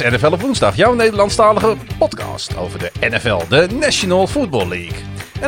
[0.00, 4.98] is NFL op woensdag, jouw Nederlandstalige podcast over de NFL, de National Football League.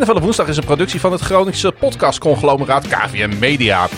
[0.00, 3.88] NFL op woensdag is een productie van het Groningse podcastconglomeraat KVM Media.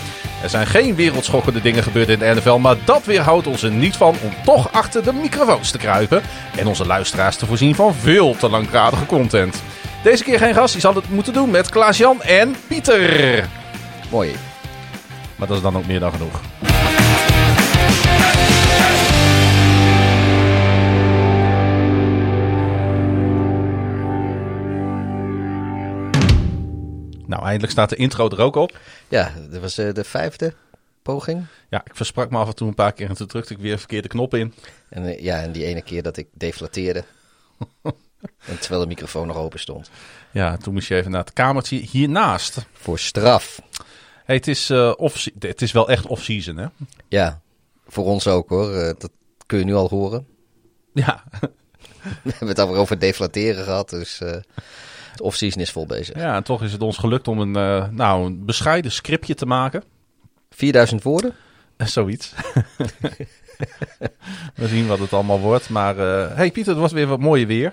[0.42, 3.96] Er zijn geen wereldschokkende dingen gebeurd in de NFL, maar dat weerhoudt ons er niet
[3.96, 6.22] van om toch achter de microfoons te kruipen
[6.56, 9.62] en onze luisteraars te voorzien van veel te langdradige content.
[10.02, 13.48] Deze keer geen gast, die zal het moeten doen met Klaas-Jan en Pieter.
[14.10, 14.34] Mooi.
[15.36, 16.40] Maar dat is dan ook meer dan genoeg.
[27.28, 28.78] Nou, eindelijk staat de intro er ook op.
[29.08, 30.54] Ja, dat was uh, de vijfde
[31.02, 31.46] poging.
[31.68, 33.72] Ja, ik versprak me af en toe een paar keer en toen drukte ik weer
[33.72, 34.54] een verkeerde knop in.
[34.88, 37.04] En uh, ja, en die ene keer dat ik deflateerde.
[38.50, 39.90] en terwijl de microfoon nog open stond.
[40.30, 42.66] Ja, toen moest je even naar het kamertje hiernaast.
[42.72, 43.60] Voor straf.
[44.24, 46.66] Hey, het, is, uh, off het is wel echt off-season, hè?
[47.08, 47.40] Ja,
[47.86, 48.72] voor ons ook hoor.
[48.98, 49.10] dat
[49.46, 50.26] kun je nu al horen.
[50.94, 51.24] Ja.
[52.22, 54.20] We hebben het over deflateren gehad, dus
[55.14, 56.16] de off-season is vol bezig.
[56.16, 59.46] Ja, en toch is het ons gelukt om een, uh, nou, een bescheiden scriptje te
[59.46, 59.82] maken.
[60.50, 61.34] 4000 woorden?
[61.76, 62.34] Zoiets.
[64.54, 65.68] We zien wat het allemaal wordt.
[65.68, 67.72] Maar uh, hey Pieter, het was weer wat mooie weer.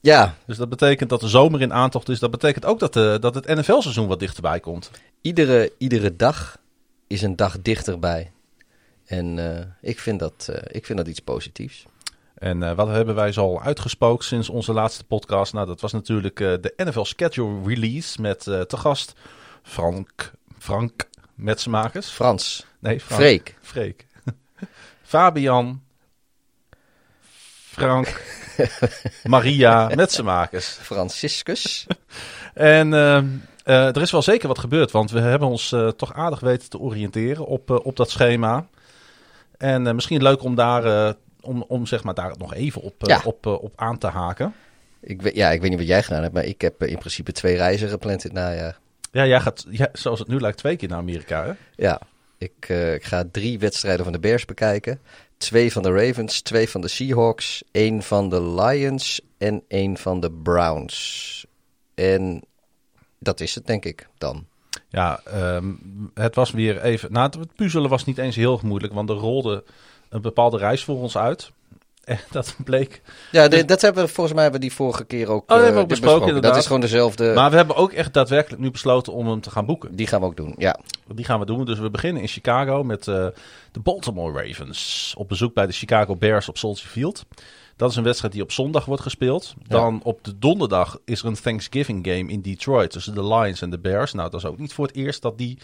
[0.00, 0.34] Ja.
[0.46, 2.18] Dus dat betekent dat de zomer in aantocht is.
[2.18, 4.90] Dat betekent ook dat, de, dat het NFL-seizoen wat dichterbij komt.
[5.20, 6.58] Iedere, iedere dag
[7.06, 8.30] is een dag dichterbij.
[9.06, 11.86] En uh, ik, vind dat, uh, ik vind dat iets positiefs.
[12.40, 15.52] En uh, wat hebben wij zo al uitgespookt sinds onze laatste podcast?
[15.52, 19.12] Nou, dat was natuurlijk uh, de NFL Schedule Release met uh, te gast
[19.62, 22.08] Frank, Frank Metsenmakers.
[22.08, 22.66] Frans.
[22.78, 23.20] Nee, Frank.
[23.20, 23.56] Freek.
[23.60, 24.06] Freek.
[25.02, 25.82] Fabian.
[27.70, 28.22] Frank.
[29.24, 30.66] Maria Metsenmakers.
[30.66, 31.86] Franciscus.
[32.54, 32.92] en
[33.64, 37.46] er is wel zeker wat gebeurd, want we hebben ons toch aardig weten te oriënteren
[37.46, 38.66] op, op dat schema.
[39.58, 43.20] En misschien leuk om daar om, om zeg maar daar nog even op, ja.
[43.24, 44.54] op, op aan te haken.
[45.00, 47.32] Ik weet, ja, ik weet niet wat jij gedaan hebt, maar ik heb in principe
[47.32, 48.78] twee reizen gepland dit najaar.
[49.12, 51.52] Ja, jij gaat, ja, zoals het nu lijkt, twee keer naar Amerika, hè?
[51.74, 52.00] Ja,
[52.38, 55.00] ik, uh, ik ga drie wedstrijden van de Bears bekijken.
[55.36, 60.20] Twee van de Ravens, twee van de Seahawks, één van de Lions en één van
[60.20, 61.46] de Browns.
[61.94, 62.42] En
[63.18, 64.46] dat is het, denk ik, dan.
[64.88, 67.12] Ja, um, het was weer even...
[67.12, 69.64] Nou, het puzzelen was niet eens heel moeilijk, want er rolde
[70.10, 71.50] een bepaalde reis voor ons uit.
[72.04, 73.02] En dat bleek.
[73.30, 75.78] Ja, de, dat hebben we volgens mij hebben we die vorige keer ook, oh, uh,
[75.78, 75.88] ook besproken.
[75.88, 77.32] besproken dat is gewoon dezelfde.
[77.34, 79.96] Maar we hebben ook echt daadwerkelijk nu besloten om hem te gaan boeken.
[79.96, 80.78] Die gaan we ook doen, ja.
[81.14, 81.64] Die gaan we doen.
[81.64, 83.26] Dus we beginnen in Chicago met uh,
[83.72, 85.14] de Baltimore Ravens.
[85.16, 87.24] Op bezoek bij de Chicago Bears op Soldier Field.
[87.76, 89.54] Dat is een wedstrijd die op zondag wordt gespeeld.
[89.66, 90.00] Dan ja.
[90.02, 93.78] op de donderdag is er een Thanksgiving game in Detroit tussen de Lions en de
[93.78, 94.12] Bears.
[94.12, 95.58] Nou, dat is ook niet voor het eerst dat die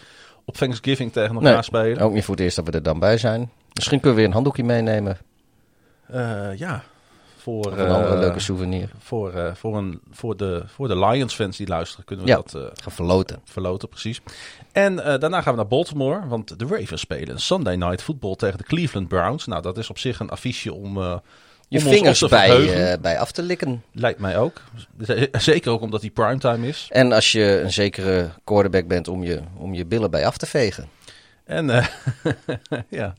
[0.45, 1.99] op Thanksgiving tegen elkaar nee, spelen.
[1.99, 3.51] Ook niet voor het eerst dat we er dan bij zijn.
[3.77, 5.17] Misschien kunnen we weer een handdoekje meenemen.
[6.11, 6.83] Uh, ja.
[7.37, 8.89] Voor, of een andere uh, leuke souvenir.
[8.99, 12.51] Voor, uh, voor, een, voor, de, voor de Lions-fans die luisteren, kunnen we ja, dat
[12.51, 13.39] gaan verloten.
[13.43, 14.21] Verloten, precies.
[14.71, 18.63] En daarna gaan we naar Baltimore, want de Ravens spelen Sunday Night Football tegen de
[18.63, 19.45] Cleveland Browns.
[19.45, 20.99] Nou, dat is op zich een affiche om
[21.67, 23.83] je om vingers bij, bij af te likken.
[23.91, 24.61] Lijkt mij ook.
[25.31, 26.87] Zeker ook omdat die primetime is.
[26.91, 30.45] En als je een zekere quarterback bent om je, om je billen bij af te
[30.45, 30.89] vegen.
[31.47, 31.87] En uh,
[32.89, 33.13] ja.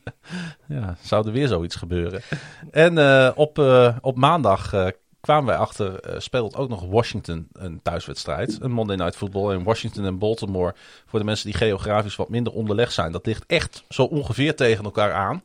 [0.66, 2.22] ja, zou er weer zoiets gebeuren.
[2.70, 3.58] En uh, op,
[4.00, 8.58] op maandag kwamen wij achter, speelt ook nog Washington een thuiswedstrijd.
[8.60, 10.74] Een Monday Night Football in Washington en Baltimore.
[11.06, 13.12] Voor de mensen die geografisch wat minder onderleg zijn.
[13.12, 15.42] Dat ligt echt zo ongeveer tegen elkaar aan.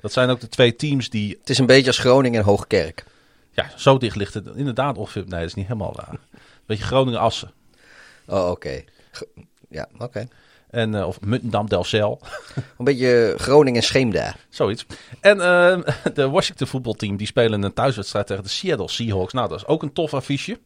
[0.00, 1.36] Dat zijn ook de twee teams die...
[1.40, 3.04] Het is een beetje als Groningen en Hoogkerk.
[3.50, 5.22] Ja, zo dicht ligt het inderdaad ongeveer.
[5.22, 6.18] Nee, dat is niet helemaal waar.
[6.66, 7.50] Beetje Groningen-Assen.
[8.26, 8.50] Oh, oké.
[8.50, 8.84] Okay.
[9.68, 10.04] Ja, oké.
[10.04, 10.28] Okay.
[10.70, 12.20] En, uh, of Muntendam-Delcel.
[12.78, 14.36] Een beetje Groningen Scheemda.
[14.48, 14.86] Zoiets.
[15.20, 15.78] En uh,
[16.14, 19.32] de Washington voetbalteam die spelen een thuiswedstrijd tegen de Seattle Seahawks.
[19.32, 20.58] Nou, dat is ook een tof affiche.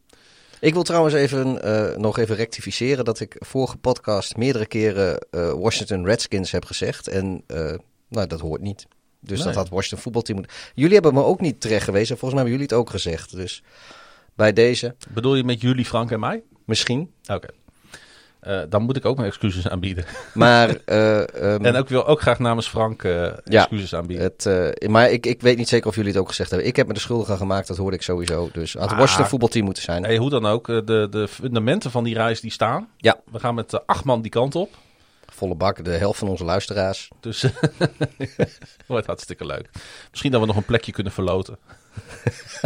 [0.61, 5.27] Ik wil trouwens even, uh, nog even rectificeren dat ik vorige podcast meerdere keren
[5.61, 7.09] Washington Redskins heb gezegd.
[7.09, 7.45] En
[8.09, 8.87] nou, dat hoort niet.
[9.21, 9.47] Dus nee.
[9.47, 10.57] dat had Washington voetbalteam moeten...
[10.75, 12.19] Jullie hebben me ook niet terecht gewezen.
[12.19, 13.37] Volgens mij hebben jullie het ook gezegd.
[13.37, 13.63] Dus
[14.35, 14.97] bij deze...
[15.11, 16.43] Bedoel je met jullie, Frank en mij?
[16.65, 17.11] Misschien.
[17.23, 17.35] Oké.
[17.35, 17.64] Okay.
[18.47, 20.05] Uh, dan moet ik ook mijn excuses aanbieden.
[20.35, 20.69] Maar...
[20.87, 24.33] Uh, um, en ook wil ook graag namens Frank uh, excuses ja, aanbieden.
[24.37, 26.69] Het, maar ik, ik weet niet zeker of jullie het ook gezegd hebben.
[26.69, 28.49] Ik heb me de schuldig aan gemaakt, dat hoorde ik sowieso.
[28.53, 30.05] Dus het ah, Washington voetbalteam moeten zijn.
[30.05, 32.89] Hey, hoe dan ook, de, de fundamenten van die reis die staan.
[32.97, 33.21] Ja.
[33.33, 34.71] We gaan met acht man die kant op.
[35.27, 37.09] Volle bak, de helft van onze luisteraars.
[37.21, 37.45] Dus
[38.87, 39.71] wordt hartstikke leuk.
[40.11, 41.59] Misschien dat we nog een plekje kunnen verloten.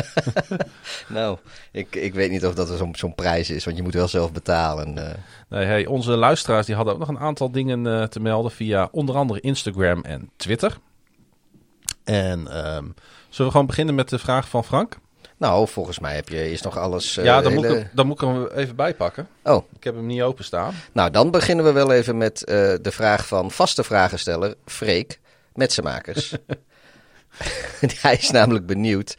[1.08, 1.38] nou,
[1.72, 4.32] ik, ik weet niet of dat zo'n zo'n prijs is, want je moet wel zelf
[4.32, 4.98] betalen.
[4.98, 5.04] Uh.
[5.48, 8.88] Nee, hey, onze luisteraars die hadden ook nog een aantal dingen uh, te melden via
[8.92, 10.78] onder andere Instagram en Twitter.
[12.04, 12.84] En ehm,
[13.28, 14.98] zullen we gewoon beginnen met de vraag van Frank?
[15.36, 17.16] Nou, volgens mij heb je eerst nog alles...
[17.16, 19.28] eh, ja, dan, moet ik hem, dan moet ik hem even bijpakken.
[19.44, 20.74] Oh, Ik heb hem niet openstaan.
[20.92, 25.20] nou dan beginnen we wel even met eh, de vraag van vaste vragensteller Freek
[25.54, 26.34] Metsenmakers.
[28.02, 29.16] Hij is namelijk benieuwd.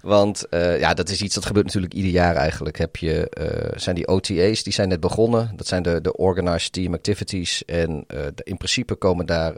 [0.00, 2.78] Want eh, ja, dat is iets dat gebeurt natuurlijk ieder jaar eigenlijk.
[2.78, 5.52] Heb je, eh, zijn die OTA's, die zijn net begonnen.
[5.56, 7.64] Dat zijn de, de Organized Team Activities.
[7.64, 9.52] En eh, de- in principe komen daar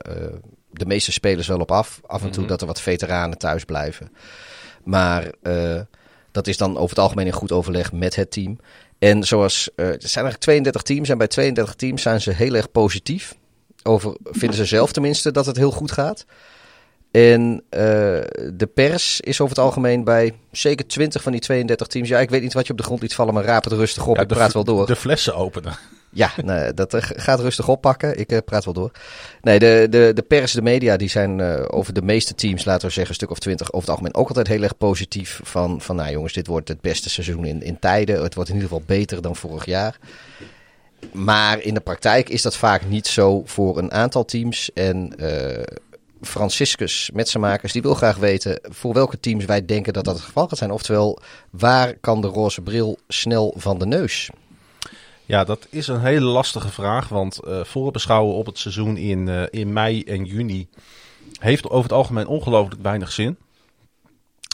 [0.71, 2.01] de meeste spelers wel op af.
[2.07, 2.51] Af en toe Mhm.
[2.51, 4.13] dat er wat veteranen thuis blijven.
[4.85, 5.31] Maar
[6.33, 8.59] dat is dan over het algemeen in goed overleg met het team.
[8.99, 11.09] En zoals, er zijn eigenlijk 32 teams.
[11.09, 13.35] En bij 32 teams zijn ze heel erg positief.
[13.83, 16.25] Over, vinden ze zelf tenminste dat het heel goed gaat.
[17.11, 17.81] En eh,
[18.55, 22.09] de pers is over het algemeen bij zeker 20 van die 32 teams.
[22.09, 24.07] Ja, ik weet niet wat je op de grond liet vallen, maar raap het rustig
[24.07, 24.17] op.
[24.17, 24.87] Ja, ik praat wel door.
[24.87, 25.77] De flessen openen.
[26.11, 28.19] Ja, nee, dat eh, gaat rustig oppakken.
[28.19, 28.91] Ik eh, praat wel door.
[29.41, 32.93] Nee, de, de, de pers, de media, die zijn over de meeste teams, laten we
[32.93, 35.41] zeggen, een stuk of twintig, over het algemeen ook altijd heel erg positief.
[35.43, 38.23] Van, van nou jongens, dit wordt het beste seizoen in, in tijden.
[38.23, 39.99] Het wordt in ieder geval beter dan vorig jaar.
[41.13, 44.73] Maar in de praktijk is dat vaak niet zo voor een aantal teams.
[44.73, 45.15] En
[46.23, 50.49] Franciscus Metsenmakers, die wil graag weten voor welke teams wij denken dat dat het geval
[50.49, 50.71] gaat zijn.
[50.71, 51.19] Oftewel,
[51.51, 54.31] waar kan de roze bril snel van de neus?
[55.27, 57.09] Ja, dat is een hele lastige vraag.
[57.09, 60.69] Want eh voorbeschouwen op het seizoen in, eh, in mei en juni
[61.39, 63.37] heeft over het algemeen ongelooflijk weinig zin.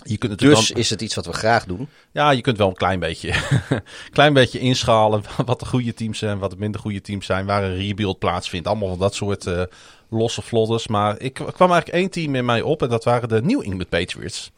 [0.09, 1.89] Je kunt natuurlijk Dus dan- is het iets wat we graag doen.
[2.13, 3.35] ja, je kunt wel een klein beetje,
[4.13, 7.65] klein beetje inschalen wat de goede teams zijn, wat de minder goede teams zijn, waar
[7.65, 8.67] een rebuild plaatsvindt.
[8.69, 9.63] Allemaal van dat soort eh,
[10.11, 10.87] losse vlodders.
[10.87, 13.89] Maar ik kwam eigenlijk één team in mij op en dat waren de New England
[13.89, 14.51] Patriots.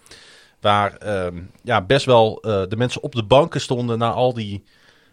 [0.61, 4.65] Waar ehm, ja, best wel eh, de mensen op de banken stonden na al die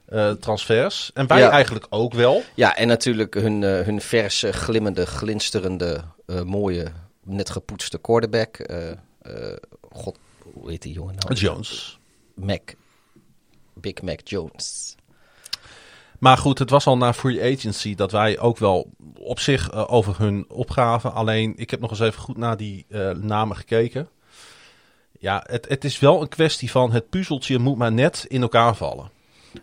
[0.06, 1.12] eh, transfers.
[1.14, 1.50] En wij Ja.
[1.50, 2.44] eigenlijk ook wel.
[2.56, 6.02] Ja, en natuurlijk hun, hun verse, glimmende, glinsterende,
[6.46, 6.86] mooie,
[7.24, 8.58] net gepoetste quarterback.
[9.92, 10.18] God,
[10.60, 11.34] hoe heet die jongen nou?
[11.34, 12.00] Jones.
[12.36, 12.74] Mac.
[13.74, 14.96] Big Mac Jones.
[16.20, 19.84] Maar goed, het was al na free agency dat wij ook wel op zich eh,
[19.94, 21.14] over hun opgaven.
[21.14, 24.10] Alleen, ik heb nog eens even goed naar die eh, namen gekeken.
[25.20, 28.76] Ja, het, het is wel een kwestie van het puzzeltje moet maar net in elkaar
[28.76, 29.10] vallen.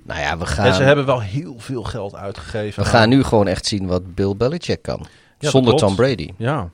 [0.03, 2.83] Nou ja, we En ze gaan, hebben wel heel veel geld uitgegeven.
[2.83, 5.07] we aan- gaan nu gewoon echt zien wat Bill Belichick kan.
[5.39, 5.77] Zonder.
[5.77, 6.29] Tom Brady.
[6.37, 6.71] Ja.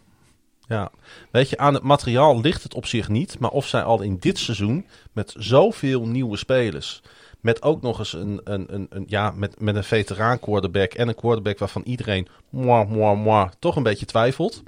[0.69, 0.91] Ja.
[1.31, 3.39] Weet je, aan het materiaal ligt het op zich niet.
[3.39, 7.03] Maar of zij al in dit seizoen met zoveel nieuwe spelers.
[7.41, 10.93] Met ook nog eens een, een, een, een, ja, met, met een veteraan quarterback.
[10.93, 14.63] En een quarterback waarvan iedereen moi, moi, moi, toch een beetje twijfelt.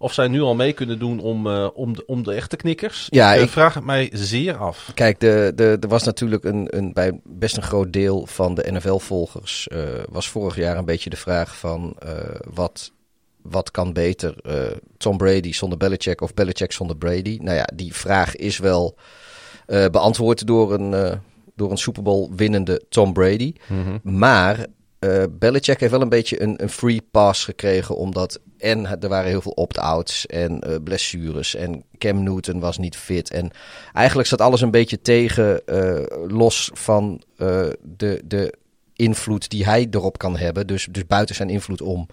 [0.00, 3.06] Of zij nu al mee kunnen doen om, eh, om, de, om de echte knikkers.
[3.10, 4.90] Ja, ik, eh, ik- vraag het mij zeer af.
[4.94, 8.70] Kijk, de, de, er was natuurlijk een, een, bij best een groot deel van de
[8.72, 9.68] NFL-volgers...
[9.68, 11.96] eh, was vorig jaar een beetje de vraag van
[12.54, 12.92] wat,
[13.50, 14.36] wat kan beter?
[14.42, 17.38] eh, Tom Brady zonder Belichick of Belichick zonder Brady?
[17.42, 18.96] Nou ja, die vraag is wel
[19.66, 21.16] eh, beantwoord door een, eh,
[21.54, 23.52] door een Super Bowl winnende Tom Brady.
[24.02, 24.66] Maar
[24.98, 29.30] eh Belichick heeft wel een beetje een, een free pass gekregen, omdat en er waren
[29.30, 33.30] heel veel opt-outs en blessures en Cam Newton was niet fit.
[33.30, 33.50] En
[33.92, 35.62] eigenlijk zat alles een beetje tegen,
[36.26, 37.22] los van
[37.82, 38.52] de, de
[38.98, 40.66] invloed die hij erop kan hebben.
[40.66, 42.08] Dus, dus buiten zijn invloed om.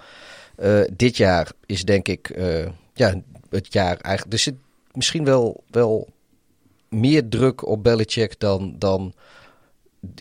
[0.57, 4.33] Eh, dit jaar is denk ik eh, ja, het jaar eigenlijk.
[4.33, 4.55] Er zit
[4.91, 6.07] misschien wel, wel
[6.89, 9.13] meer druk op Belichick dan, dan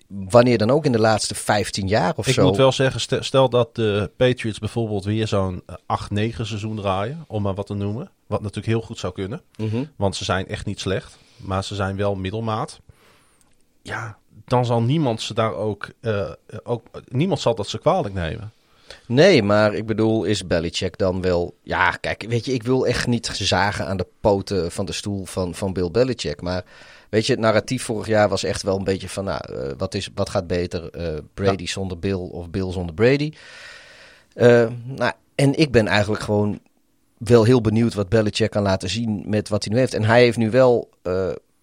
[0.06, 2.46] wanneer dan ook in de laatste 15 jaar of Ik zo.
[2.46, 7.24] moet wel zeggen, stel, dat de Patriots bijvoorbeeld weer zo'n eh, 8-9 seizoen draaien.
[7.26, 8.10] Om maar wat te noemen.
[8.26, 9.42] Wat natuurlijk heel goed zou kunnen.
[9.56, 9.84] Mhm.
[9.96, 11.18] Want ze zijn echt niet slecht.
[11.36, 12.80] Maar ze zijn wel middelmaat.
[13.82, 16.30] Ja, dan zal niemand ze daar ook, eh,
[16.62, 16.86] ook...
[17.08, 18.52] Niemand zal dat ze kwalijk nemen.
[19.06, 21.56] Nee, maar ik bedoel, is Belichick dan wel...
[21.62, 25.24] Ja, kijk, weet je, ik wil echt niet zagen aan de poten van de stoel
[25.24, 26.40] van, van Bill Belichick.
[26.40, 26.64] Maar
[27.10, 29.24] weet je, het narratief vorig jaar was echt wel een beetje van...
[29.24, 33.32] Nou, eh, wat, is, wat gaat beter, eh, Brady zonder Bill of Bill zonder Brady?
[34.34, 36.60] Eh, nou, en ik ben eigenlijk gewoon
[37.18, 39.94] wel heel benieuwd wat Belichick kan laten zien met wat hij nu heeft.
[39.94, 40.90] En hij heeft nu wel,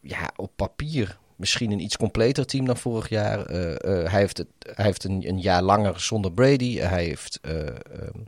[0.01, 3.45] ja, op papier misschien een iets completer team dan vorig jaar.
[3.45, 6.77] Eh, eh, hij heeft, het, hij heeft een, een jaar langer zonder Brady.
[6.77, 7.39] Hij heeft...
[7.41, 7.75] eh, ehm,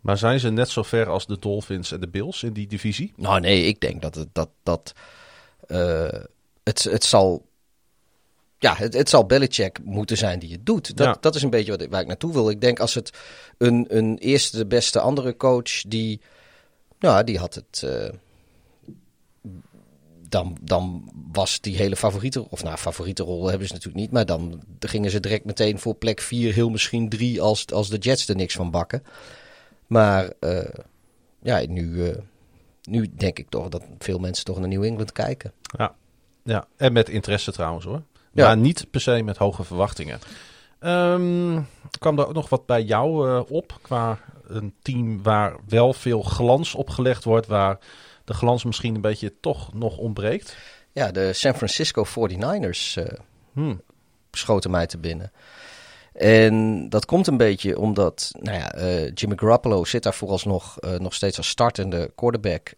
[0.02, 3.14] Maar zijn ze net zo ver als de Dolphins en de Bills in die divisie?
[3.16, 4.94] nou nee, ik denk dat het, dat, dat,
[6.64, 7.46] het, het zal...
[8.58, 10.98] Ja, het, het zal Belichick moeten zijn die het doet.
[10.98, 11.18] Dat, Ja.
[11.20, 12.50] dat is een beetje wat, waar ik naartoe wil.
[12.50, 13.18] Ik denk als het
[13.58, 16.22] een, een eerste de beste andere coach die...
[17.00, 17.84] Nou, die had het...
[20.34, 22.50] dan, dan was die hele favoriete...
[22.50, 24.12] Of nou, favoriete rol hebben ze natuurlijk niet.
[24.12, 27.42] Maar dan gingen ze direct meteen voor plek 4, heel misschien 3...
[27.42, 29.04] Als, als de Jets er niks van bakken.
[29.88, 30.80] Maar eh,
[31.42, 32.10] ja, nu...
[32.10, 32.18] eh,
[32.84, 35.52] nu denk ik toch dat veel mensen toch naar New England kijken.
[35.78, 35.96] Ja,
[36.44, 36.68] ja.
[36.78, 38.02] en met interesse trouwens hoor.
[38.32, 38.46] Ja.
[38.46, 40.20] Maar niet per se met hoge verwachtingen.
[40.80, 41.62] Ehm,
[42.00, 46.22] kwam er ook nog wat bij jou eh, op qua een team waar wel veel
[46.22, 47.80] glans op gelegd wordt, waar
[48.24, 50.58] de glans misschien een beetje toch nog ontbreekt?
[50.92, 53.20] Ja, de San Francisco 49ers eh,
[53.54, 53.82] Hmm.
[54.32, 55.32] schoten mij te binnen.
[56.14, 61.00] En dat komt een beetje omdat, nou ja, eh, Jimmy Garoppolo zit daar vooralsnog eh,
[61.00, 62.74] nog steeds als startende quarterback.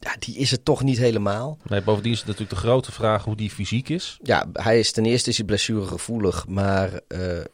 [0.00, 1.58] Ja, die is het toch niet helemaal.
[1.62, 4.18] Nee, bovendien is het natuurlijk de grote vraag hoe die fysiek is.
[4.22, 7.00] Ja, hij is ten eerste is hij blessuregevoelig, maar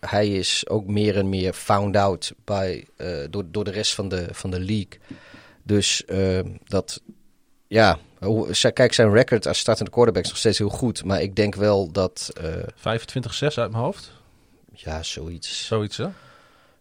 [0.00, 2.87] hij is ook meer en meer found out bij,
[3.30, 4.99] door, door de rest van de, van de league.
[5.64, 7.00] Dus eh, dat,
[7.66, 7.99] ja,
[8.73, 11.04] kijk, zijn record als startende quarterback is nog steeds heel goed.
[11.04, 14.12] Maar ik denk wel dat, eh, 25-6 uit mijn hoofd.
[14.73, 15.66] ja, zoiets.
[15.66, 16.06] Zoiets hè?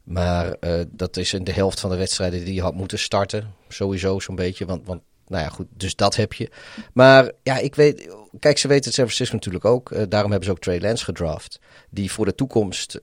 [0.03, 3.53] Maar eh, dat is in de helft van de wedstrijden die je had moeten starten.
[3.67, 4.65] Sowieso zo'n beetje.
[4.65, 6.49] Want, want nou ja, goed, dus dat heb je.
[6.93, 8.15] Maar ja, ik weet.
[8.39, 9.91] Kijk, ze weten het San Francisco natuurlijk ook.
[9.91, 11.59] Eh, daarom hebben ze ook Trey Lance gedraft.
[11.89, 13.01] Die voor de toekomst,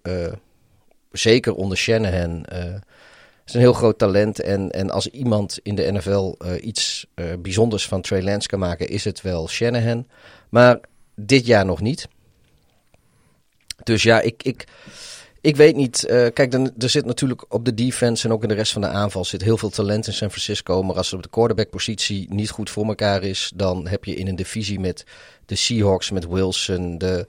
[1.10, 2.44] zeker onder Shanahan,
[3.50, 4.40] is een heel groot talent.
[4.40, 8.58] En, en als iemand in de NFL eh, iets eh, bijzonders van Trey Lance kan
[8.58, 10.06] maken, is het wel Shanahan.
[10.48, 10.80] Maar
[11.14, 12.08] dit jaar nog niet.
[13.82, 14.64] Dus ja, ik, ik,
[15.40, 16.04] ik weet niet.
[16.04, 18.82] eh, kijk, dan, er zit natuurlijk op de defense en ook in de rest van
[18.82, 20.82] de aanval zit heel veel talent in San Francisco.
[20.82, 24.28] Maar als het op de quarterback-positie niet goed voor elkaar is, dan heb je in
[24.28, 25.04] een divisie met
[25.46, 27.26] de Seahawks, met Wilson, de,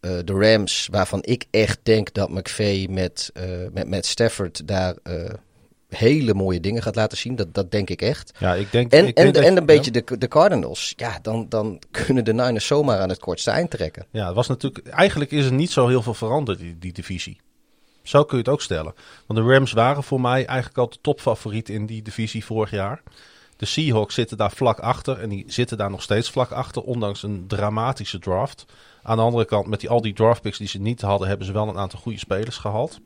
[0.00, 4.94] eh, de Rams, waarvan ik echt denk dat McVay met, eh met, met Stafford daar
[5.02, 5.14] eh,
[5.88, 7.36] hele mooie dingen gaat laten zien.
[7.36, 8.32] Dat, dat denk ik echt.
[8.38, 8.92] Ja, ik denk.
[8.92, 10.92] En, ik en, denk en je- een beetje de, de Cardinals.
[10.96, 14.06] Ja, dan, dan kunnen de Niners zomaar aan het kortste eind trekken.
[14.10, 14.86] Ja, het was natuurlijk.
[14.88, 17.40] Eigenlijk is er niet zo heel veel veranderd, die, die divisie.
[18.02, 18.94] Zo kun je het ook stellen.
[19.26, 23.02] Want de Rams waren voor mij eigenlijk al de topfavoriet in die divisie vorig jaar.
[23.56, 25.18] De Seahawks zitten daar vlak achter.
[25.20, 26.82] En die zitten daar nog steeds vlak achter.
[26.82, 28.64] Ondanks een dramatische draft.
[29.02, 31.52] Aan de andere kant, met die, al die draftpicks die ze niet hadden, hebben ze
[31.52, 32.98] wel een aantal goede spelers gehaald.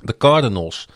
[0.00, 0.88] De Cardinals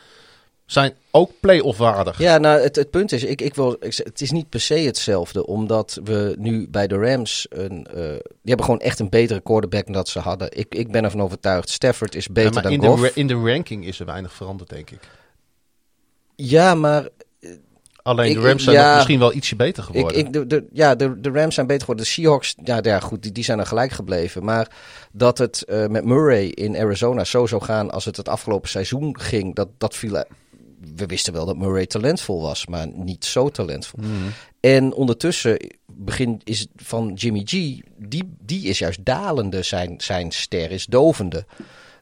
[0.67, 2.19] zijn ook play-off waardig.
[2.19, 4.75] Ja, nou, het, het punt is, ik, ik wil, ik, het is niet per se
[4.75, 9.41] hetzelfde, omdat we nu bij de Rams, een, eh, die hebben gewoon echt een betere
[9.41, 10.59] quarterback dan dat ze hadden.
[10.59, 13.17] Ik, ik ben ervan overtuigd, Stafford is beter Ja, maar dan in de, Goff.
[13.17, 15.01] in de ranking is er weinig veranderd, denk ik.
[16.37, 17.09] ja, maar
[18.07, 18.87] Alleen Ik- de Rams zijn ja.
[18.87, 20.19] nog misschien wel ietsje beter ik, geworden.
[20.19, 22.05] ik, de, de, ja, de, de Rams zijn beter geworden.
[22.05, 24.45] De Seahawks, ja, ja goed, die, die zijn er gelijk gebleven.
[24.45, 24.71] Maar
[25.13, 29.21] dat het eh, met Murray in Arizona zo zou gaan als het het afgelopen seizoen
[29.21, 30.25] ging, dat, dat viel...
[30.95, 34.01] We wisten wel dat Murray talentvol was, maar niet zo talentvol.
[34.03, 34.29] Mhm.
[34.61, 37.51] En ondertussen begin is van Jimmy G,
[37.97, 39.63] die, die is juist dalende.
[39.63, 41.45] Zijn, zijn ster is dovende.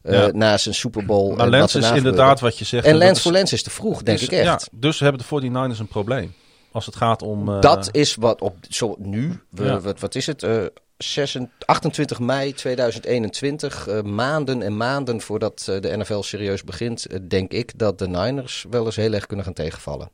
[0.04, 0.30] Eh, Ja.
[0.32, 1.34] na zijn Super Bowl.
[1.36, 2.40] Maar Lens is inderdaad gebeurde.
[2.40, 2.86] wat je zegt.
[2.86, 4.44] En Lens voor Lens is te vroeg, denk is- ik echt.
[4.44, 6.34] Ja, dus hebben de 49ers een probleem.
[6.72, 7.48] Als het gaat om...
[7.48, 10.42] eh, Dat is wat op zo nu, we, wat, wat is het?
[10.42, 10.62] eh
[10.98, 17.18] 26 28 mei 2021, eh, maanden en maanden voordat eh, de NFL serieus begint, eh,
[17.28, 20.10] denk ik dat de Niners wel eens heel erg kunnen gaan tegenvallen.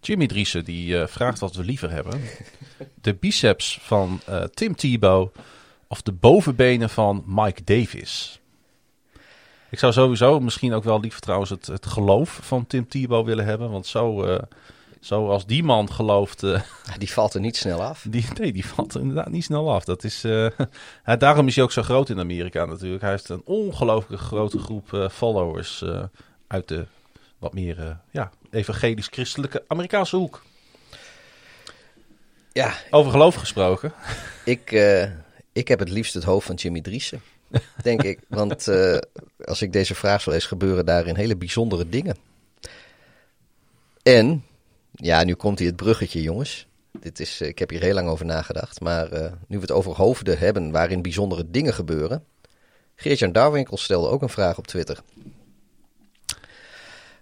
[0.00, 2.20] Jimmy Driessen die eh, vraagt wat we liever hebben.
[3.00, 5.28] De biceps van eh, Tim Tebow
[5.90, 8.40] of de bovenbenen van Mike Davis.
[9.70, 13.44] Ik zou sowieso misschien ook wel liever trouwens het, het geloof van Tim Tebow willen
[13.44, 13.70] hebben.
[13.70, 14.38] Want zo,
[15.00, 16.60] zo als die man gelooft, eh,
[16.98, 18.06] Die valt er niet snel af.
[18.08, 19.84] die, nee, die valt er inderdaad niet snel af.
[19.84, 20.22] Dat is,
[21.06, 23.02] ja, daarom is hij ook zo groot in Amerika natuurlijk.
[23.02, 25.84] Hij heeft een ongelooflijk grote groep followers
[26.46, 26.86] uit de
[27.38, 30.42] wat meer ja, evangelisch-christelijke Amerikaanse hoek.
[32.52, 33.92] Ja, Over geloof gesproken.
[34.44, 34.70] Ik,
[35.60, 37.22] ik heb het liefst het hoofd van Jimmy Driessen,
[37.82, 38.18] denk ik.
[38.28, 38.98] Want eh,
[39.44, 42.16] als ik deze vraag zo lees, gebeuren daarin hele bijzondere dingen.
[44.02, 44.44] En,
[44.92, 46.66] ja, nu komt hier het bruggetje, jongens.
[46.92, 48.80] Dit is, eh, ik heb hier heel lang over nagedacht.
[48.80, 52.24] Maar eh, nu we het over hoofden hebben waarin bijzondere dingen gebeuren.
[52.96, 54.98] Geert-Jan Darwinkel stelde ook een vraag op Twitter.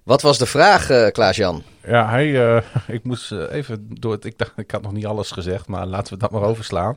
[0.02, 1.62] Wat was de vraag, eh Klaas-Jan?
[1.86, 2.64] Ja, hij, eh,
[2.96, 4.24] ik moest even door het.
[4.24, 6.96] Ik dacht, ik had nog niet alles gezegd, maar laten we dat maar overslaan.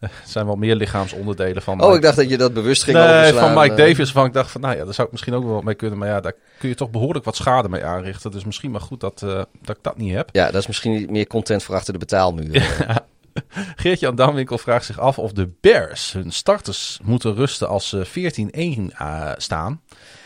[0.00, 1.80] Eh, Er zijn wel meer lichaamsonderdelen van.
[1.80, 3.76] Oh, Mike- ik dacht dat je dat bewust ging nee, van Mike eh.
[3.76, 4.12] Davis.
[4.12, 5.98] Van ik dacht van, nou ja, daar zou ik misschien ook wel wat mee kunnen.
[5.98, 8.30] Maar ja, daar kun je toch behoorlijk wat schade mee aanrichten.
[8.30, 10.28] Dus misschien maar goed dat, eh, dat ik dat niet heb.
[10.32, 12.68] Ja, dat is misschien meer content voor achter de betaalmuur.
[13.76, 18.92] Geert-Jan Damwinkel vraagt zich af of de Bears hun starters moeten rusten als ze 14-1
[18.96, 19.80] eh, staan.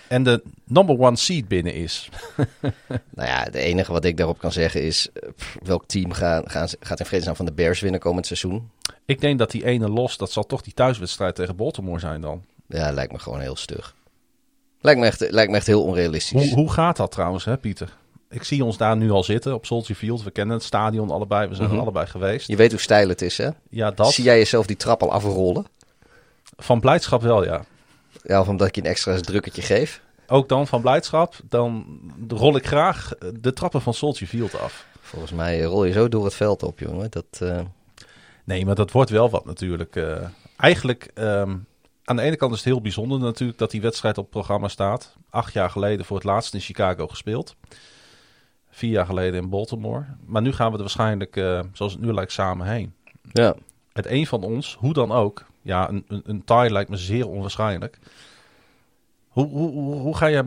[0.08, 2.08] En de number one seed binnen is.
[3.14, 5.08] Nou ja, het enige wat ik daarop kan zeggen is...
[5.12, 8.70] eh, pff, welk team gaan, gaan, gaat in vredesnaam van de Bears winnen komend seizoen?
[9.04, 12.42] Ik denk dat die ene los, dat zal toch die thuiswedstrijd tegen Baltimore zijn dan.
[12.66, 13.94] Ja, lijkt me gewoon heel stug.
[14.80, 16.42] Lijkt me echt, lijkt me echt heel onrealistisch.
[16.48, 17.96] Hoe, hoe gaat dat trouwens, hè, Pieter?
[18.30, 20.22] ik zie ons daar nu al zitten op Soldier Field.
[20.22, 21.48] We kennen het stadion allebei.
[21.48, 21.82] We zijn er Mhm.
[21.82, 22.48] allebei geweest.
[22.48, 23.48] Je weet hoe stijl het is, hè?
[23.70, 24.12] Ja, dat.
[24.12, 25.66] Zie jij jezelf die trap al afrollen?
[26.56, 27.64] Van blijdschap wel, ja.
[28.24, 30.02] Ja, of omdat ik je een extra drukketje geef?
[30.26, 31.34] Ook dan van blijdschap.
[31.48, 34.86] Dan rol ik graag de trappen van Soldier Field af.
[35.00, 37.10] Volgens mij rol je zo door het veld op, jongen.
[37.10, 37.60] Dat, eh,
[38.44, 39.96] Nee, maar dat wordt wel wat natuurlijk.
[39.96, 40.26] Eh,
[40.56, 41.56] eigenlijk, ehm,
[42.04, 44.68] aan de ene kant is het heel bijzonder natuurlijk dat die wedstrijd op het programma
[44.68, 45.16] staat.
[45.30, 47.56] Acht jaar geleden voor het laatst in Chicago gespeeld.
[48.70, 50.04] Vier jaar geleden in Baltimore.
[50.26, 52.94] Maar nu gaan we er waarschijnlijk, eh, zoals het nu lijkt, samen heen.
[53.32, 53.54] ja.
[53.92, 55.44] Het een van ons, hoe dan ook.
[55.64, 57.98] Ja, een, een, een tie lijkt me zeer onwaarschijnlijk.
[59.28, 60.44] Hoe, hoe, hoe, hoe ga je...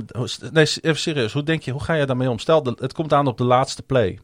[0.51, 1.33] Nee, even serieus.
[1.33, 2.39] Hoe denk je, hoe ga je daarmee om?
[2.39, 4.19] Stel, het komt aan op de laatste play.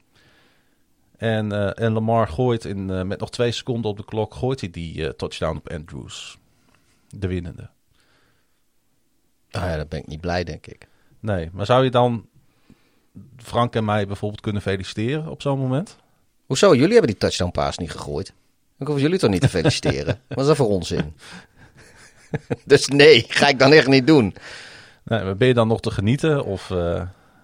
[1.18, 4.34] En, eh, en Lamar gooit in, eh, met nog twee seconden op de klok...
[4.34, 6.38] gooit hij die eh, touchdown op Andrews.
[7.10, 7.70] De winnende.
[9.52, 10.88] Ah, ja, dan ben ik niet blij, denk ik.
[11.20, 12.28] Nee, maar zou je dan
[13.38, 15.98] Frank en mij bijvoorbeeld kunnen feliciteren op zo'n moment?
[16.46, 16.76] Hoezo?
[16.76, 18.34] Jullie hebben die touchdown pass niet gegooid.
[18.80, 20.20] Ik hoef jullie toch niet te feliciteren?
[20.28, 21.14] Wat is dat voor onzin?
[22.66, 24.36] dus nee, ga ik dan echt niet doen.
[25.04, 26.46] Nee, ben je dan nog te genieten?
[26.46, 27.02] Of, eh,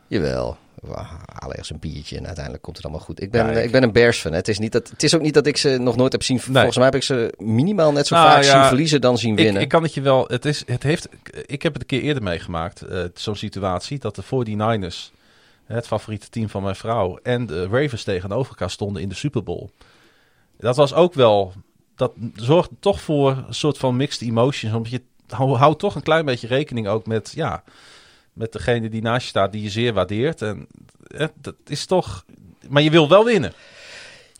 [0.07, 0.57] Jawel.
[0.81, 3.21] We halen ergens een biertje en uiteindelijk komt het allemaal goed.
[3.21, 4.31] Ik ben, Ja, ik- ik ben een Bears fan.
[4.31, 4.37] hè.
[4.37, 6.39] Het is, niet dat, het is ook niet dat ik ze nog nooit heb zien.
[6.39, 9.31] Volgens mij heb ik ze minimaal net zo Nou, vaak ja, zien verliezen dan zien
[9.37, 9.61] Ik, winnen.
[9.61, 10.25] ik kan het je wel.
[10.27, 11.07] Het is, het heeft,
[11.45, 15.11] ik heb het een keer eerder meegemaakt, eh, zo'n situatie, dat de 49ers,
[15.65, 19.43] het favoriete team van mijn vrouw, en de Ravens tegenover elkaar stonden in de Super
[19.43, 19.69] Bowl.
[20.59, 21.53] Dat was ook wel.
[21.95, 24.73] Dat zorgt toch voor een soort van mixed emotions.
[24.75, 27.63] Omdat je hou, houdt toch een klein beetje rekening ook met, ja,
[28.33, 30.41] met degene die naast je staat, die je zeer waardeert.
[30.41, 30.67] En
[31.07, 32.25] eh, dat is toch.
[32.69, 33.53] Maar je wil wel winnen.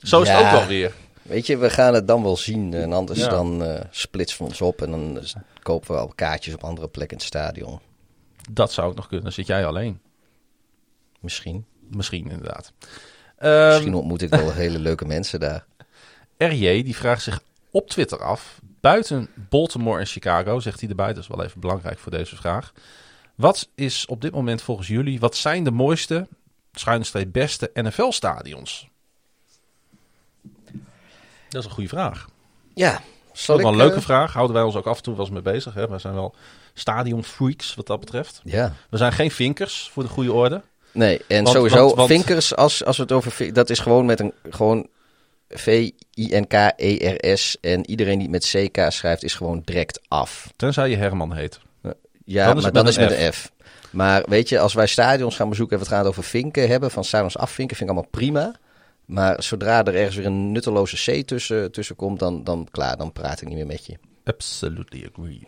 [0.04, 0.94] Zo is het ook wel weer.
[1.22, 2.74] Weet je, we gaan het dan wel zien.
[2.74, 3.30] En anders Ja.
[3.30, 5.26] dan eh, splitsen we ons op en dan eh,
[5.62, 7.80] kopen we al kaartjes op andere plekken in het stadion.
[8.52, 9.24] Dat zou ook nog kunnen.
[9.24, 10.00] Dan zit jij alleen.
[11.20, 11.66] Misschien.
[11.90, 12.72] Misschien inderdaad.
[13.38, 15.66] Ehm, Misschien ontmoet ik wel hele leuke mensen daar.
[16.48, 17.40] RJ die vraagt zich
[17.72, 18.60] op Twitter af.
[18.82, 22.74] Buiten Baltimore en Chicago, zegt hij erbij, dat is wel even belangrijk voor deze vraag.
[23.36, 26.28] Wat is op dit moment volgens jullie, wat zijn de mooiste,
[26.74, 28.88] schuine streep beste NFL-stadions?
[31.50, 32.28] Dat is een goede vraag.
[32.74, 33.02] Ja, Dat
[33.34, 34.34] is wel een leuke eh, vraag.
[34.34, 35.74] Houden wij ons ook af en toe wel eens mee bezig.
[35.74, 35.88] Hè?
[35.88, 36.36] Wij zijn wel
[36.74, 38.42] stadionfreaks wat dat betreft.
[38.44, 38.74] Ja.
[38.90, 40.62] We zijn geen vinkers, voor de goede orde.
[40.92, 43.54] Nee, en Want- sowieso, want- want- Vinkers, als, als we het over...
[43.54, 44.34] Dat is gewoon met een...
[44.50, 44.88] Gewoon
[45.50, 47.58] V-I-N-K-E-R-S.
[47.62, 50.52] En iedereen die het met CK schrijft, is gewoon direct af.
[50.56, 51.60] Tenzij je Herman heet.
[52.26, 53.52] Ja, Dan is maar dan met is het met een F.
[53.90, 56.92] Maar weet je, als wij stadions gaan bezoeken en we het gaan over vinken hebben,
[56.92, 58.56] van stadions afvinken, vind ik allemaal prima.
[59.06, 63.12] Maar zodra er ergens weer een nutteloze C tussen, tussen komt, dan, dan klaar, dan
[63.12, 63.98] praat ik niet meer met je.
[64.34, 65.44] Absolutely agree.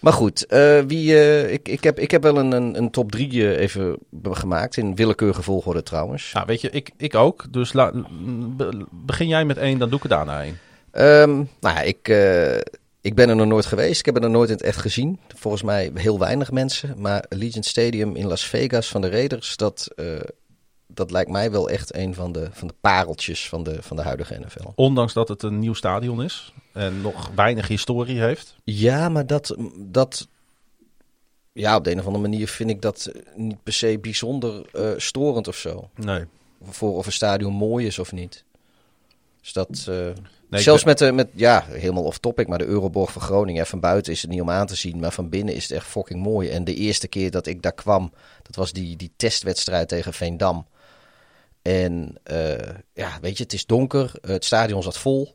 [0.00, 3.12] Maar goed, eh, wie, eh, ik, ik, heb, ik heb wel een, een, een top
[3.12, 6.32] 3 even be- gemaakt, in willekeurige volgorde trouwens.
[6.32, 7.52] Nou, weet je, ik, ik ook.
[7.52, 7.92] Dus la,
[8.56, 10.58] be- begin jij met één, dan doe ik er daarna één.
[10.90, 12.56] Ehm, nou ja, ik, eh,
[13.00, 13.98] ik ben er nog nooit geweest.
[13.98, 15.18] Ik heb het nog nooit in het echt gezien.
[15.34, 16.94] Volgens mij heel weinig mensen.
[16.98, 20.06] Maar Allegiant Stadium in Las Vegas van de Raiders, dat, eh,
[20.86, 24.02] dat lijkt mij wel echt een van de, van de pareltjes van de, van de
[24.02, 24.68] huidige NFL.
[24.74, 28.54] Ondanks dat het een nieuw stadion is en nog weinig historie heeft.
[28.64, 30.28] Ja, maar dat, dat.
[31.52, 34.90] Ja, op de een of andere manier vind ik dat niet per se bijzonder eh,
[34.96, 35.90] storend of zo.
[35.94, 36.24] Nee.
[36.62, 38.44] Voor of een stadion mooi is of niet.
[39.40, 39.86] Dus dat.
[39.88, 40.08] eh,
[40.50, 43.66] Nee, Zelfs met, de, met, ja, helemaal off topic, maar de Euroborg van Groningen.
[43.66, 45.86] Van buiten is het niet om aan te zien, maar van binnen is het echt
[45.86, 46.48] fucking mooi.
[46.48, 48.12] En de eerste keer dat ik daar kwam,
[48.42, 50.66] dat was die, die testwedstrijd tegen Veendam.
[51.62, 55.34] En eh, ja, weet je, het is donker, eh, het stadion zat vol.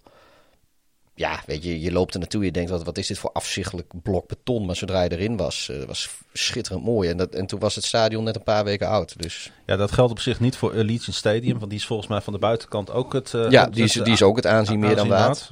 [1.15, 3.91] Ja, weet je, je loopt er naartoe, je denkt, wat, wat is dit voor afzichtelijk
[4.03, 4.65] blok beton?
[4.65, 7.09] Maar zodra je erin was, eh, was schitterend mooi.
[7.09, 9.51] En, dat, en toen was het stadion net een paar weken oud, dus...
[9.65, 12.33] Ja, dat geldt op zich niet voor Allegiant Stadium, want die is volgens mij van
[12.33, 13.33] de buitenkant ook het...
[13.33, 15.51] eh, ja, die is, die is ook het aanzien meer dan waard.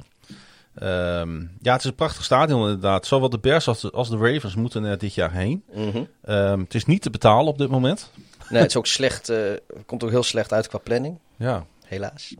[0.74, 3.06] Ehm, ja, het is een prachtig stadion inderdaad.
[3.06, 5.62] Zowel de Bears als de, als de Ravens moeten er dit jaar heen.
[5.74, 6.02] Mhm.
[6.22, 8.10] Ehm, het is niet te betalen op dit moment.
[8.48, 9.38] Nee, het is ook slecht, eh,
[9.86, 12.34] komt ook heel slecht uit qua planning, Ja, helaas.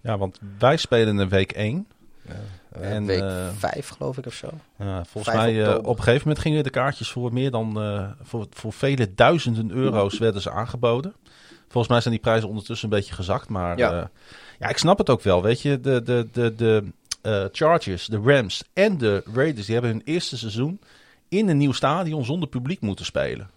[0.00, 1.86] ja want wij spelen in week 1.
[2.26, 2.36] En,
[2.80, 4.48] En, week eh, vijf, geloof ik, of zo.
[4.78, 7.82] Ja, volgens 5 mij eh, op een gegeven moment gingen de kaartjes voor meer dan
[7.82, 11.14] eh, voor, voor vele duizenden euro's werden ze aangeboden.
[11.68, 13.92] Volgens mij zijn die prijzen ondertussen een beetje gezakt, maar Ja.
[13.92, 14.10] ja,
[14.58, 15.42] ja ik snap het ook wel.
[15.42, 16.84] Weet je, de, de, de, de
[17.26, 20.80] eh, Chargers, de Rams en de Raiders, die hebben hun eerste seizoen
[21.28, 23.50] in een nieuw stadion zonder publiek moeten spelen.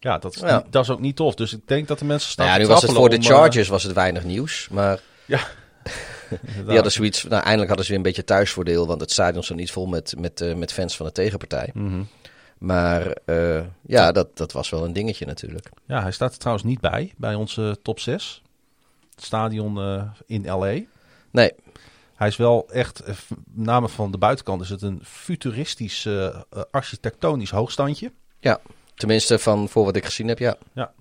[0.00, 0.56] Ja, dat is, Ja.
[0.56, 1.34] Niet, dat is ook niet tof.
[1.34, 3.22] Dus ik denk dat de mensen staan Nou ja, nu was het voor de om,
[3.22, 4.68] eh, Chargers was het weinig nieuws.
[4.70, 5.50] Maar inderdaad.
[6.66, 7.22] die hadden zoiets...
[7.22, 8.86] Nou, eindelijk hadden ze weer een beetje thuisvoordeel.
[8.86, 11.70] Want het stadion stond niet vol met, met, eh, met fans van de tegenpartij.
[11.74, 12.02] Mhm.
[12.58, 15.70] Maar uh, ja, dat, dat was wel een dingetje natuurlijk.
[15.86, 18.42] Ja, hij staat er trouwens niet bij, bij onze top 6.
[19.14, 20.80] Het stadion uh, in L.A.
[21.30, 21.52] Nee.
[22.14, 23.02] Hij is wel echt,
[23.52, 26.08] name van de buitenkant, is het een futuristisch
[26.70, 28.12] architectonisch hoogstandje.
[28.40, 28.60] Ja,
[28.94, 30.56] tenminste van voor wat ik gezien heb, ja.
[30.72, 30.92] Ja.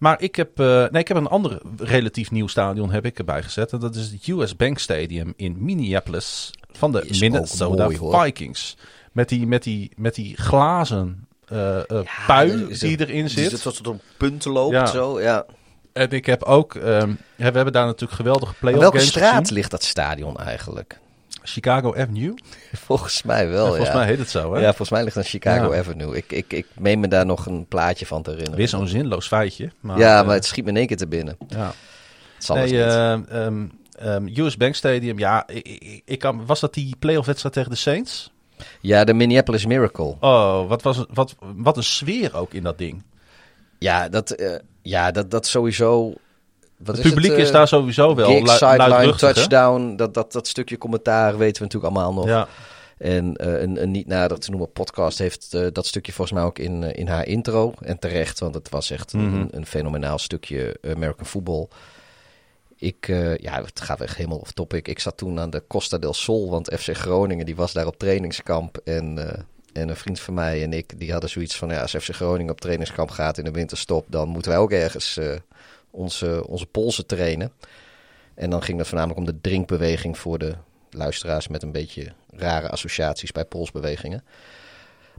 [0.00, 3.72] Maar ik heb, nee, ik heb een ander relatief nieuw stadion heb ik erbij gezet.
[3.72, 8.76] En dat is het US Bank Stadium in Minneapolis van de Minnesota Vikings.
[9.12, 13.50] Met die, met die, met die glazen uh, uh, pui die erin zit.
[13.50, 14.86] Dus dat op punten loopt ja.
[14.86, 15.46] zo, ja.
[15.92, 19.82] En ik heb ook, um, we hebben daar natuurlijk geweldige play-off Welke straat ligt dat
[19.82, 20.98] stadion eigenlijk?
[21.42, 22.34] Chicago Avenue?
[22.86, 23.70] Volgens mij wel, ja.
[23.70, 24.60] Volgens mij heet het zo, hè?
[24.60, 26.16] Ja, volgens mij ligt het Chicago Avenue.
[26.16, 28.58] Ik, ik, ik meen me daar nog een plaatje van te herinneren.
[28.58, 29.70] Weer zo'n zinloos feitje.
[29.80, 31.36] Maar, ja, maar het schiet me in één keer te binnen.
[31.48, 31.72] Ja.
[32.34, 33.72] Het zal nee, uh, um,
[34.02, 37.70] um, US Bank Stadium, ja, ik, ik, ik kan, was dat die playoff wedstrijd tegen
[37.70, 38.32] de Saints?
[38.80, 40.16] Ja, de Minneapolis Miracle.
[40.20, 43.02] Oh, wat, was, wat, wat een sfeer ook in dat ding.
[43.78, 46.14] Ja, dat, uh, ja, dat, dat sowieso...
[46.84, 49.96] Wat het is publiek het, is daar sowieso wel gig, sideline, touchdown.
[49.96, 52.26] Dat, dat, dat stukje commentaar weten we natuurlijk allemaal nog.
[52.26, 52.48] Ja.
[52.98, 56.46] En uh, een, een, niet nader te noemen podcast heeft uh, dat stukje volgens mij
[56.46, 57.74] ook in, uh, in haar intro.
[57.80, 59.40] En terecht, want het was echt mm -hmm.
[59.40, 61.68] een, een, fenomenaal stukje American football.
[62.76, 63.06] Ik,
[63.40, 64.88] ja, het gaat echt helemaal off topic.
[64.88, 67.98] Ik zat toen aan de Costa del Sol, want FC Groningen die was daar op
[67.98, 68.78] trainingskamp.
[68.84, 69.18] En,
[69.72, 72.52] en een vriend van mij en ik, die hadden zoiets van, ja, als FC Groningen
[72.52, 75.18] op trainingskamp gaat in de winterstop, dan moeten wij ook ergens
[75.90, 77.52] onze, onze polsen trainen.
[78.34, 80.54] En dan ging het voornamelijk om de drinkbeweging voor de
[80.90, 84.24] luisteraars met een beetje rare associaties bij polsbewegingen.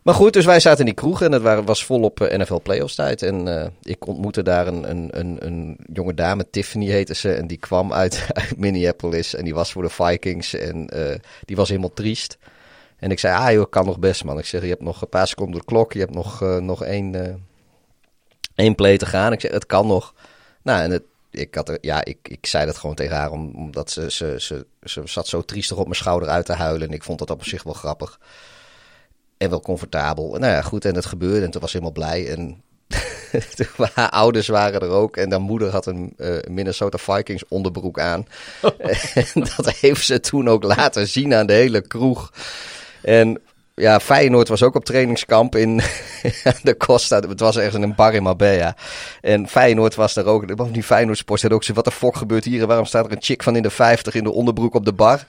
[0.01, 3.21] Maar goed, dus wij zaten in die kroeg en het was volop NFL playoffs tijd.
[3.21, 7.34] En uh, ik ontmoette daar een, een, een, een, jonge dame, Tiffany heette ze.
[7.34, 10.53] En die kwam uit, Minneapolis en die was voor de Vikings.
[10.53, 12.38] En uh, die was helemaal triest.
[12.97, 14.38] En ik zei, ah joh, kan nog best man.
[14.38, 15.93] Ik zeg, je hebt nog een paar seconden de klok.
[15.93, 17.39] Je hebt nog, nog één,
[18.55, 19.31] één play te gaan.
[19.31, 20.13] Ik zeg, het kan nog.
[20.62, 23.91] Nou, en het, ik, had er, ja, ik, ik zei dat gewoon tegen haar, omdat
[23.91, 26.88] ze, ze, ze, ze zat zo triestig op mijn schouder uit te huilen.
[26.88, 28.19] En ik vond dat op zich wel grappig.
[29.38, 30.30] En wel comfortabel.
[30.30, 30.86] Nou ja, goed.
[30.86, 31.45] En het gebeurde.
[31.45, 32.30] En toen was helemaal blij.
[32.30, 32.62] En
[33.93, 35.17] haar ouders waren er ook.
[35.17, 38.28] En haar moeder had een uh, Minnesota Vikings onderbroek aan.
[39.34, 42.34] en dat heeft ze toen ook laten zien aan de hele kroeg.
[43.02, 43.41] En
[43.82, 45.78] ja, Feyenoord was ook op trainingskamp in
[46.63, 47.20] de Costa.
[47.20, 48.76] Het was ergens een bar in Marbella.
[49.22, 50.74] En Feyenoord was daar ook.
[50.74, 51.74] Die Feyenoord sports had ook zo.
[51.74, 52.62] Wat de fuck gebeurt hier?
[52.62, 54.94] En waarom staat er een chick van in de 50 in de onderbroek op de
[54.94, 55.26] bar?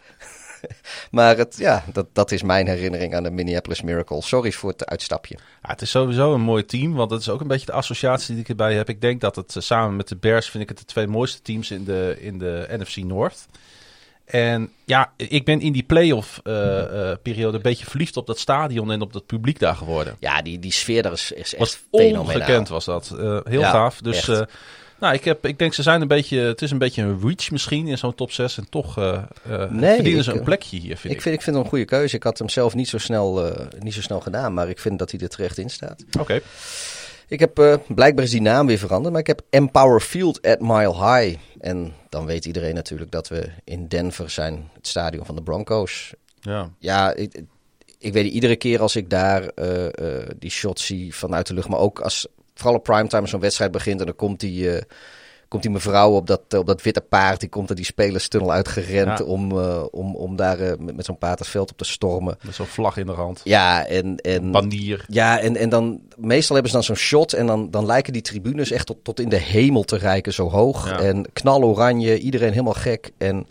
[1.11, 4.23] maar het, ja, dat, dat is mijn herinnering aan de Minneapolis Miracle.
[4.23, 5.37] Sorry voor het uitstapje.
[5.63, 8.35] Ja, het is sowieso een mooi team, want het is ook een beetje de associatie
[8.35, 8.89] die ik erbij heb.
[8.89, 11.43] Ik denk dat het eh, samen met de Bears vind ik het de twee mooiste
[11.43, 13.47] teams in de, in de NFC North.
[14.33, 18.39] En ja, ik ben in die playoff uh, uh, periode een beetje verliefd op dat
[18.39, 20.17] stadion en op dat publiek daar geworden.
[20.21, 23.15] Ja, die, die sfeer daar is, is echt was ongekend was dat.
[23.15, 24.01] Uh, heel ja, gaaf.
[24.01, 24.27] Dus
[25.01, 27.51] nou, ik, heb, ik denk ze zijn een beetje, het is een beetje een reach
[27.51, 28.97] misschien in zo'n top 6 en toch
[29.71, 31.19] nee, verdienen ze een plekje hier, vind ik.
[31.19, 32.17] Ik vind, ik vind hem een goede keuze.
[32.17, 35.11] Ik had hem zelf niet zo snel, niet zo snel gedaan, maar ik vind dat
[35.11, 36.05] hij er terecht in staat.
[36.09, 36.21] Oké.
[36.21, 36.43] Okay.
[37.33, 40.95] Ik heb, blijkbaar is die naam weer veranderd, maar ik heb Empower Field at Mile
[40.95, 41.39] High.
[41.61, 46.15] En dan weet iedereen natuurlijk dat we in Denver zijn, het stadion van de Broncos.
[46.41, 46.71] Ja.
[46.79, 47.43] Ja, ik,
[47.99, 49.51] ik weet iedere keer als ik daar
[50.39, 54.01] die shots zie vanuit de lucht, maar ook als vooral op primetime zo'n wedstrijd begint
[54.01, 54.71] en dan komt die,
[55.53, 59.19] komt die mevrouw op dat, op dat witte paard, die komt er die spelerstunnel uitgerend
[59.19, 59.25] ja.
[59.25, 62.37] om, uh, om, om daar uh, met, met zo'n paard het veld op te stormen.
[62.43, 63.41] Met zo'n vlag in de hand.
[63.45, 64.17] Ja, en...
[64.17, 65.05] en Banier.
[65.09, 68.23] Ja, en, en dan meestal hebben ze dan zo'n shot en dan, dan lijken die
[68.23, 70.89] tribunes echt tot, tot in de hemel te reiken, zo hoog.
[70.89, 71.01] Ja.
[71.01, 73.11] En knaloranje, iedereen helemaal gek.
[73.19, 73.47] En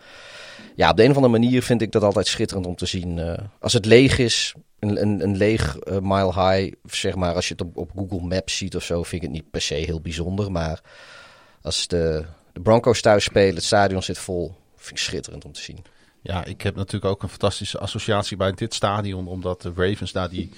[0.76, 3.18] ja, op de een of andere manier vind ik dat altijd schitterend om te zien.
[3.18, 7.48] Uh, als het leeg is, een, een, een leeg uh, mile high, zeg maar, als
[7.48, 9.74] je het op, op Google Maps ziet of zo, vind ik het niet per se
[9.74, 10.52] heel bijzonder.
[10.52, 10.82] Maar
[11.62, 15.62] als de, de Broncos thuis spelen, het stadion zit vol, vind ik schitterend om te
[15.62, 15.84] zien.
[16.22, 20.30] Ja, ik heb natuurlijk ook een fantastische associatie bij dit stadion, omdat de Ravens daar
[20.30, 20.52] die,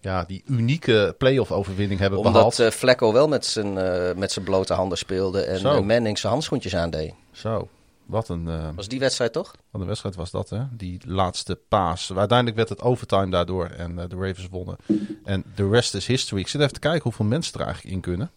[0.00, 2.58] ja, die unieke playoff overwinning hebben omdat, behaald.
[2.58, 6.18] Omdat uh, Flecko wel met zijn, uh, met zijn blote handen speelde en uh, Manning
[6.18, 7.14] zijn handschoentjes aandeed.
[7.32, 7.68] Zo.
[8.04, 8.74] Wat een...
[8.74, 9.54] Was die wedstrijd toch?
[9.70, 10.62] Wat een wedstrijd was dat, hè?
[10.70, 12.12] Die laatste paas.
[12.16, 14.76] Uiteindelijk werd het overtime daardoor en de Ravens wonnen.
[15.24, 16.40] En de rest is history.
[16.40, 18.30] Ik zit even te kijken hoeveel mensen er eigenlijk in kunnen.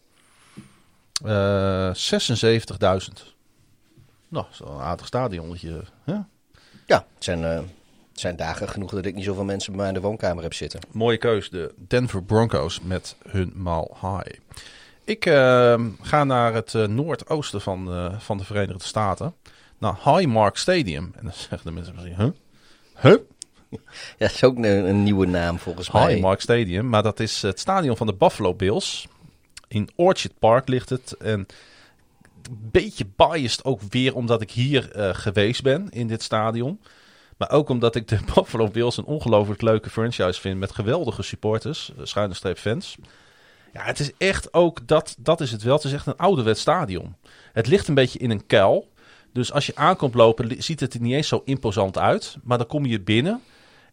[1.26, 3.36] Uh, 76.000.
[4.28, 5.82] Nou, zo'n aardig stadionnetje.
[6.04, 6.14] Hè?
[6.86, 7.60] Ja, het zijn, uh,
[8.14, 10.80] zijn dagen genoeg dat ik niet zoveel mensen bij mij in de woonkamer heb zitten.
[10.92, 14.40] Mooie keus, de Denver Broncos met hun Mal High.
[15.04, 19.34] Ik uh, ga naar het noordoosten van, van de Verenigde Staten
[19.78, 21.12] naar Highmark Stadium.
[21.16, 22.30] En dan zeggen de mensen misschien, huh?
[22.94, 23.18] Huh?
[23.70, 23.78] ja,
[24.18, 26.08] dat is ook een, een nieuwe naam volgens mij.
[26.08, 26.90] Highmark Stadium.
[26.90, 29.08] Maar dat is het stadion van de Buffalo Bills.
[29.70, 31.16] In Orchard Park ligt het.
[31.18, 31.40] En
[32.50, 36.80] een beetje biased ook weer omdat ik hier uh, geweest ben in dit stadion.
[37.38, 41.92] Maar ook omdat ik de Buffalo Bills een ongelooflijk leuke franchise vind met geweldige supporters,
[41.98, 42.98] eh, schuine streep fans.
[43.74, 46.62] Ja, het is echt ook, dat, dat is het wel, het is echt een ouderwets
[46.62, 47.16] stadion.
[47.54, 48.92] Het ligt een beetje in een kuil.
[49.34, 52.38] Dus als je aankomt lopen, ziet het er niet eens zo imposant uit.
[52.44, 53.42] Maar dan kom je binnen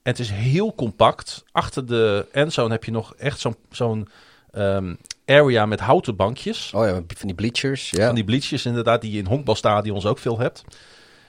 [0.07, 1.45] en het is heel compact.
[1.53, 4.09] Achter de endzone heb je nog echt zo'n
[4.53, 6.73] um, area met houten bankjes.
[6.75, 7.91] Oh ja, van die bleachers.
[7.91, 8.07] Ja.
[8.07, 10.65] Van die bleachers inderdaad, die je in honkbalstadions ook veel hebt.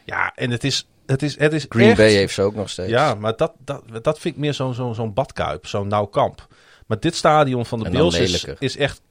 [0.05, 0.87] Ja, en het is...
[1.05, 2.89] Het is, het is Green echt, Bay heeft ze ook nog steeds.
[2.89, 6.47] Ja, maar dat, dat, dat vind ik meer zo'n zo'n zo'n badkuip, zo'n nauw kamp.
[6.85, 9.01] Maar dit stadion van de Bills is, is echt...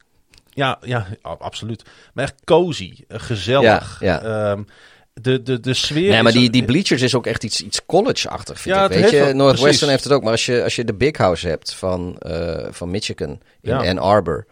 [0.51, 1.85] Ja, ja, absoluut.
[2.15, 4.01] Maar echt cozy, gezellig.
[4.01, 4.51] Ja, ja.
[4.51, 4.67] Um,
[5.13, 6.11] de, de, de sfeer.
[6.11, 8.65] Nee, maar die, die bleachers is ook echt iets, iets college-achtig.
[8.65, 9.01] Ja, ik.
[9.01, 10.23] Weet je, Northwestern heeft het ook.
[10.23, 13.89] Maar als je, als je de Big House hebt van, uh, van Michigan in ja.
[13.89, 14.47] Ann Arbor.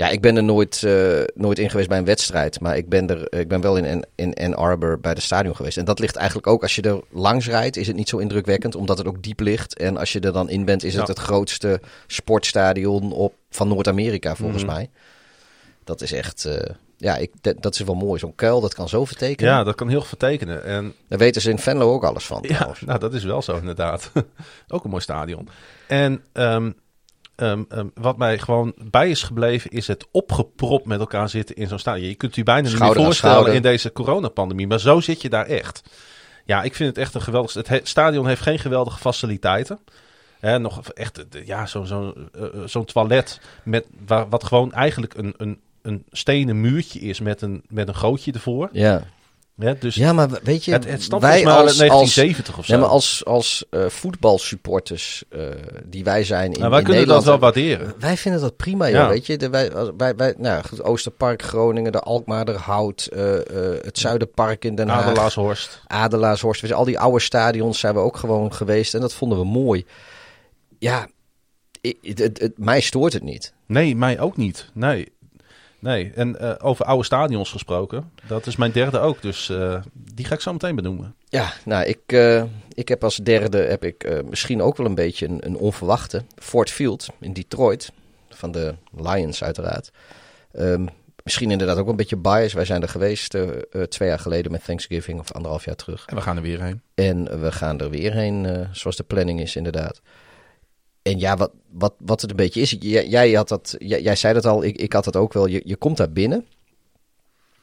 [0.00, 2.60] Ja, ik ben er nooit, uh, nooit in geweest bij een wedstrijd.
[2.60, 5.76] Maar ik ben, er, ik ben wel in, in Ann Arbor bij de stadion geweest.
[5.76, 8.74] En dat ligt eigenlijk ook, als je er langs rijdt, is het niet zo indrukwekkend.
[8.74, 9.78] Omdat het ook diep ligt.
[9.78, 14.36] En als je er dan in bent, is het het grootste sportstadion op, van Noord-Amerika,
[14.36, 14.78] volgens mm -hmm.
[14.78, 14.90] mij.
[15.84, 16.44] Dat is echt...
[16.46, 16.56] Uh,
[16.96, 17.30] ja, ik,
[17.62, 18.18] dat is wel mooi.
[18.18, 19.52] Zo'n kuil, dat kan zo vertekenen.
[19.52, 20.64] Ja, dat kan heel vertekenen.
[20.64, 20.94] En...
[21.08, 22.44] Daar weten ze in Venlo ook alles van.
[22.48, 24.12] Ja, nou, dat is wel zo inderdaad.
[24.68, 25.48] ook een mooi stadion.
[25.86, 26.74] En um,
[27.40, 31.68] um, um, wat mij gewoon bij is gebleven, is het opgepropt met elkaar zitten in
[31.68, 32.08] zo'n stadion.
[32.08, 35.28] Je kunt u bijna schouder niet meer voorstellen in deze coronapandemie, maar zo zit je
[35.28, 35.82] daar echt.
[36.44, 37.52] Ja, ik vind het echt een geweldig...
[37.52, 39.78] Het stadion heeft geen geweldige faciliteiten.
[40.40, 45.34] Hè, nog echt, ja, zo'n zo, uh, zo'n toilet met, waar, wat gewoon eigenlijk een,
[45.36, 48.68] een een stenen muurtje is met een, met een gootje ervoor.
[48.72, 49.02] Ja.
[49.60, 52.72] Ja, dus ja, maar weet je, het, het wij als, 1970 als, of zo.
[52.72, 55.42] Nee, maar als, als uh, voetbalsupporters uh,
[55.84, 57.94] die wij zijn in, nou, wij in kunnen Nederland, dat wel waarderen.
[57.98, 59.08] Wij vinden dat prima, ja.
[59.08, 59.36] weet je.
[59.36, 63.20] De, wij, wij, wij, nou, goed, Oosterpark, Groningen, de Alkmaarderhout, uh,
[63.82, 65.04] het Zuiderpark in Den Haag.
[65.04, 65.80] Adelaarshorst.
[65.86, 66.60] Adelaarshorst.
[66.60, 69.84] Dus al die oude stadions zijn we ook gewoon geweest en dat vonden we mooi.
[70.78, 71.08] Ja,
[71.80, 73.52] het, het, het, mij stoort het niet.
[73.66, 74.70] Nee, mij ook niet.
[74.72, 75.12] Nee.
[75.80, 78.10] Nee, en uh, over oude stadions gesproken.
[78.26, 81.14] Dat is mijn derde ook, dus uh, die ga ik zo meteen benoemen.
[81.28, 82.42] Ja, nou, ik, uh,
[82.74, 86.24] ik heb als derde heb ik misschien ook wel een beetje een, een, onverwachte.
[86.38, 87.92] Ford Field in Detroit,
[88.28, 89.90] van de Lions uiteraard.
[90.52, 90.88] Um,
[91.24, 92.52] misschien inderdaad ook een beetje bias.
[92.52, 93.36] Wij zijn er geweest
[93.88, 96.06] twee jaar geleden met Thanksgiving of anderhalf jaar terug.
[96.06, 96.82] En we gaan er weer heen.
[96.94, 100.00] En we gaan er weer heen, zoals de planning is inderdaad.
[101.02, 104.16] En ja, wat, wat, wat het een beetje is, jij, jij had dat, jij, jij,
[104.16, 105.46] zei dat al, ik, ik had dat ook wel.
[105.46, 106.46] Je, je komt daar binnen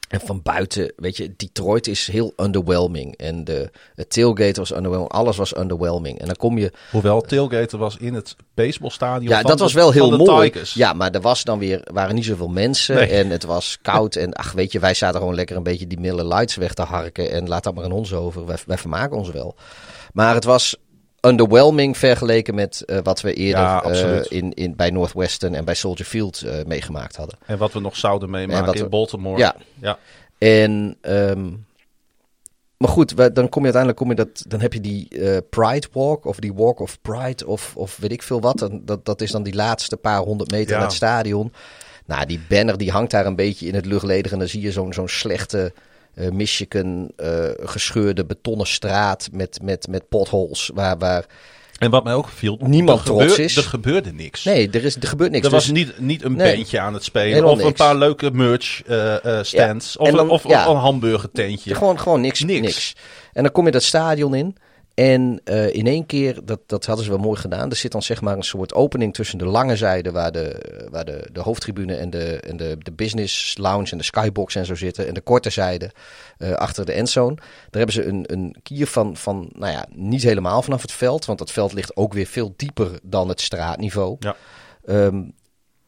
[0.08, 3.16] en van buiten, weet je, Detroit is heel underwhelming.
[3.18, 3.72] En de,
[4.08, 6.20] tailgate was underwhelming, alles was underwhelming.
[6.20, 6.72] En dan kom je...
[6.92, 10.50] Hoewel tailgate was in het baseballstadion Ja, van dat was de, wel heel mooi.
[10.50, 10.74] Tigers.
[10.74, 13.10] Ja, maar er was dan weer, waren niet zoveel mensen Nee.
[13.10, 14.16] en het was koud.
[14.16, 16.82] En ach, weet je, wij zaten gewoon lekker een beetje die Miller Lights weg te
[16.82, 17.32] harken.
[17.32, 19.56] En laat dat maar aan ons over, wij, wij vermaken ons wel.
[20.14, 20.78] Maar het was
[21.22, 24.26] underwhelming vergeleken met uh, wat we eerder Ja, uh, absoluut.
[24.26, 27.38] in, in, bij Northwestern en bij Soldier Field uh, meegemaakt hadden.
[27.46, 29.38] En wat we nog zouden En meemaken in we- Baltimore.
[29.38, 29.56] Ja.
[29.82, 29.98] ja.
[30.38, 31.50] En, ehm,
[32.78, 35.38] maar goed, we- dan kom je uiteindelijk, kom je dat, dan heb je die eh,
[35.50, 38.62] Pride Walk of die Walk of Pride of, of weet ik veel wat.
[38.62, 40.78] En dat, dat is dan die laatste paar honderd meter Ja.
[40.78, 41.54] naar het stadion.
[42.06, 44.72] Nou, die banner die hangt daar een beetje in het luchtledig en dan zie je
[44.72, 45.74] zo'n zo'n slechte
[46.18, 51.26] eh Michigan eh, gescheurde betonnen straat met, met, met potholes waar, waar
[51.78, 53.56] En wat mij ook viel, Niemand er trots is.
[53.58, 54.44] Er gebeurde niks.
[54.44, 55.46] Nee, er, is, er gebeurt niks.
[55.46, 56.56] Er Dus- was niet, niet een Nee.
[56.56, 57.46] bandje aan het spelen.
[57.46, 59.94] Of een paar leuke merch eh, stands.
[59.94, 60.68] Ja, Of, dan- of, ja.
[60.68, 61.76] of een hamburgertentje.
[61.76, 62.60] Gewoon, gewoon niks, Niks.
[62.62, 62.96] niks.
[63.34, 64.56] En dan kom je dat stadion in.
[64.98, 67.70] En eh, in één keer, dat, dat hadden ze wel mooi gedaan.
[67.70, 70.60] Er zit dan zeg maar een soort opening tussen de lange zijde, waar de,
[70.92, 74.66] waar de, de hoofdtribune en, de, en de, de business lounge en de skybox en
[74.66, 75.08] zo zitten.
[75.08, 75.92] En de korte zijde
[76.38, 77.36] eh, achter de endzone.
[77.36, 81.26] Daar hebben ze een, een kier van, van, nou ja, niet helemaal vanaf het veld.
[81.26, 84.16] Want dat veld ligt ook weer veel dieper dan het straatniveau.
[84.20, 84.36] Ja.
[84.86, 85.24] Ehm,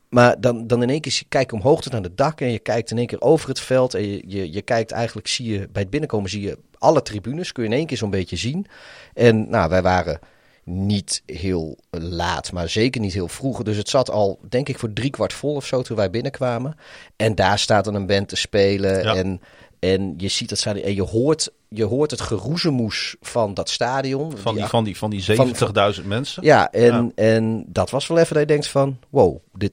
[0.10, 2.92] maar dan, dan in één keer je omhoog tot aan het dak en je kijkt
[2.92, 3.94] in één keer over het veld.
[3.94, 7.52] En je, je, je kijkt eigenlijk, zie je bij het binnenkomen, zie je alle tribunes.
[7.52, 8.66] Kun je in één keer zo'n beetje zien.
[9.14, 10.20] En nou, wij waren
[10.64, 13.64] niet heel laat, maar zeker niet heel vroeg.
[13.64, 16.76] Dus het zat al, denk ik, voor drie kwart vol of zo toen wij binnenkwamen.
[17.16, 19.04] En daar staat dan een band te spelen.
[19.04, 19.16] Ja.
[19.16, 19.42] En,
[19.80, 24.38] en je ziet dat en je hoort, je hoort het geroezemoes van dat stadion.
[24.38, 26.44] Van die, van die, van die van- 70.000 mensen.
[26.44, 27.24] ja, en, Ja.
[27.24, 29.72] en dat was wel even dat je denkt van, wow, dit,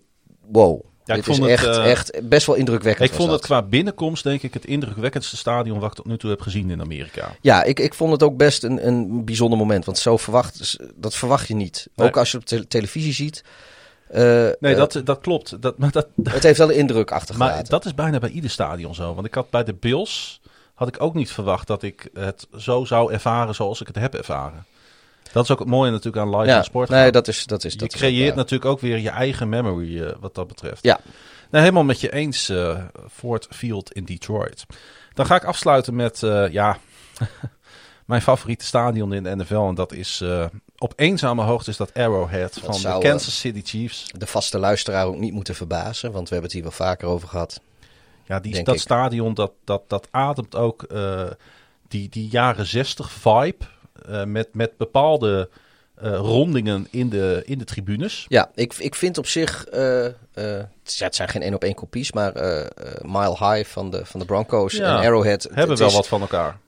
[0.52, 0.80] wow.
[1.04, 3.08] Ja, ik Dit vond is het, echt, eh, echt best wel indrukwekkend.
[3.10, 6.30] Ik vond het qua binnenkomst denk ik het indrukwekkendste stadion wat ik tot nu toe
[6.30, 7.36] heb gezien in Amerika.
[7.40, 9.84] Ja, ik, ik vond het ook best een, een bijzonder moment.
[9.84, 11.88] Want zo verwacht, dat verwacht je niet.
[11.94, 12.06] Nee.
[12.08, 13.44] Ook als je op te- televisie ziet.
[14.08, 15.62] eh, Nee, eh, dat, dat klopt.
[15.62, 17.54] Dat, maar, dat, het heeft wel een indruk achtergelaten.
[17.56, 19.14] maar dat is bijna bij ieder stadion zo.
[19.14, 20.40] Want ik had bij de Bills
[20.74, 24.14] had ik ook niet verwacht dat ik het zo zou ervaren zoals ik het heb
[24.14, 24.64] ervaren.
[25.36, 26.88] Dat is ook het mooie natuurlijk aan live ja, en sport.
[26.88, 30.12] nee, dat is, dat is, je dat creëert natuurlijk ook weer je eigen memory eh,
[30.20, 30.82] wat dat betreft.
[30.82, 31.00] Ja.
[31.50, 32.78] Nou, helemaal met je eens, eh
[33.10, 34.66] Ford Field in Detroit.
[35.14, 36.78] Dan ga ik afsluiten met, eh, ja,
[38.06, 39.54] mijn favoriete stadion in de NFL.
[39.54, 40.24] En dat is
[40.78, 44.06] op eenzame hoogte is dat Arrowhead van zou, de Kansas City Chiefs.
[44.18, 46.12] De vaste luisteraar ook niet moeten verbazen.
[46.12, 47.60] Want we hebben het hier wel vaker over gehad.
[48.24, 48.80] Ja, die, dat ik.
[48.80, 50.86] stadion dat, dat, dat ademt ook
[51.88, 53.64] die, die jaren 60 vibe.
[54.08, 55.48] Eh, met, met bepaalde
[55.94, 58.24] eh, rondingen in de, in de tribunes.
[58.28, 59.64] Ja, ik, ik vind op zich.
[59.66, 62.12] eh, het is- ja, het zijn geen één op één kopies.
[62.12, 62.32] Maar
[63.02, 65.42] Mile High van de, van de Broncos Ja, en Arrowhead.
[65.42, 66.58] Hebben het wel is- wat van elkaar.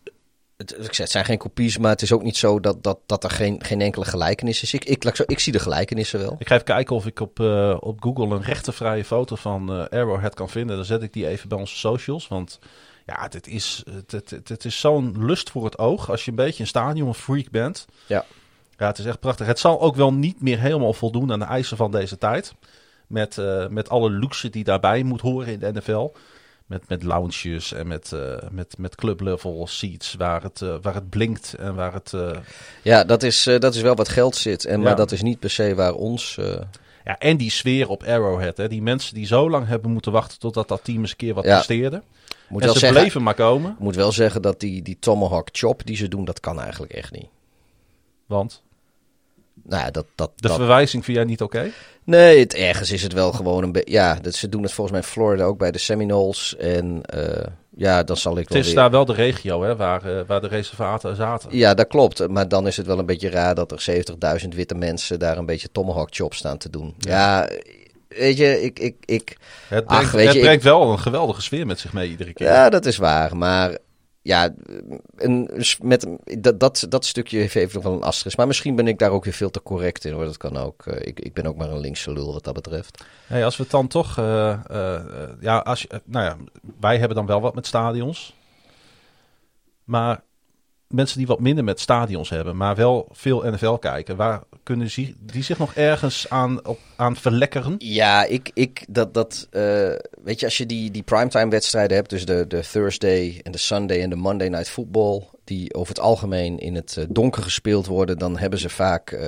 [0.57, 2.99] Het, ik zeg, het zijn geen kopies, maar het is ook niet zo dat, dat,
[3.07, 4.75] dat er geen, geen enkele gelijkenis is.
[4.75, 6.37] Ik, ik, ik, ik zie de gelijkenissen wel.
[6.39, 7.41] Ik ga even kijken of ik op,
[7.81, 10.77] op Google een rechtenvrije foto van Arrowhead kan vinden.
[10.77, 12.29] Dan zet ik die even bij onze socials.
[12.29, 12.59] Want
[13.09, 16.11] ja, dit is, het, het, het, het is zo'n lust voor het oog.
[16.11, 17.87] Als je een beetje een stadion freak bent.
[18.07, 18.25] Ja.
[18.77, 19.47] Ja, het is echt prachtig.
[19.47, 22.55] Het zal ook wel niet meer helemaal voldoen aan de eisen van deze tijd.
[23.07, 26.13] Met, eh, met alle luxe die daarbij moet horen in de NFL.
[26.67, 30.95] Met, met lounges en met, eh, met, met club level seats waar het, eh, waar
[30.95, 32.15] het blinkt en waar het...
[32.83, 34.65] Ja, dat is, dat is wel wat geld zit.
[34.65, 36.39] En, Maar dat is niet per se waar ons.
[37.05, 38.57] Ja, en die sfeer op Arrowhead.
[38.57, 38.69] Hè?
[38.69, 41.45] Die mensen die zo lang hebben moeten wachten totdat dat team eens een keer wat
[41.45, 41.55] Ja.
[41.55, 42.03] presteerde.
[42.49, 43.77] Moet wel ze zeggen, bleven maar komen.
[43.79, 47.13] moet wel zeggen dat die, die Tomahawk Chop die ze doen, dat kan eigenlijk echt
[47.13, 47.29] niet.
[48.27, 48.63] Want
[49.63, 51.71] Nou ja, dat, dat, de dat, verwijzing vind jij niet oké?
[52.05, 53.93] Nee, het, ergens is het wel gewoon een beetje.
[53.93, 56.57] Ja, dat, ze doen het volgens mij in Florida ook bij de Seminoles.
[56.57, 58.75] En eh, ja, dan zal ik Het wel is weer...
[58.75, 61.57] daar wel de regio hè, waar, eh, waar de reservaten zaten.
[61.57, 62.29] Ja, dat klopt.
[62.29, 64.05] Maar dan is het wel een beetje raar dat er
[64.43, 66.95] 70.000 witte mensen daar een beetje tomahawk chop staan te doen.
[66.99, 67.49] Ja,
[68.09, 69.37] weet je, ik, ik, ik,
[69.69, 72.33] Het Ach, brengt, weet het je, brengt wel een geweldige sfeer met zich mee iedere
[72.33, 72.47] keer.
[72.47, 73.37] ja, dat is waar.
[73.37, 73.79] Maar
[74.23, 74.55] ja,
[75.17, 75.51] een,
[75.83, 76.07] met,
[76.39, 78.37] dat, dat, dat stukje heeft even nog wel een asterisk.
[78.37, 80.25] Maar misschien ben ik daar ook weer veel te correct in hoor.
[80.25, 80.87] Dat kan ook.
[80.87, 83.05] Eh, ik, ik ben ook maar een linkse lul wat dat betreft.
[83.27, 84.19] Hey, als we het dan toch...
[84.19, 85.03] eh, eh,
[85.41, 86.37] ja, als je, nou ja,
[86.81, 88.35] wij hebben dan wel wat met stadions.
[89.85, 90.23] Maar
[90.89, 95.17] mensen die wat minder met stadions hebben, maar wel veel NFL kijken, waar kunnen zie-
[95.21, 97.75] die zich nog ergens aan, op, aan verlekkeren?
[97.79, 99.63] Ja, ik, ik dat, dat eh,
[100.23, 103.59] weet je, als je die, die primetime wedstrijden hebt, dus de, de Thursday en de
[103.59, 107.87] Sunday en de Monday Night Football, die over het algemeen in het eh, donker gespeeld
[107.87, 109.27] worden, dan hebben ze vaak eh,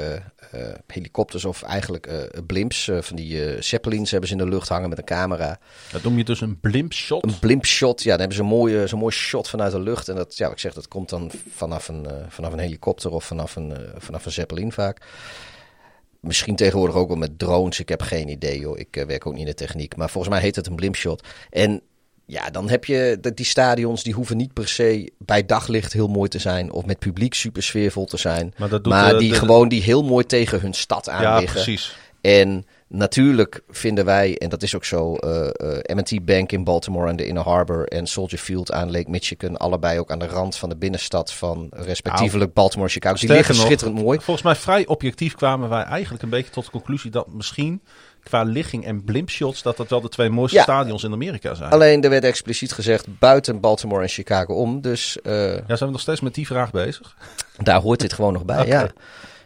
[0.87, 4.69] helikopters of eigenlijk eh, blimps, eh, van die eh Zeppelins hebben ze in de lucht
[4.69, 5.59] hangen met een camera.
[5.93, 7.25] Dat noem je dus een blimp shot.
[7.25, 10.09] Een blimp shot, ja, dan hebben ze een mooie, zo'n mooi shot vanuit de lucht.
[10.09, 13.11] En dat, ja, wat ik zeg, dat komt dan vanaf een, eh, vanaf een helikopter
[13.11, 15.07] of vanaf een, eh, vanaf een Zeppelin vaak.
[16.21, 17.81] Misschien tegenwoordig ook wel met drones.
[17.81, 18.79] Ik heb geen idee, joh.
[18.79, 19.97] Ik eh, werk ook niet in de techniek.
[19.97, 21.27] Maar volgens mij heet het een blimpshot.
[21.51, 21.83] En
[22.31, 26.09] ja, dan heb je dat die stadions, die hoeven niet per se bij daglicht heel
[26.09, 26.73] mooi te zijn.
[26.73, 28.55] Of met publiek super sfeervol te zijn.
[28.59, 31.23] Maar dat doet Maar de- die de- gewoon die heel mooi tegen hun stad aan
[31.23, 31.63] Ja, liggen.
[31.63, 31.97] precies.
[32.21, 37.09] En natuurlijk vinden wij, en dat is ook zo, eh eh, M&T Bank in Baltimore
[37.09, 40.57] en de Inner Harbor en Soldier Field aan Lake Michigan, allebei ook aan de rand
[40.57, 43.15] van de binnenstad van respectievelijk Baltimore en Chicago.
[43.15, 44.19] Die Nou, liggen nog, schitterend mooi.
[44.21, 47.83] Volgens mij vrij objectief kwamen wij eigenlijk een beetje tot de conclusie dat misschien
[48.23, 50.63] qua ligging en blimpshots dat dat wel de twee mooiste Ja.
[50.63, 51.71] stadions in Amerika zijn.
[51.71, 55.91] Alleen er werd expliciet gezegd buiten Baltimore en Chicago om, dus eh, Ja, zijn we
[55.91, 57.17] nog steeds met die vraag bezig?
[57.63, 58.91] daar hoort dit gewoon nog bij, ja.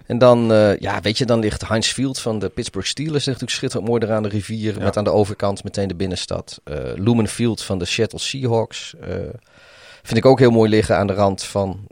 [0.06, 3.52] En dan, eh, ja, weet je, dan ligt Heinz Field van de Pittsburgh Steelers natuurlijk
[3.52, 4.78] schitterend mooi eraan de rivier.
[4.78, 4.84] Ja.
[4.84, 6.60] Met aan de overkant meteen de binnenstad.
[6.64, 8.94] Eh Lumen Field van de Seattle Seahawks.
[10.02, 11.86] vind ik ook heel mooi liggen aan de rand van,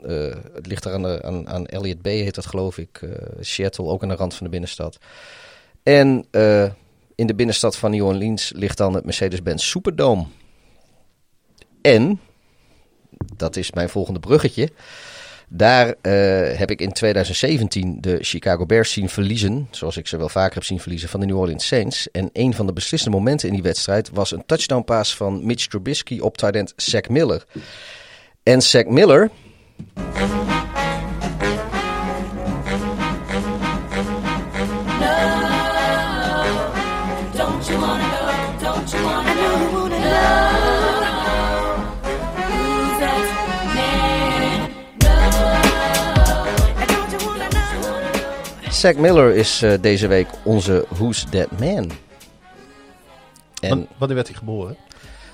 [0.53, 2.99] het ligt daar aan, de, aan, aan Elliott Bay heet dat geloof ik.
[3.39, 4.97] Seattle, ook aan de rand van de binnenstad.
[5.83, 6.65] En eh,
[7.15, 10.25] in de binnenstad van New Orleans ligt dan het Mercedes-Benz Superdome.
[11.81, 12.19] En,
[13.35, 14.69] dat is mijn volgende bruggetje.
[15.55, 19.67] Daar eh, heb ik in 2017 de Chicago Bears zien verliezen.
[19.71, 22.11] Zoals ik ze wel vaker heb zien verliezen van de New Orleans Saints.
[22.11, 25.67] En een van de beslissende momenten in die wedstrijd was een touchdown pass van Mitch
[25.67, 27.45] Trubisky op tight end Zach Miller.
[28.43, 29.29] En Zach Miller,
[48.83, 51.91] Zach Miller is eh, deze week onze Who's That Man.
[53.59, 54.77] En Wa- Wanneer werd hij geboren?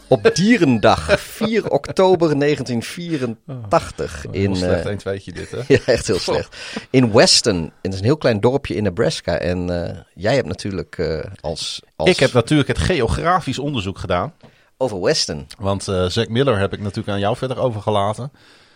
[0.07, 4.21] op Dierendag, 4 oktober 1984.
[4.21, 5.57] Heel in, slecht eh, een tweetje dit, hè?
[5.73, 6.57] ja, echt heel slecht.
[6.89, 7.71] In Weston.
[7.81, 9.37] Het is een heel klein dorpje in Nebraska.
[9.37, 12.09] En eh, jij hebt natuurlijk als, als...
[12.09, 14.33] Ik heb natuurlijk het geografisch onderzoek gedaan.
[14.77, 15.47] Over Weston.
[15.57, 18.31] Want Zack Miller heb ik natuurlijk aan jou verder overgelaten.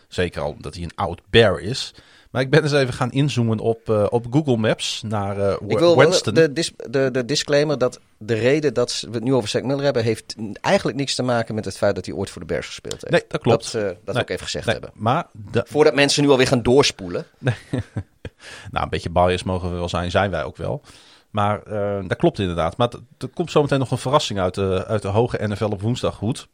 [0.08, 1.94] Zeker al dat hij een oud bear is.
[2.34, 5.80] Maar ik ben eens even gaan inzoomen op, eh, op Google Maps naar eh Ik
[5.80, 9.50] wil wel de, dis- de, de disclaimer dat de reden dat we het nu over
[9.50, 10.04] Zack Miller hebben...
[10.04, 12.94] heeft eigenlijk niks te maken met het feit dat hij ooit voor de Bears gespeeld
[13.02, 13.10] heeft.
[13.12, 13.72] Nee, dat klopt.
[13.72, 14.92] Dat, eh, dat wil Nee, ik even gezegd Nee, hebben.
[14.96, 17.26] maar Voordat mensen nu alweer gaan doorspoelen.
[18.72, 20.82] nou, een beetje bias mogen we wel zijn, zijn wij ook wel.
[21.30, 22.78] Maar eh, dat klopt inderdaad.
[22.78, 26.16] Maar er komt zometeen nog een verrassing uit de, uit de hoge NFL op woensdag
[26.16, 26.48] goed.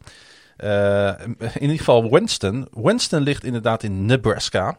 [0.58, 2.68] Eh, in ieder geval Winston.
[2.72, 4.78] Winston ligt inderdaad in Nebraska.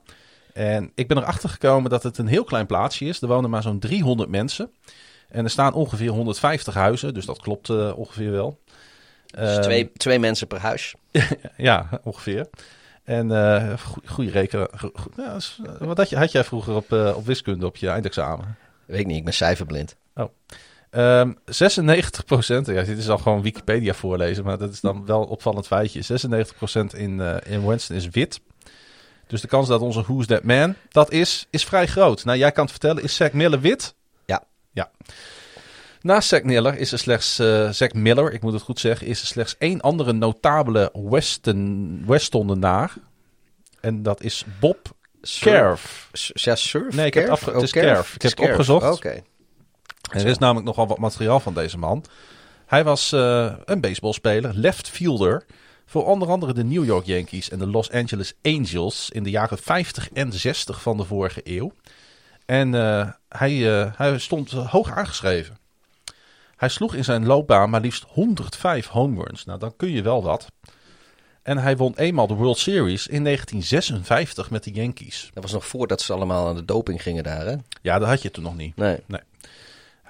[0.61, 3.22] En ik ben erachter gekomen dat het een heel klein plaatsje is.
[3.22, 4.70] Er wonen maar zo'n 300 mensen.
[5.28, 8.61] En er staan ongeveer 150 huizen, dus dat klopt eh, ongeveer wel.
[9.26, 10.94] Dus Ehm, twee, twee mensen per huis.
[11.56, 12.46] Ja, ongeveer.
[13.04, 13.72] En eh
[14.04, 14.68] goede rekenen.
[15.16, 15.38] Ja,
[15.78, 18.56] wat had, je, had jij vroeger op, eh, op wiskunde op je eindexamen?
[18.86, 19.96] Weet ik niet, ik ben cijferblind.
[20.90, 25.22] Ehm 96 procent, ja, dit is al gewoon Wikipedia voorlezen, maar dat is dan wel
[25.22, 26.02] een opvallend feitje.
[26.02, 28.40] 96 procent in, in Winston is wit.
[29.31, 32.24] Dus de kans dat onze Who's That Man dat is, is vrij groot.
[32.24, 33.95] Nou, jij kan het vertellen, is Zack Miller wit?
[34.26, 34.43] Ja.
[34.72, 34.91] Ja.
[36.01, 39.20] Naast Zack Miller is er slechts, eh Zack Miller, ik moet het goed zeggen, is
[39.20, 42.93] er slechts één andere notabele Weston, Westonenaar.
[43.81, 44.78] En dat is Bob
[45.41, 46.09] Kerf.
[46.35, 46.95] Ja, surf?
[46.95, 47.85] Nee, ik heb afge- Oh, het is Kerf.
[47.87, 48.14] Kerf.
[48.14, 48.97] Ik Het heb het opgezocht.
[48.97, 49.20] Oké.
[50.11, 52.05] Er is namelijk nogal wat materiaal van deze man.
[52.66, 55.45] Hij was eh, een baseballspeler, left fielder.
[55.91, 59.59] Voor onder andere de New York Yankees en de Los Angeles Angels in de jaren
[59.59, 61.72] 50 en 60 van de vorige eeuw.
[62.47, 65.59] En eh, hij, eh, hij stond hoog aangeschreven.
[66.57, 69.45] Hij sloeg in zijn loopbaan maar liefst 105 home runs.
[69.45, 70.47] Nou, dan kun je wel wat.
[71.43, 75.30] En hij won eenmaal de World Series in 1956 met de Yankees.
[75.34, 77.57] Dat was nog voordat ze allemaal aan de doping gingen daar, hè?
[77.82, 78.76] Ja, dat had je toen nog niet.
[78.76, 78.99] Nee.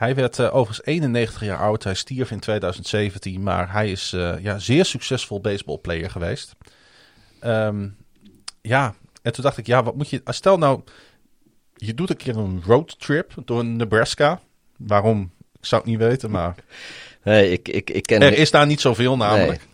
[0.01, 1.85] Hij werd eh, overigens 91 jaar oud.
[1.85, 6.57] Hij stierf in 2017, maar hij is eh, ja, zeer succesvol baseballplayer geweest.
[7.41, 7.89] Ehm,
[8.61, 10.21] ja, en toen dacht ik, ja, wat moet je...
[10.25, 10.81] Stel nou,
[11.77, 14.41] je doet een keer een roadtrip door Nebraska.
[14.77, 15.33] Waarom?
[15.59, 16.55] Ik zou het niet weten, maar
[17.23, 18.23] Nee, ik, ik, ik ken...
[18.23, 19.67] er is daar niet zoveel namelijk.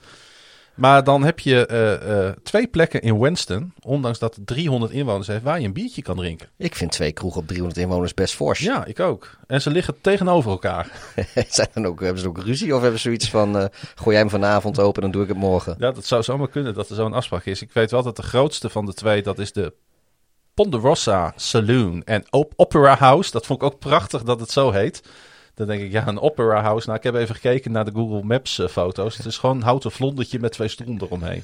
[0.77, 5.27] Maar dan heb je eh, eh, twee plekken in Winston, ondanks dat het 300 inwoners
[5.27, 6.49] heeft, waar je een biertje kan drinken.
[6.57, 8.59] Ik vind twee kroegen op 300 inwoners best fors.
[8.59, 9.31] Ja, ik ook.
[9.47, 10.91] En ze liggen tegenover elkaar.
[11.49, 13.59] Zijn dan ook, hebben ze ook ruzie of hebben ze zoiets van...
[13.59, 13.65] eh,
[13.95, 15.75] gooi jij hem vanavond open, dan doe ik het morgen.
[15.79, 17.63] Ja, dat zou zomaar kunnen dat er zo'n afspraak is.
[17.63, 19.73] Ik weet wel dat de grootste van de twee, dat is de
[20.55, 23.31] Ponderosa Saloon en Op- Opera House.
[23.31, 25.03] Dat vond ik ook prachtig dat het zo heet.
[25.57, 26.87] Dan denk ik, ja, een Opera House.
[26.87, 29.17] Nou, ik heb even gekeken naar de Google Maps eh, foto's.
[29.17, 31.43] Het is gewoon een houten vlondertje met twee stoelen eromheen.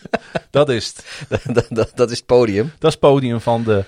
[0.50, 0.86] dat is
[1.28, 1.54] het.
[1.54, 2.72] dat, dat, dat is het podium.
[2.78, 3.84] Dat is het podium van de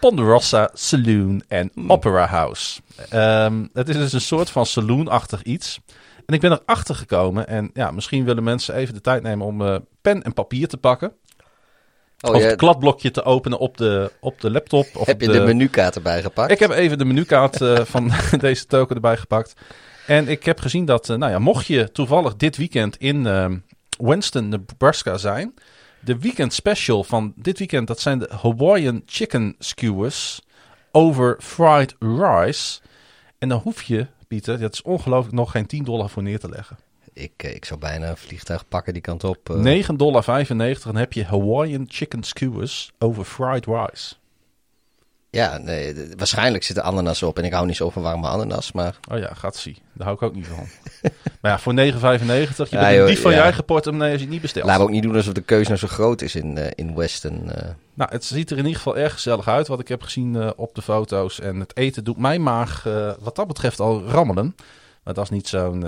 [0.00, 2.80] Ponderosa Saloon en Opera House.
[3.08, 5.80] Ehm, het is dus een soort van saloon-achtig iets.
[6.26, 7.48] En ik ben erachter gekomen.
[7.48, 10.76] En ja, misschien willen mensen even de tijd nemen om eh, pen en papier te
[10.76, 11.12] pakken.
[12.24, 14.86] Oh, of ja, het kladblokje te openen op de, op de laptop.
[14.96, 16.50] Of heb je de, menukaart erbij gepakt?
[16.50, 19.54] Ik heb even de menukaart eh, van deze token erbij gepakt.
[20.06, 23.58] En ik heb gezien dat, eh, nou ja, mocht je toevallig dit weekend in ehm,
[23.98, 25.54] Winston, Nebraska zijn.
[26.00, 30.40] De weekend special van dit weekend, dat zijn de Hawaiian Chicken Skewers
[30.92, 32.80] over fried rice.
[33.38, 36.48] En dan hoef je, Pieter, dat is ongelooflijk, nog geen 10 dollar voor neer te
[36.48, 36.76] leggen.
[37.14, 39.50] Ik, eh, ik zou bijna een vliegtuig pakken die kant op.
[39.50, 39.56] eh.
[39.56, 40.24] 9,95 dollar
[40.84, 44.14] dan heb je Hawaiian Chicken Skewers over fried rice.
[45.30, 47.38] Ja, nee, waarschijnlijk zit er ananas op.
[47.38, 48.98] En ik hou niet zo van warme ananas, maar...
[49.10, 49.76] Oh ja, gaat zie.
[49.92, 50.66] Daar hou ik ook niet van.
[51.40, 51.78] maar ja, voor 9,95.
[51.78, 54.64] Je Ja, joh, van je eigen portemonnee als je het niet bestelt.
[54.64, 56.94] Laten we ook niet doen alsof de keuze nou zo groot is in, eh, in
[56.94, 57.50] Weston.
[57.50, 57.68] eh.
[57.94, 60.74] Nou, het ziet er in ieder geval erg gezellig uit wat ik heb gezien op
[60.74, 61.40] de foto's.
[61.40, 62.82] En het eten doet mijn maag
[63.20, 64.56] wat dat betreft al rammelen.
[65.02, 65.84] Maar dat is niet zo'n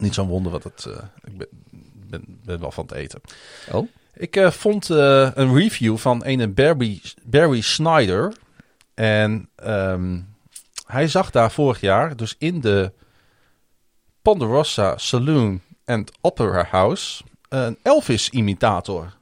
[0.00, 0.84] niet zo'n wonder wat het...
[0.84, 1.48] eh, ik ben,
[2.10, 3.20] ben, ben wel van het eten.
[3.72, 3.88] Oh?
[4.14, 8.32] Ik eh, vond eh, een review van een Barry, Barry Snyder.
[8.94, 10.20] En ehm,
[10.86, 12.92] hij zag daar vorig jaar, dus in de
[14.22, 19.18] Ponderosa Saloon and Opera House, een Elvis-imitator.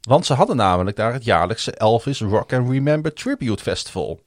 [0.00, 4.20] Want ze hadden namelijk daar het jaarlijkse Elvis Rock and Remember Tribute Festival.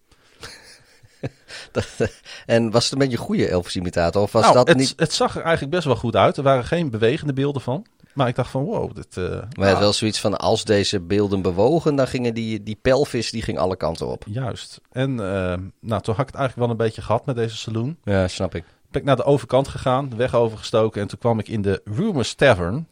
[2.46, 4.22] En was het een beetje een goede Elvis-imitator?
[4.22, 4.94] Of was nou, dat het, niet...
[4.96, 6.38] het zag er eigenlijk best wel goed uit.
[6.38, 7.86] Er waren geen bewegende beelden van.
[8.14, 9.18] Maar ik dacht van, wow, dit...
[9.18, 12.78] eh, Maar het nou, wel zoiets van, als deze beelden bewogen, dan gingen die, die
[12.82, 14.24] pelvis die ging alle kanten op.
[14.28, 14.82] Juist.
[14.92, 17.98] En eh, nou, toen had ik het eigenlijk wel een beetje gehad met deze saloon.
[18.04, 18.64] Ja, snap ik.
[18.92, 21.02] Ben ik naar de overkant gegaan, de weg overgestoken.
[21.02, 22.88] En toen kwam ik in de Rumors Tavern.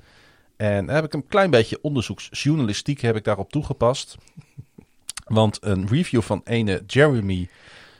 [0.58, 4.16] En daar heb ik een klein beetje onderzoeksjournalistiek heb ik daarop toegepast.
[5.26, 7.50] Want een review van ene Jeremy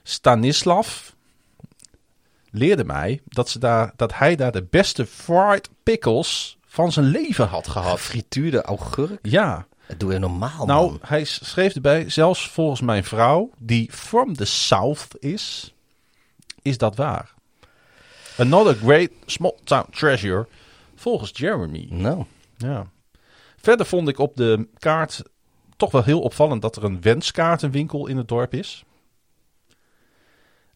[0.08, 1.10] Stanislav
[2.51, 7.47] leerde mij dat, ze daar, dat hij daar de beste fried pickles van zijn leven
[7.47, 7.99] had gehad.
[7.99, 9.20] Gefrituurde augurk?
[9.22, 10.99] Ja, Dat doe je normaal, nou, man.
[11.01, 15.74] hij schreef erbij, zelfs volgens mijn vrouw, die from the south is,
[16.62, 17.34] is dat waar.
[18.38, 20.47] Another great small town treasure,
[20.95, 21.88] volgens Jeremy.
[21.89, 22.26] Nou,
[22.58, 22.88] Ja.
[23.58, 25.22] Verder vond ik op de kaart
[25.78, 28.84] toch wel heel opvallend dat er een wenskaartenwinkel in het dorp is.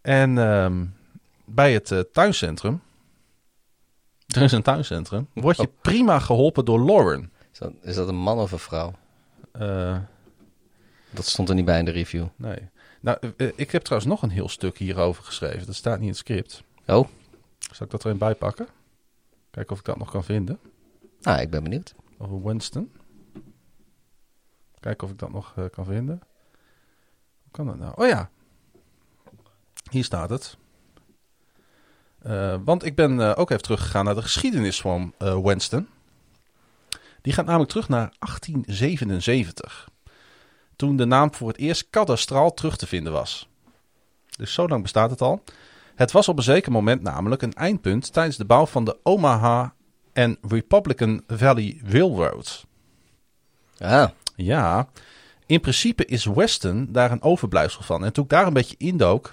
[0.09, 0.85] En ehm,
[1.45, 2.81] bij het eh, tuincentrum,
[4.27, 5.73] er is een tuincentrum, word je Oh.
[5.81, 7.31] prima geholpen door Lauren.
[7.51, 8.93] is dat, is dat een man of een vrouw?
[9.51, 9.97] Eh,
[11.11, 12.25] Dat stond er niet bij in de review.
[12.35, 12.69] nee.
[13.01, 15.65] Nou, eh, ik heb trouwens nog een heel stuk hierover geschreven.
[15.65, 16.63] Dat staat niet in het script.
[16.87, 17.07] Oh,
[17.71, 18.67] Zal ik dat erin bijpakken?
[19.51, 20.59] Kijken of ik dat nog kan vinden.
[21.21, 21.95] nou, ik ben benieuwd.
[22.17, 22.91] Over Winston.
[24.79, 26.21] Kijken of ik dat nog kan vinden.
[27.43, 27.93] Hoe kan dat nou?
[27.95, 28.29] Oh ja.
[29.89, 30.57] Hier staat het.
[32.21, 35.87] Eh, want ik ben eh, ook even teruggegaan naar de geschiedenis van eh, Winston.
[37.21, 39.89] Die gaat namelijk terug naar 1877.
[40.75, 43.49] Toen de naam voor het eerst kadastraal terug te vinden was.
[44.29, 45.43] Dus zo lang bestaat het al.
[45.95, 49.73] Het was op een zeker moment namelijk een eindpunt tijdens de bouw van de Omaha
[50.13, 52.65] en Republican Valley Railroad.
[53.77, 54.89] Ah, Ja,
[55.45, 58.05] in principe is Weston daar een overblijfsel van.
[58.05, 59.31] En toen ik daar een beetje indook,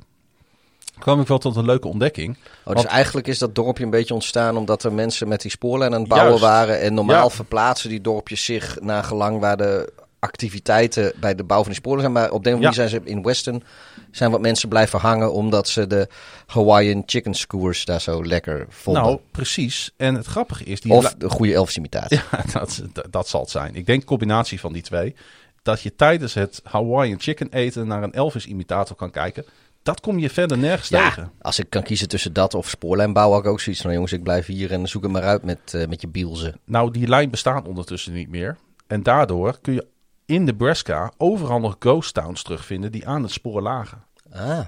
[0.99, 2.37] kwam ik wel tot een leuke ontdekking.
[2.37, 5.51] oh, dus Want- eigenlijk is dat dorpje een beetje ontstaan omdat er mensen met die
[5.51, 6.45] spoorlijn aan het bouwen Juist.
[6.45, 6.81] waren.
[6.81, 7.31] En normaal Ja.
[7.31, 12.01] verplaatsen die dorpjes zich naar gelang waar de activiteiten bij de bouw van die sporen
[12.01, 12.13] zijn.
[12.13, 13.63] Maar op de manier zijn ze in Weston
[14.11, 16.09] zijn wat mensen blijven hangen omdat ze de
[16.47, 19.03] Hawaiian chicken skewers daar zo lekker vonden.
[19.03, 19.93] Nou, precies.
[19.97, 20.81] En het grappige is...
[20.81, 22.21] Die of de goede Elvis imitatie.
[22.33, 23.75] Ja, dat, dat, dat zal het zijn.
[23.75, 25.15] Ik denk een combinatie van die twee.
[25.63, 29.45] Dat je tijdens het Hawaiian chicken eten naar een Elvis-imitator kan kijken.
[29.87, 31.33] Dat kom je verder nergens Ja, tegen.
[31.41, 34.23] als ik kan kiezen tussen dat of spoorlijnbouw, had ik ook zoiets van, jongens, ik
[34.23, 36.61] blijf hier en zoek het maar uit met, eh, met je bielzen.
[36.65, 38.57] Nou, die lijn bestaat ondertussen niet meer.
[38.87, 39.87] En daardoor kun je
[40.25, 44.03] in Nebraska overal nog ghost towns terugvinden die aan het spoor lagen.
[44.33, 44.67] Ah,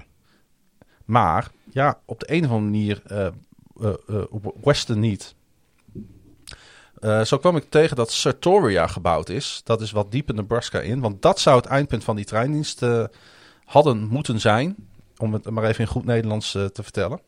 [1.05, 3.27] Maar ja, op de een of andere manier eh,
[4.63, 5.35] Western niet.
[7.23, 9.61] Zo kwam ik tegen dat Sartoria gebouwd is.
[9.63, 10.99] Dat is wat dieper Nebraska in.
[10.99, 12.81] Want dat zou het eindpunt van die treindienst
[13.65, 14.75] hadden moeten zijn.
[15.19, 17.19] Om het maar even in goed Nederlands eh, te vertellen.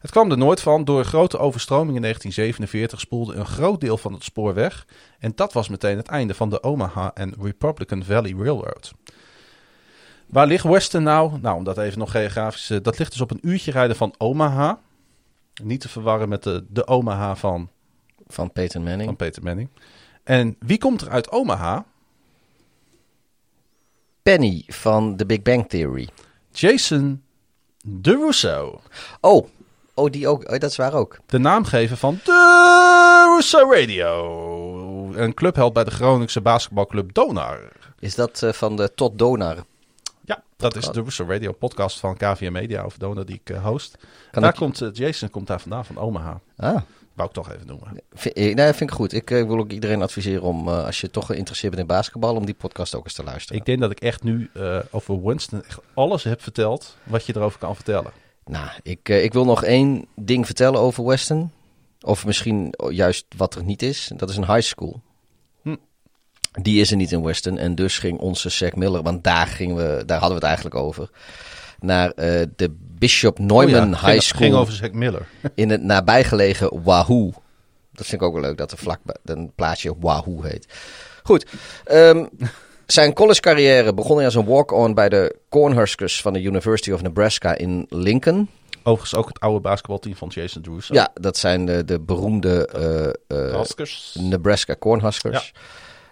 [0.00, 0.84] Het kwam er nooit van.
[0.84, 4.86] Door een grote overstroming in 1947 spoelde een groot deel van het spoor weg.
[5.18, 8.92] En dat was meteen het einde van de Omaha en Republican Valley Railroad.
[10.26, 11.38] Waar ligt Weston nou?
[11.40, 12.70] Nou, om dat even nog geografisch...
[12.70, 14.80] eh, dat ligt dus op een uurtje rijden van Omaha.
[15.62, 17.70] Niet te verwarren met de, de Omaha van,
[18.26, 19.04] van Peter Manning.
[19.04, 19.68] van Peter Manning.
[20.24, 21.84] En wie komt er uit Omaha?
[24.22, 26.08] Penny van The Big Bang Theory.
[26.52, 27.22] Jason
[27.84, 28.80] DeRusso.
[29.20, 29.46] Oh,
[29.94, 30.42] oh die ook.
[30.50, 31.18] Oh, dat is waar ook.
[31.26, 35.12] De naamgever van de Russo Radio.
[35.14, 37.58] Een clubheld bij de Groningse basketbalclub Donar.
[37.98, 39.56] Is dat eh, van de Tot Donar?
[40.24, 43.64] Ja, dat is de Russo Radio podcast van KVM Media over Donar die ik eh,
[43.64, 43.98] host.
[44.30, 46.40] Kan daar ik- komt, eh, Jason komt daar vandaan, van Omaha.
[46.56, 46.76] Ah,
[47.14, 48.00] Wou ik toch even noemen.
[48.12, 49.12] vind, nee, vind ik goed.
[49.12, 52.34] Ik eh, wil ook iedereen adviseren om, eh, als je toch geïnteresseerd bent in basketbal,
[52.34, 53.60] om die podcast ook eens te luisteren.
[53.60, 57.36] Ik denk dat ik echt nu eh, over Winston echt alles heb verteld wat je
[57.36, 58.12] erover kan vertellen.
[58.44, 61.50] Nou, ik, ik wil nog één ding vertellen over Weston.
[62.00, 64.10] Of misschien juist wat er niet is.
[64.16, 65.00] Dat is een high school.
[65.62, 65.76] Hm.
[66.52, 67.58] Die is er niet in Weston.
[67.58, 70.74] En dus ging onze Zack Miller, want daar, gingen we, daar hadden we het eigenlijk
[70.74, 71.10] over.
[71.78, 75.26] Naar eh, de Bishop Neumann Oh ja, High ging, School ging over Zack Miller.
[75.54, 77.32] in het nabijgelegen Wahoo.
[77.92, 80.66] Dat vind ik ook wel leuk dat er vlak een plaatsje Wahoo heet.
[81.22, 81.46] Goed.
[81.84, 82.26] ehm,
[82.86, 87.56] zijn collegecarrière begon hij als een walk-on bij de Cornhuskers van de University of Nebraska
[87.56, 88.48] in Lincoln.
[88.82, 90.94] Overigens ook het oude basketbalteam van Jason Druso.
[90.94, 94.16] Ja, dat zijn de, de beroemde eh, eh, Huskers.
[94.20, 95.52] Nebraska Cornhuskers.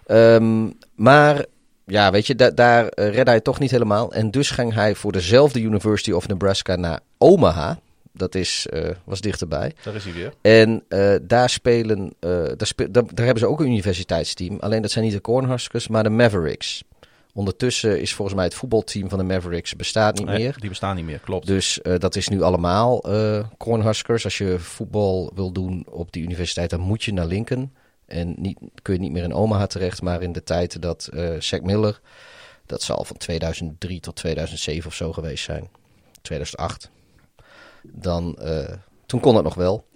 [0.07, 1.45] Ehm, maar
[1.89, 4.13] ja, weet je, da- daar eh, redde hij toch niet helemaal.
[4.13, 7.79] En dus ging hij voor dezelfde University of Nebraska naar Omaha.
[8.13, 9.73] Dat is, eh, was dichterbij.
[9.83, 10.33] Daar is hij weer.
[10.41, 14.57] En eh, daar spelen, daar, spe- daar, daar hebben ze ook een universiteitsteam.
[14.61, 16.83] Alleen dat zijn niet de Cornhuskers, maar de Mavericks.
[17.35, 20.57] Ondertussen is volgens mij het voetbalteam van de Mavericks bestaat niet Nee, meer.
[20.61, 21.47] die bestaan niet meer, klopt.
[21.47, 23.05] Dus dat is nu allemaal
[23.59, 24.25] Cornhuskers.
[24.25, 27.73] Als je voetbal wil doen op die universiteit, dan moet je naar Lincoln.
[28.09, 31.31] En niet, kun je niet meer in Omaha terecht, maar in de tijd dat eh
[31.39, 32.01] Zack Miller,
[32.67, 35.69] dat zal van 2003 tot 2007 of zo geweest zijn,
[36.23, 36.91] 2008.
[37.83, 38.73] Dan eh,
[39.07, 39.87] toen kon het nog wel.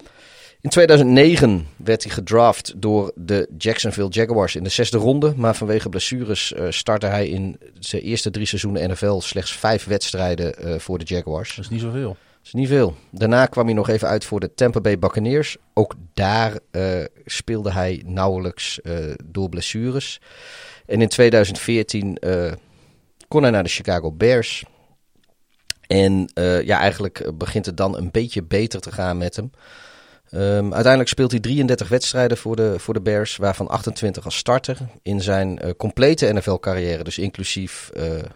[0.61, 5.35] In 2009 werd hij gedraft door de Jacksonville Jaguars in de zesde ronde.
[5.37, 10.81] Maar vanwege blessures eh, startte hij in zijn eerste drie seizoenen NFL slechts vijf wedstrijden
[10.81, 11.55] voor de Jaguars.
[11.55, 12.17] Dat is niet zoveel.
[12.45, 12.95] Is niet veel.
[13.11, 15.57] Daarna kwam hij nog even uit voor de Tampa Bay Buccaneers.
[15.74, 20.20] Ook daar eh, speelde hij nauwelijks eh, door blessures.
[20.86, 22.53] En in 2014 eh,
[23.28, 24.64] kon hij naar de Chicago Bears.
[25.86, 26.30] En
[26.64, 29.51] ja, eigenlijk begint het dan een beetje beter te gaan met hem.
[30.30, 34.78] Ehm, uiteindelijk speelt hij 33 wedstrijden voor de, voor de Bears, waarvan 28 als starter.
[35.03, 37.90] In zijn complete NFL-carrière, dus inclusief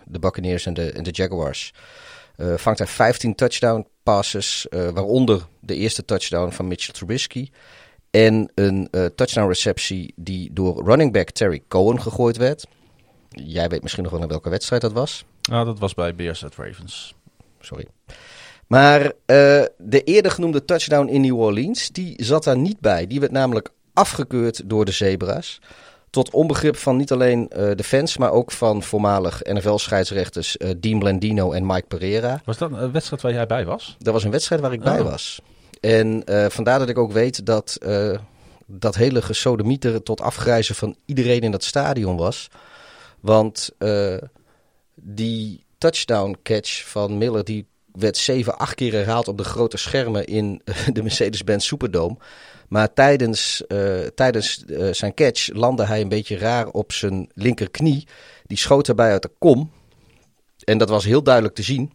[0.04, 1.72] de Buccaneers en de, en de Jaguars,
[2.36, 7.50] eh, vangt hij 15 touchdown passes, eh, waaronder de eerste touchdown van Mitchell Trubisky.
[8.10, 12.66] En een eh, touchdown receptie die door running back Terry Cohen gegooid werd.
[13.28, 15.24] Jij weet misschien nog wel in welke wedstrijd dat was.
[15.50, 17.14] Ah, dat was bij Bears at Ravens.
[17.60, 17.86] Sorry.
[18.66, 19.12] Maar
[19.76, 23.06] de eerder genoemde touchdown in New Orleans, die zat daar niet bij.
[23.06, 25.60] Die werd namelijk afgekeurd door de Zebra's.
[26.16, 30.98] Tot onbegrip van niet alleen eh, de fans, maar ook van voormalig NFL-scheidsrechters eh, Dean
[30.98, 32.40] Blandino en Mike Pereira.
[32.44, 33.96] Was dat een wedstrijd waar jij bij was?
[33.98, 35.10] Dat was een wedstrijd waar ik bij Oh.
[35.10, 35.40] was.
[35.80, 37.78] En eh, vandaar dat ik ook weet dat
[38.66, 42.48] dat hele gesodemieter tot afgrijzen van iedereen in dat stadion was.
[43.20, 43.70] Want
[44.94, 50.26] die touchdown catch van Miller, die werd 7, 8 keer herhaald op de grote schermen
[50.26, 50.62] in
[50.92, 52.16] de Mercedes-Benz Superdome.
[52.68, 58.06] Maar tijdens, eh, tijdens eh, zijn catch landde hij een beetje raar op zijn linkerknie.
[58.46, 59.70] Die schoot erbij uit de kom.
[60.64, 61.92] En dat was heel duidelijk te zien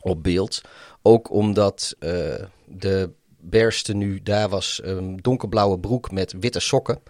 [0.00, 0.60] op beeld.
[1.02, 2.10] Ook omdat eh,
[2.64, 3.10] de
[3.40, 7.00] Bears nu daar was een donkerblauwe broek met witte sokken.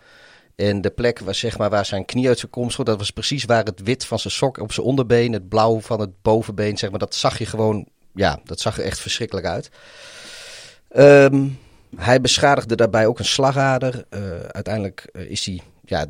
[0.56, 3.10] En de plek waar, zeg maar, waar zijn knie uit zijn kom schoot, dat was
[3.10, 6.78] precies waar het wit van zijn sok op zijn onderbeen, het blauw van het bovenbeen,
[6.78, 9.70] zeg maar, dat zag je gewoon, ja, dat zag er echt verschrikkelijk uit.
[10.88, 11.46] Ehm,
[11.96, 14.04] hij beschadigde daarbij ook een slagader.
[14.08, 16.06] Eh, uiteindelijk eh, is hij, ja,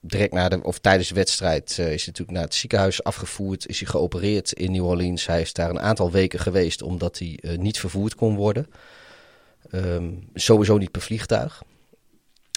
[0.00, 3.66] direct na de, of tijdens de wedstrijd, eh, is hij natuurlijk naar het ziekenhuis afgevoerd.
[3.68, 5.26] Is hij geopereerd in New Orleans.
[5.26, 8.66] Hij is daar een aantal weken geweest omdat hij niet vervoerd kon worden.
[9.70, 11.62] Ehm, sowieso niet per vliegtuig.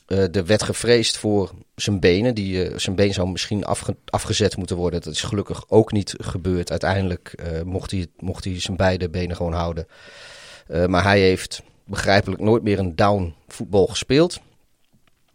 [0.05, 2.35] Eh, er werd gevreesd voor zijn benen.
[2.35, 5.01] Die, zijn been zou misschien afge- afgezet moeten worden.
[5.01, 6.71] Dat is gelukkig ook niet gebeurd.
[6.71, 7.35] Uiteindelijk
[7.65, 9.87] mocht, hij, mocht hij zijn beide benen gewoon houden.
[10.87, 14.39] Maar hij heeft begrijpelijk nooit meer een down voetbal gespeeld.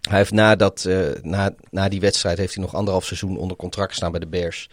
[0.09, 3.57] Hij heeft na, dat, eh, na, na die wedstrijd heeft hij nog anderhalf seizoen onder
[3.57, 4.69] contract gestaan bij de Bears.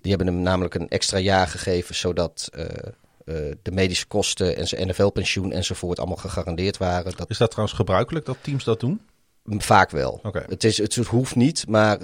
[0.00, 4.68] Die hebben hem namelijk een extra jaar gegeven, zodat eh, eh, de medische kosten en
[4.68, 7.16] zijn NFL-pensioen enzovoort allemaal gegarandeerd waren.
[7.16, 9.00] Dat Is dat trouwens gebruikelijk dat teams dat doen?
[9.44, 10.20] Vaak wel.
[10.48, 11.98] Het, is, het hoeft niet, maar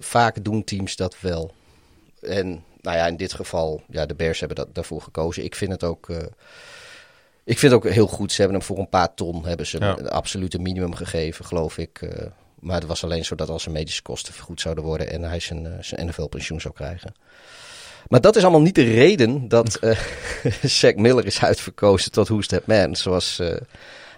[0.00, 1.54] vaak doen teams dat wel.
[2.20, 5.44] En nou ja, in dit geval, ja, de Bears hebben dat, daarvoor gekozen.
[5.44, 6.08] Ik vind het ook,
[7.46, 8.32] ik vind het ook heel goed.
[8.32, 9.98] Ze hebben hem voor een paar ton hebben ze Ja.
[9.98, 12.02] een absolute minimum gegeven, geloof ik.
[12.02, 12.26] eh.
[12.60, 15.66] maar het was alleen zodat al zijn medische kosten vergoed zouden worden en hij zijn,
[15.66, 17.14] eh, zijn NFL-pensioen zou krijgen.
[18.08, 19.78] Maar dat is allemaal niet de reden dat
[20.62, 22.96] Zack Miller is uitverkozen tot Who's That Man.
[22.96, 23.42] Zoals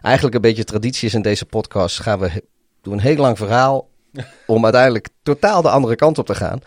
[0.03, 2.43] eigenlijk een beetje traditie is in deze podcast, gaan we
[2.83, 3.89] doen een heel lang verhaal
[4.47, 6.61] om uiteindelijk totaal de andere kant op te gaan.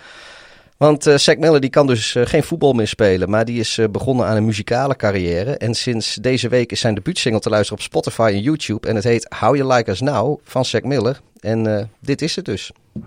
[0.82, 3.78] Want eh Zack Miller die kan dus eh, geen voetbal meer spelen, maar die is
[3.78, 5.58] eh, begonnen aan een muzikale carrière.
[5.58, 8.88] En sinds deze week is zijn debuutsingle te luisteren op Spotify en YouTube.
[8.88, 11.20] En het heet How You Like Us Now van Zack Miller.
[11.40, 12.72] En dit is het dus.
[12.96, 13.06] And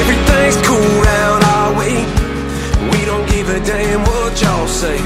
[0.00, 2.04] everything's cool round our way.
[2.90, 4.98] We don't give a damn what y'all say.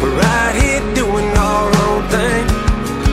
[0.00, 2.46] We're right here doing our own thing.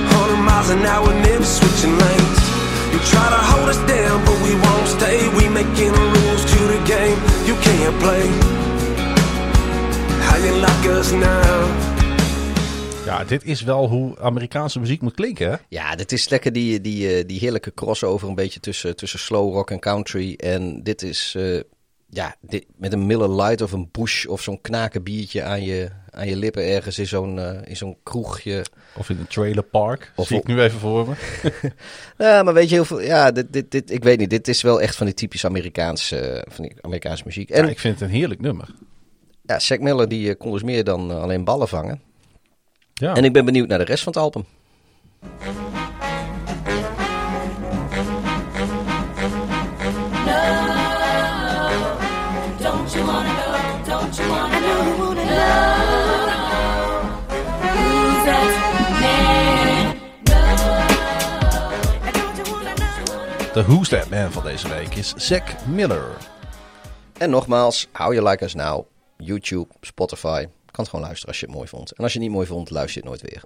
[0.10, 2.40] 100 miles an hour, never switching lanes.
[2.92, 4.63] You try to hold us down, but we
[8.04, 8.28] play.
[10.28, 11.92] How you like us now?
[13.06, 15.56] Ja, dit is wel hoe Amerikaanse muziek moet klinken, hè?
[15.70, 19.54] Ja, dit is lekker die, die, eh, die heerlijke crossover een beetje tussen, tussen slow
[19.54, 20.34] rock en country.
[20.34, 21.60] En dit is eh,
[22.14, 25.90] ja, dit, met een Miller Light of een Bush of zo'n knaken biertje aan je,
[26.10, 28.66] aan je lippen ergens in zo'n eh, in zo'n kroegje.
[28.98, 30.12] Of in een trailer park.
[30.16, 31.16] Of zie ik nu even voor me.
[32.18, 33.02] Ja, maar weet je heel veel.
[33.02, 34.30] Ja, dit, dit, dit, ik weet niet.
[34.30, 37.50] Dit is wel echt van die typisch Amerikaanse, eh, van die Amerikaanse muziek.
[37.50, 38.68] En Ja, ik vind het een heerlijk nummer.
[39.46, 42.02] ja, Zack Miller die eh, kon dus meer dan alleen ballen vangen.
[42.94, 43.16] Ja.
[43.16, 44.46] En ik ben benieuwd naar de rest van het album.
[63.54, 66.18] De Who's That Man van deze week is Zack Miller.
[67.18, 68.86] En nogmaals, How You Like Us Now,
[69.18, 70.46] YouTube, Spotify.
[70.46, 71.92] kan het gewoon luisteren als je het mooi vond.
[71.92, 73.44] En als je het niet mooi vond, luister je het nooit weer.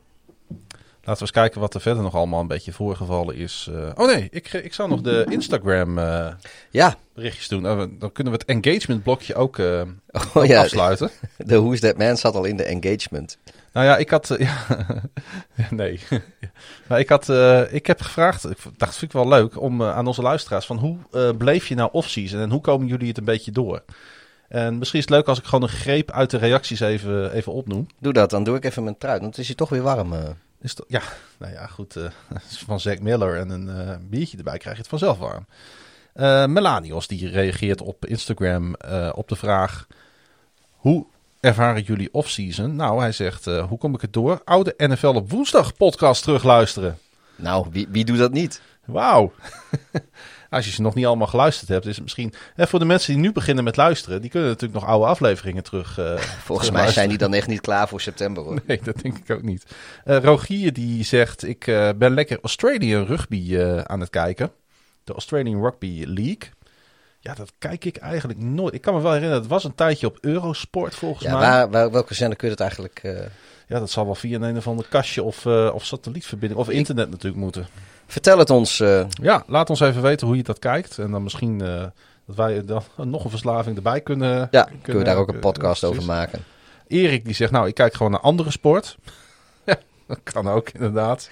[0.93, 3.69] Laten we eens kijken wat er verder nog allemaal een beetje voorgevallen is.
[3.71, 6.27] Eh, oh nee, ik, ik zou nog de Instagram eh,
[6.69, 7.63] Ja, berichtjes doen.
[7.63, 9.81] Uh, dan kunnen we het engagement blokje ook, eh,
[10.11, 11.11] oh, ook ja afsluiten.
[11.37, 13.37] de Who's That Man zat al in de engagement.
[13.73, 14.29] Nou ja, ik had.
[14.29, 14.39] eh,
[15.55, 15.99] ja, nee.
[16.87, 18.49] maar ik, had, eh, ik heb gevraagd.
[18.49, 20.65] Ik dacht, vind ik wel leuk om eh, aan onze luisteraars.
[20.65, 23.83] van hoe bleef je nou off-season en hoe komen jullie het een beetje door?
[24.47, 27.51] En misschien is het leuk als ik gewoon een greep uit de reacties even, even
[27.53, 27.87] opnoem.
[27.99, 29.19] Doe dat, dan doe ik even mijn trui.
[29.19, 30.13] Want het is hier toch weer warm.
[30.61, 31.01] Is toch- ja,
[31.37, 31.95] nou ja, goed.
[32.67, 35.45] van Zack Miller en een biertje erbij krijg je het vanzelf warm.
[36.53, 38.75] Melanios die reageert op Instagram
[39.13, 39.87] op de vraag:
[40.71, 41.05] Hoe
[41.47, 42.75] ervaren jullie off-season?
[42.75, 44.41] Nou, hij zegt: eh, Hoe kom ik het door?
[44.45, 46.97] Oude NFL op woensdag podcast terugluisteren.
[47.35, 48.61] Nou, wie, wie doet dat niet?
[48.85, 49.31] Wauw.
[50.49, 52.33] Als je ze nog niet allemaal geluisterd hebt, is het misschien.
[52.55, 55.63] Hè, voor de mensen die nu beginnen met luisteren, die kunnen natuurlijk nog oude afleveringen
[55.63, 55.97] terug.
[55.97, 56.17] eh,
[56.49, 58.59] Volgens mij zijn die dan echt niet klaar voor september hoor.
[58.67, 59.65] Nee, dat denk ik ook niet.
[60.03, 61.65] Eh, Rogier die zegt, ik
[61.97, 64.51] ben lekker Australian rugby aan het kijken.
[65.03, 66.49] De Australian Rugby League.
[67.27, 68.73] Ja, dat kijk ik eigenlijk nooit.
[68.73, 71.41] Ik kan me wel herinneren, het was een tijdje op Eurosport volgens Ja, mij.
[71.49, 72.99] waar, waar, welke zender kun je het eigenlijk...
[73.03, 73.19] eh,
[73.67, 76.69] Ja, dat zal wel via een, een of ander kastje of, eh, of satellietverbinding of
[76.69, 77.67] internet natuurlijk moeten.
[78.07, 78.79] Vertel het ons.
[78.79, 80.97] eh, Ja, laat ons even weten hoe je dat kijkt.
[80.97, 84.47] En dan misschien dat wij dan nog een verslaving erbij kunnen.
[84.51, 86.43] ja, kunnen we daar ook een podcast over maken.
[86.87, 88.97] Erik die zegt, nou, ik kijk gewoon naar andere sport.
[89.65, 91.29] ja, dat kan ook inderdaad.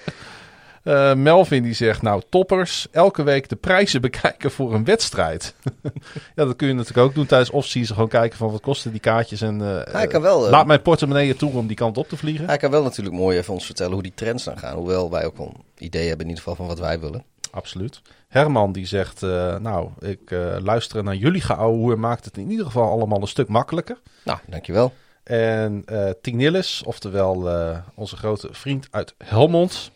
[0.85, 5.55] Eh, Melvin die zegt, nou, toppers, elke week de prijzen bekijken voor een wedstrijd.
[6.35, 7.95] ja, dat kun je natuurlijk ook doen tijdens off-season.
[7.95, 9.41] Gewoon kijken van wat kosten die kaartjes.
[9.41, 12.17] En eh, Hij kan wel, eh, laat mijn portemonnee toe om die kant op te
[12.17, 12.47] vliegen.
[12.47, 14.75] Hij kan wel natuurlijk mooi even ons vertellen hoe die trends dan gaan.
[14.75, 17.23] Hoewel wij ook een idee hebben in ieder geval van wat wij willen.
[17.51, 18.01] Absoluut.
[18.27, 23.21] Herman die zegt, nou, ik luister naar jullie geouwehoer maakt het in ieder geval allemaal
[23.21, 23.97] een stuk makkelijker.
[24.23, 24.93] Nou, dankjewel.
[25.23, 25.85] En
[26.21, 27.49] Nillis, oftewel
[27.95, 29.91] onze grote vriend uit Helmond.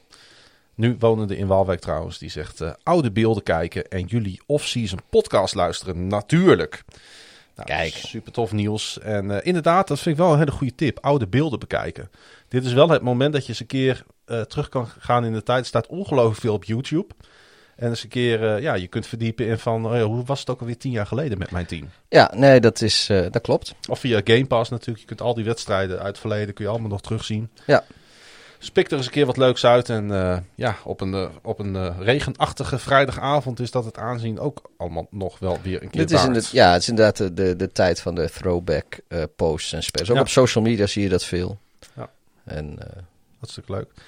[0.79, 2.17] Nu wonende in Waalwijk trouwens.
[2.17, 6.07] Die zegt eh, oude beelden kijken en jullie off-season podcast luisteren.
[6.07, 6.83] Natuurlijk.
[7.55, 7.93] Nou, Kijk.
[7.93, 8.99] Super tof nieuws.
[8.99, 10.97] En eh, inderdaad, dat vind ik wel een hele goede tip.
[11.01, 12.09] Oude beelden bekijken.
[12.47, 15.33] Dit is wel het moment dat je eens een keer eh, terug kan gaan in
[15.33, 15.59] de tijd.
[15.59, 17.13] Er staat ongelooflijk veel op YouTube.
[17.75, 20.49] En eens een keer, ja, je kunt verdiepen in van, oh ja, hoe was het
[20.49, 21.89] ook alweer tien jaar geleden met mijn team?
[22.09, 23.75] Ja, nee, dat, is, dat klopt.
[23.89, 24.99] Of via Game Pass natuurlijk.
[24.99, 27.49] Je kunt al die wedstrijden uit het verleden kun je allemaal nog terugzien.
[27.65, 27.83] Ja.
[28.61, 29.89] Spik er eens een keer wat leuks uit.
[29.89, 34.39] En eh, ja, op een, eh, op een eh, regenachtige vrijdagavond is dat het aanzien
[34.39, 36.27] ook allemaal nog wel weer een keer Dit is waard.
[36.27, 38.99] inderdaad, ja, het is inderdaad de, de, de tijd van de throwback
[39.35, 40.09] posts en spels.
[40.09, 40.21] Ook Ja.
[40.21, 41.59] op social media zie je dat veel.
[41.95, 42.09] Ja.
[42.43, 42.75] En
[43.39, 44.03] Dat is natuurlijk leuk.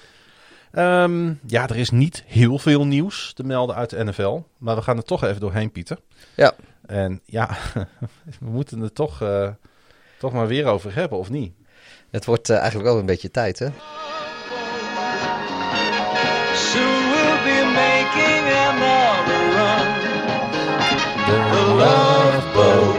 [0.72, 4.40] Ehm, ja, er is niet heel veel nieuws te melden uit de NFL.
[4.58, 5.98] Maar we gaan er toch even doorheen, Pieter.
[6.36, 6.52] Ja.
[6.86, 7.56] En ja,
[8.40, 9.24] we moeten het toch,
[10.18, 11.52] toch maar weer over hebben, of niet?
[12.10, 13.68] het wordt eigenlijk wel een beetje tijd, hè?
[17.44, 19.86] Be making another run.
[21.26, 22.96] De Love Boat.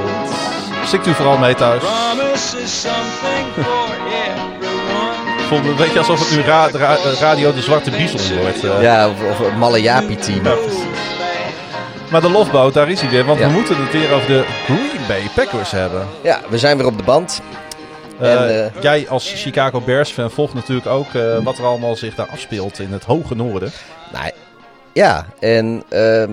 [0.88, 1.82] Zingt u vooral mee thuis.
[1.84, 5.48] Promise is something for everyone.
[5.48, 8.64] Voelt me een beetje alsof het nu ra- ra- Radio de Zwarte Bison wordt.
[8.64, 8.82] eh.
[8.82, 10.46] Ja, of, of een Malayapi-team.
[10.46, 10.82] Ja, precies.
[12.10, 13.26] Maar de Lofboot, daar is hij weer.
[13.26, 13.48] Want Ja.
[13.48, 16.08] we moeten het weer over de Green Bay Packers hebben.
[16.22, 17.42] Ja, we zijn weer op de band.
[18.20, 21.96] Eh, En, eh, jij als Chicago Bears fan volgt natuurlijk ook eh, wat er allemaal
[21.96, 23.72] zich daar afspeelt in het hoge noorden.
[24.12, 24.32] Nou,
[24.94, 26.32] ja, en, ehm,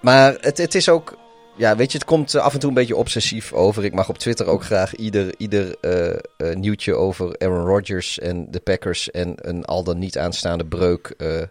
[0.00, 1.16] maar het, het is ook,
[1.56, 3.84] ja, weet je, het komt af en toe een beetje obsessief over.
[3.84, 5.76] Ik mag op Twitter ook graag ieder, ieder
[6.54, 11.42] nieuwtje over Aaron Rodgers en de Packers en een al dan niet aanstaande breuk eh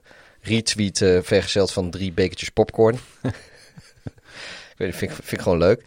[0.44, 3.00] retweeten, vergezeld van drie bekertjes popcorn.
[4.72, 5.84] ik weet vind, vind ik gewoon leuk.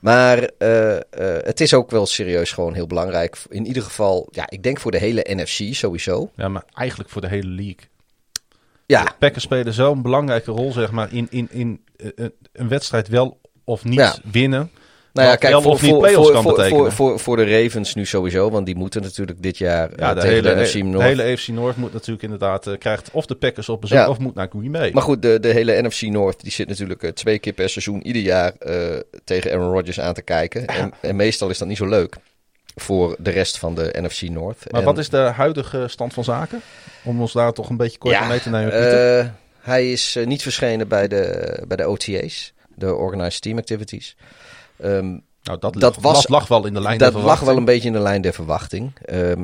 [0.00, 1.02] Maar eh, eh,
[1.44, 3.36] het is ook wel serieus gewoon heel belangrijk.
[3.48, 6.30] In ieder geval, ja, ik denk voor de hele NFC sowieso.
[6.34, 7.88] Ja, maar eigenlijk voor de hele league.
[8.86, 12.68] Ja, De Packers spelen zo'n belangrijke rol, zeg maar, in, in, in eh, een- een
[12.68, 14.16] wedstrijd wel of niet Ja.
[14.30, 14.70] winnen.
[15.18, 16.92] Nou ja, kijk, voor, of niet voor, voor, kan voor, betekenen.
[16.92, 20.20] voor, voor, voor de Ravens nu sowieso, want die moeten natuurlijk dit jaar Ja, eh,
[20.22, 21.04] de hele, de NFC de North.
[21.06, 24.08] hele AFC North moet natuurlijk inderdaad, eh, krijgt of de Packers op bezoek Ja.
[24.08, 24.90] of moet naar Green Bay.
[24.92, 28.06] Maar goed, de, de hele NFC North die zit natuurlijk eh, twee keer per seizoen
[28.06, 28.52] ieder jaar
[29.24, 30.66] tegen Aaron Rodgers aan te kijken.
[30.66, 32.16] En, en meestal is dat niet zo leuk
[32.74, 34.58] voor de rest van de NFC North.
[34.70, 36.60] Maar En, wat is de huidige stand van zaken?
[37.04, 40.88] Om ons daar toch een beetje kort Ja, mee te nemen, hij is niet verschenen
[40.88, 44.16] bij de, bij de OTA's, de Organized Team Activities.
[44.78, 45.06] Ehm,
[45.42, 47.56] nou, dat, dat lag, was- dat lag wel in de lijn dat der lag wel
[47.56, 48.92] een beetje in de lijn der verwachting.
[49.04, 49.42] Ehm,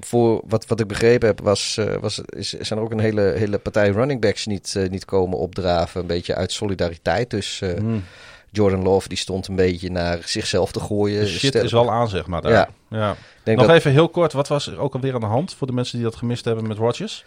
[0.00, 3.20] voor wat, wat ik begrepen heb, was, eh, was, is, zijn er ook een hele,
[3.36, 6.00] hele partij running backs niet, eh, niet komen opdraven.
[6.00, 7.30] Een beetje uit solidariteit.
[7.30, 8.04] Dus eh, Hmm.
[8.50, 11.20] Jordan Love die stond een beetje naar zichzelf te gooien.
[11.20, 12.42] De shit is wel aan, zeg maar.
[12.42, 12.68] Daar.
[12.90, 13.16] Ja.
[13.44, 15.72] Nog dat- even heel kort, wat was er ook alweer aan de hand voor de
[15.72, 17.24] mensen die dat gemist hebben met Rodgers?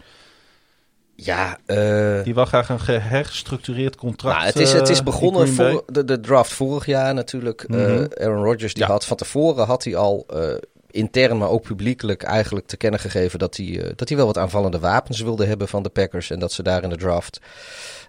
[1.24, 4.36] Ja, eh, Die wil graag een geherstructureerd contract.
[4.36, 7.62] nou, het, is, het is eh, begonnen voor de, de draft vorig jaar natuurlijk.
[7.62, 8.06] Eh, Mhm.
[8.14, 8.88] Aaron Rodgers die Ja.
[8.90, 10.26] had van tevoren had hij al
[10.90, 14.78] intern, maar ook publiekelijk eigenlijk te kennen gegeven dat hij, dat hij wel wat aanvallende
[14.78, 16.30] wapens wilde hebben van de Packers.
[16.30, 17.40] En dat ze daar in de draft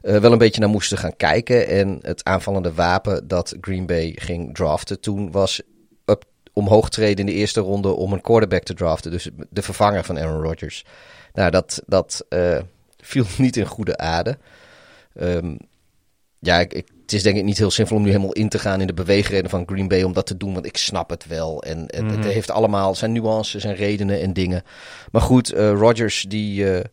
[0.01, 1.67] wel een beetje naar moesten gaan kijken.
[1.67, 5.61] En het aanvallende wapen dat Green Bay ging draften toen was
[6.05, 9.11] up, omhoog treden in de eerste ronde om een quarterback te draften.
[9.11, 10.85] Dus de vervanger van Aaron Rodgers.
[11.33, 12.25] Nou, dat, dat
[13.01, 14.37] viel niet in goede aarde.
[15.15, 15.55] Ehm,
[16.39, 18.59] ja, ik, ik- het is denk ik niet heel simpel om nu helemaal in te
[18.59, 21.27] gaan in de beweegreden van Green Bay om dat te doen, want ik snap het
[21.27, 21.63] wel.
[21.63, 22.15] En, en Mhm.
[22.15, 24.63] het heeft allemaal zijn nuances en redenen en dingen.
[25.11, 26.83] Maar goed, eh Rodgers die, eh,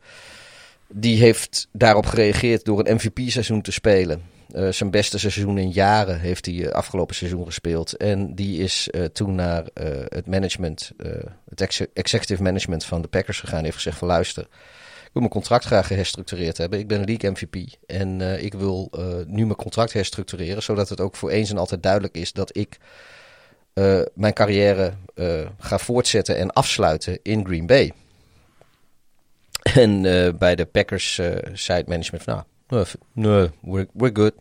[0.88, 4.22] die heeft daarop gereageerd door een MVP-seizoen te spelen.
[4.52, 7.96] Eh, zijn beste seizoen in jaren heeft hij afgelopen seizoen gespeeld.
[7.96, 9.64] En die is toen naar
[10.08, 10.92] het management,
[11.48, 13.56] het ex- executive management van de Packers gegaan.
[13.56, 14.46] Die heeft gezegd van luister,
[15.18, 16.78] wil mijn contract graag geherstructureerd hebben.
[16.78, 20.62] Ik ben een league MVP en eh, ik wil eh, nu mijn contract herstructureren.
[20.62, 22.78] Zodat het ook voor eens en altijd duidelijk is dat ik
[23.72, 24.92] eh, mijn carrière
[25.58, 27.92] ga voortzetten en afsluiten in Green Bay.
[29.62, 30.02] En
[30.38, 31.14] bij de Packers
[31.52, 34.32] zei het management van, nou, nee, nee we're, we're good.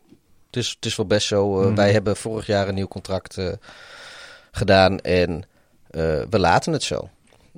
[0.45, 1.61] Het is, het is wel best zo.
[1.61, 1.75] Mhm.
[1.75, 3.37] Wij hebben vorig jaar een nieuw contract
[4.51, 5.43] gedaan en
[6.29, 7.09] we laten het zo.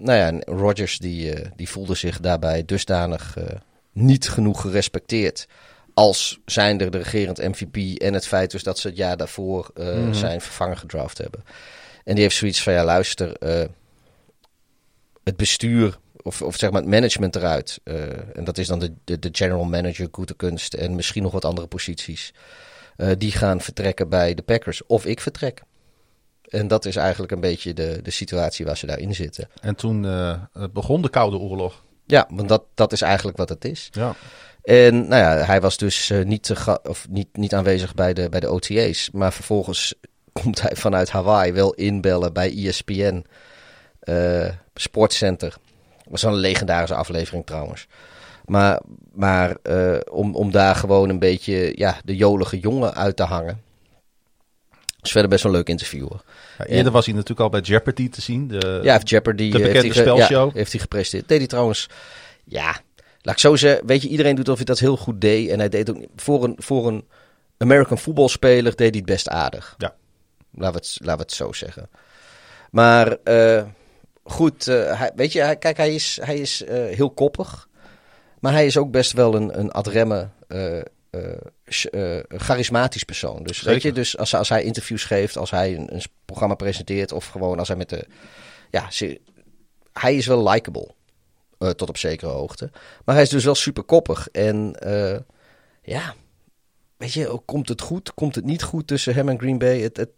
[0.02, 3.45] Nou ja, en Rodgers die, eh, die voelde zich daarbij dusdanig eh,
[3.91, 5.47] niet genoeg gerespecteerd.
[5.93, 9.86] Als zijnde de regerend MVP en het feit dus dat ze het jaar daarvoor eh,
[9.86, 10.14] Mhm.
[10.14, 11.43] zijn vervanger gedraft hebben.
[12.04, 13.34] En die heeft zoiets van, ja luister,
[15.24, 17.80] het bestuur of, of zeg maar het management eruit.
[18.34, 21.45] en dat is dan de, de, de general manager, goede kunst en misschien nog wat
[21.45, 22.34] andere posities.
[23.18, 24.86] die gaan vertrekken bij de Packers.
[24.86, 25.62] Of ik vertrek.
[26.50, 29.50] En dat is eigenlijk een beetje de, de situatie waar ze daarin zitten.
[29.62, 30.34] En toen eh,
[30.74, 31.84] begon de Koude Oorlog.
[32.06, 33.89] Ja, want dat, dat is eigenlijk wat het is.
[33.91, 34.16] Ja.
[34.64, 38.14] En nou ja, hij was dus eh, niet, te ga- of niet, niet aanwezig bij
[38.14, 39.10] de, bij de OTA's.
[39.12, 39.93] Maar vervolgens
[40.41, 43.26] komt hij vanuit Hawaii wel inbellen bij ESPN
[44.00, 45.56] eh Sportcenter.
[46.10, 47.88] was wel een legendarische aflevering trouwens.
[48.45, 48.82] Maar,
[49.14, 49.56] maar
[50.12, 53.62] om, om daar gewoon een beetje ja, de jolige jongen uit te hangen.
[55.02, 56.08] Is verder best wel een leuk interview.
[56.08, 56.24] hoor.
[56.58, 58.47] Ja, eerder was hij natuurlijk al bij Jeopardy te zien.
[58.47, 60.47] De, Ja, Jeopardy de eh, bekende heeft hij spelshow.
[60.47, 61.28] Ja, heeft hij gepresteerd.
[61.28, 61.89] Deed hij trouwens,
[62.43, 62.80] ja,
[63.22, 63.86] laat ik zo zeggen.
[63.88, 65.50] Weet je, iedereen doet of hij dat heel goed deed.
[65.50, 67.08] En hij deed ook voor een, voor een
[67.58, 69.76] American voetbalspeler deed hij het best aardig.
[69.78, 69.95] Ja.
[70.52, 71.89] Laten we het, laten we het zo zeggen.
[72.72, 73.64] Maar eh,
[74.24, 77.68] goed, eh, hij, weet je, hij, kijk, hij is, hij is heel koppig.
[78.39, 80.30] Maar hij is ook best wel een, een adremme,
[81.70, 83.43] eh, charismatisch persoon.
[83.43, 87.11] Dus weet je, dus als, als hij interviews geeft, als hij een, een programma presenteert
[87.11, 88.07] of gewoon als hij met de,
[88.70, 89.22] ja, ze-
[89.93, 90.89] hij is wel likable.
[91.57, 92.70] eh, tot op zekere hoogte.
[93.05, 94.28] Maar hij is dus wel super koppig.
[94.32, 95.20] En eh,
[95.82, 96.15] ja,
[96.97, 98.13] weet je, komt het goed?
[98.13, 99.82] Komt het niet goed tussen hem en Green Bay?
[99.82, 100.09] Het, het,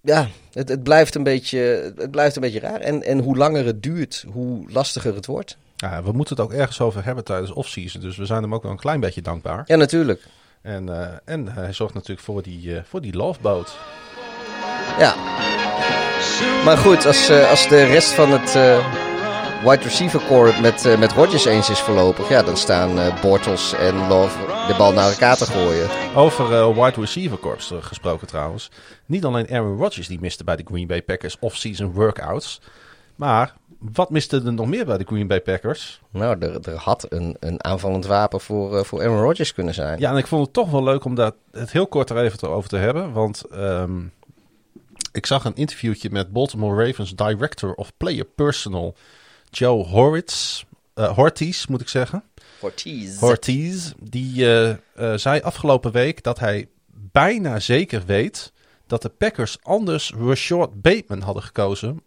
[0.00, 1.58] ja, het, het, blijft een beetje,
[1.96, 2.80] het blijft een beetje raar.
[2.80, 5.56] En, en hoe langer het duurt, hoe lastiger het wordt.
[5.90, 8.00] Ja, we moeten het ook ergens over hebben tijdens off-season.
[8.00, 9.62] Dus we zijn hem ook wel een klein beetje dankbaar.
[9.66, 10.22] Ja, natuurlijk.
[10.62, 13.76] En, eh, en hij zorgt natuurlijk voor die, eh, voor die loveboat.
[14.98, 15.14] Ja.
[16.64, 18.94] Maar goed, als, eh, als de rest van het eh,
[19.64, 23.72] wide receiver core met, eh, met Rodgers eens is voorlopig, ja, dan staan eh, Bortles
[23.72, 25.88] en Love de bal naar elkaar te gooien.
[26.14, 28.70] Over eh, wide receiver corps eh, gesproken trouwens.
[29.06, 32.60] Niet alleen Aaron Rodgers die miste bij de Green Bay Packers off-season workouts.
[33.16, 33.54] Maar
[33.92, 36.00] wat miste er nog meer bij de Green Bay Packers?
[36.10, 39.98] Nou, er, er had een, een aanvallend wapen voor, eh, voor Aaron Rodgers kunnen zijn.
[39.98, 42.50] Ja, en ik vond het toch wel leuk om daar het heel kort er even
[42.50, 43.12] over te hebben.
[43.12, 44.02] Want ehm,
[45.12, 48.94] ik zag een interviewtje met Baltimore Ravens Director of Player Personal
[49.50, 50.64] Joe Horwitz.
[50.94, 52.24] eh Hortiz, moet ik zeggen.
[52.60, 53.22] Ortiz.
[53.22, 56.68] Ortiz, die eh, zei afgelopen week dat hij
[57.12, 58.52] bijna zeker weet
[58.86, 62.02] dat de Packers anders Rashad Bateman hadden gekozen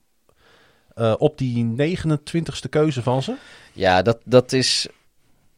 [0.97, 3.35] eh, op die 29ste keuze van ze.
[3.73, 4.87] Ja, dat, dat is.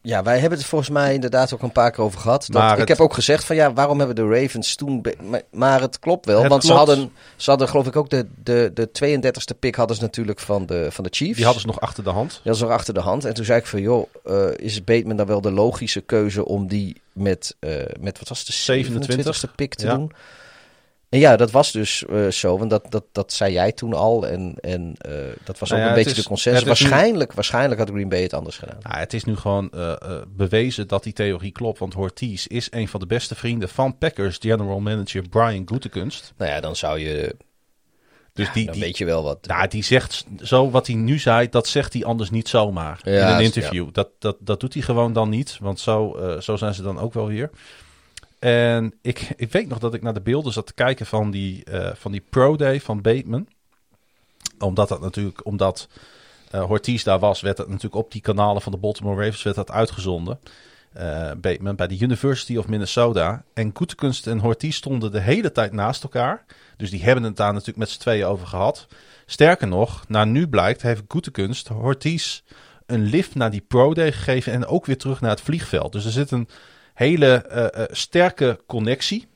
[0.01, 2.47] Ja, wij hebben het volgens mij inderdaad ook een paar keer over gehad.
[2.49, 5.05] Dat, Maar ik heb ook gezegd van ja, waarom hebben de Ravens toen...
[5.51, 8.71] Maar, het klopt wel, Het want Ze, hadden, ze hadden geloof ik ook de, de,
[8.73, 11.35] de 32e pick hadden ze natuurlijk van de, van de Chiefs.
[11.35, 12.29] Die hadden ze nog achter de hand.
[12.29, 13.25] Die hadden ze nog achter de hand.
[13.25, 16.67] En toen zei ik van joh, eh, is Bateman dan wel de logische keuze om
[16.67, 19.95] die met, eh, met wat was het, de 27e 27e pick te ja.
[19.95, 20.11] doen?
[21.09, 24.27] En ja, dat was dus eh, zo, want dat, dat, dat zei jij toen al.
[24.27, 25.11] En, en eh,
[25.43, 26.61] dat was ook Nou ja, een beetje is- de consensus.
[26.61, 28.77] nu- Waarschijnlijk, waarschijnlijk had Green Bay het anders gedaan.
[28.81, 29.93] Nou, het is nu gewoon eh,
[30.27, 31.79] bewezen dat die theorie klopt.
[31.79, 36.33] Want Ortiz is een van de beste vrienden van Packers general manager Brian Gutekunst.
[36.37, 37.35] Nou ja, dan zou je.
[38.33, 39.47] Dus ja, die, dan die, weet je wel wat.
[39.47, 43.29] nou, die zegt zo wat hij nu zei, dat zegt hij anders niet zomaar Ja,
[43.29, 43.87] in een interview.
[43.91, 47.13] Dat, dat, dat doet hij gewoon dan niet, want zo, zo zijn ze dan ook
[47.13, 47.49] wel weer.
[48.39, 51.63] En ik, ik weet nog dat ik naar de beelden zat te kijken van die,
[51.63, 53.47] eh, van die Pro Day van Bateman.
[54.59, 55.87] Omdat dat natuurlijk, omdat
[56.51, 59.55] eh Ortiz daar was, werd het natuurlijk op die kanalen van de Baltimore Ravens werd
[59.55, 60.39] dat uitgezonden.
[60.93, 63.43] Eh, Bateman bij de University of Minnesota.
[63.53, 66.45] En Goetekunst en Ortiz stonden de hele tijd naast elkaar.
[66.77, 68.87] Dus die hebben het daar natuurlijk met z'n tweeën over gehad.
[69.25, 72.41] Sterker nog, naar nu blijkt, heeft Goetekunst Ortiz
[72.85, 75.91] een lift naar die Pro Day gegeven en ook weer terug naar het vliegveld.
[75.91, 76.47] Dus er zit een
[76.99, 79.27] hele eh, eh, sterke connectie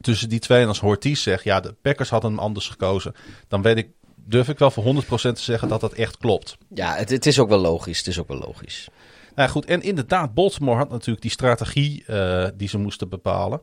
[0.00, 0.62] tussen die twee.
[0.62, 3.14] En als Ortiz zegt, ja, de Packers hadden hem anders gekozen,
[3.48, 6.56] dan weet ik, durf ik wel voor 100% te zeggen dat dat echt klopt.
[6.74, 7.98] Ja, het, het is ook wel logisch.
[7.98, 8.88] Het is ook wel logisch.
[9.34, 13.62] Nou ja, goed, en inderdaad, Baltimore had natuurlijk die strategie eh, die ze moesten bepalen.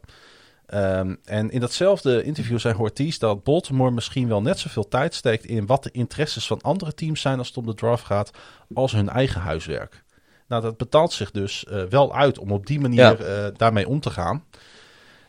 [0.65, 5.45] Ehm, en in datzelfde interview zei Ortiz dat Baltimore misschien wel net zoveel tijd steekt
[5.45, 8.31] in wat de interesses van andere teams zijn als het om de draft gaat,
[8.73, 10.03] als hun eigen huiswerk.
[10.47, 13.15] Nou, dat betaalt zich dus eh, wel uit om op die manier Ja.
[13.45, 14.43] eh, daarmee om te gaan.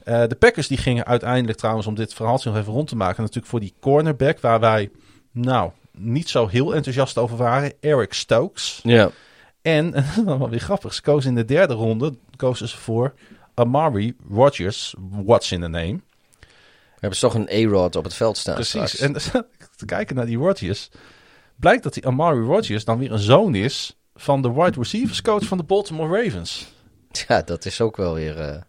[0.04, 3.20] Eh, de Packers die gingen uiteindelijk trouwens, om dit verhaaltje nog even rond te maken,
[3.22, 4.90] natuurlijk voor die cornerback waar wij,
[5.32, 8.80] nou, niet zo heel enthousiast over waren, Eric Stokes.
[8.82, 9.10] Ja.
[9.62, 12.76] En, en dat is wel weer grappig, ze kozen in de derde ronde kozen ze
[12.76, 13.14] voor
[13.54, 14.94] Amari Rodgers,
[15.24, 16.00] what's in the name.
[16.92, 19.32] Hebben ze toch een A-Rod op het veld staan Precies, straks.
[19.34, 19.44] en
[19.76, 20.90] te kijken naar die Rodgers,
[21.56, 25.44] blijkt dat die Amari Rodgers dan weer een zoon is van de wide receivers coach
[25.44, 26.66] van de Baltimore Ravens.
[27.28, 28.40] Ja, dat is ook wel weer...
[28.40, 28.60] eh,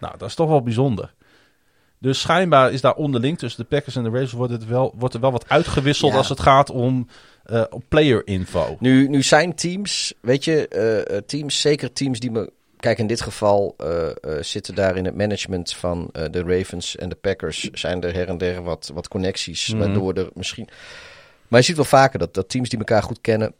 [0.00, 1.14] Nou, dat is toch wel bijzonder.
[1.98, 5.14] Dus schijnbaar is daar onderling tussen de Packers en de Ravens wordt, het wel, wordt
[5.14, 6.18] er wel wat uitgewisseld Ja.
[6.18, 7.06] als het gaat om
[7.70, 8.76] op player info.
[8.78, 12.52] Nu, nu zijn teams, weet je, eh, teams, zeker teams die me.
[12.76, 13.76] Kijk, in dit geval
[14.40, 17.70] zitten daar in het management van de Ravens en de Packers.
[17.72, 19.68] Zijn er her en der wat, wat connecties.
[19.68, 19.78] Mhm.
[19.78, 20.68] Waardoor er misschien.
[21.48, 23.52] Maar je ziet wel vaker dat, dat teams die elkaar goed kennen.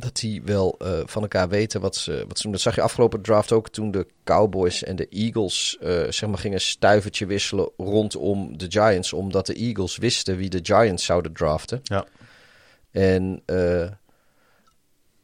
[0.00, 2.52] Dat die wel eh, van elkaar weten wat ze, wat ze doen.
[2.52, 6.38] Dat zag je afgelopen draft ook toen de Cowboys en de Eagles eh, zeg maar
[6.38, 9.12] gingen stuivertje wisselen rondom de Giants.
[9.12, 11.80] Omdat de Eagles wisten wie de Giants zouden draften.
[11.82, 12.06] Ja.
[12.90, 13.86] En eh,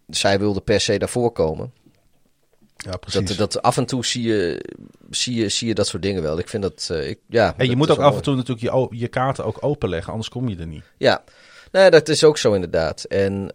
[0.06, 1.72] zij wilde per se daarvoor komen.
[2.76, 3.26] Ja, precies.
[3.26, 4.64] Dat, dat af en toe zie je,
[5.10, 6.38] zie, je, zie je dat soort dingen wel.
[6.38, 7.54] Ik vind dat, ik, ja.
[7.56, 8.16] en je moet ook af mooi.
[8.16, 10.84] en toe natuurlijk je, je kaarten ook openleggen, anders kom je er niet.
[10.96, 11.24] Ja,
[11.72, 13.04] nee, dat is ook zo inderdaad.
[13.04, 13.50] En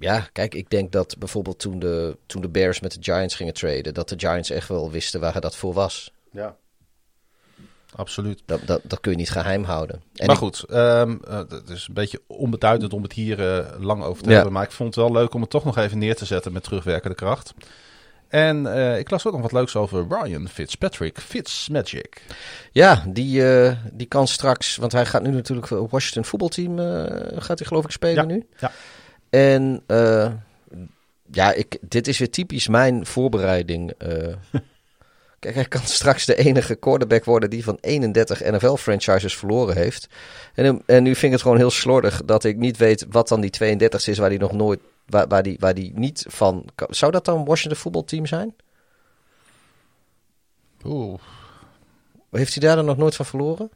[0.00, 3.54] ja, kijk, ik denk dat bijvoorbeeld toen de, toen de Bears met de Giants gingen
[3.54, 6.12] traden, dat de Giants echt wel wisten waar dat voor was.
[6.30, 6.56] Ja.
[7.96, 8.42] Absoluut.
[8.46, 10.02] Dat, dat, dat kun je niet geheim houden.
[10.14, 14.02] En maar goed, ehm, eh, het is een beetje onbeduidend om het hier eh, lang
[14.02, 14.34] over te Ja.
[14.34, 14.52] hebben.
[14.52, 16.62] Maar ik vond het wel leuk om het toch nog even neer te zetten met
[16.62, 17.54] terugwerkende kracht.
[18.28, 22.22] En eh, ik las ook nog wat leuks over Ryan Fitzpatrick, Fitzmagic.
[22.72, 26.78] Ja, die, eh, die kan straks, want hij gaat nu natuurlijk voor het Washington voetbalteam,
[26.78, 28.46] eh, gaat hij geloof ik spelen Ja, nu.
[28.58, 28.72] ja.
[29.34, 30.32] En eh,
[31.30, 33.90] ja, ik, dit is weer typisch mijn voorbereiding.
[33.90, 34.34] eh.
[35.38, 40.06] Kijk, hij kan straks de enige quarterback worden die van 31 NFL-franchises verloren heeft.
[40.54, 43.40] En, en nu vind ik het gewoon heel slordig dat ik niet weet wat dan
[43.40, 46.64] die 32 is waar die nog nooit, waar, waar, die, waar die niet van...
[46.74, 48.54] kan- Zou dat dan Washington voetbalteam zijn?
[50.84, 51.20] Oeh.
[52.30, 53.70] Heeft hij daar dan nog nooit van verloren?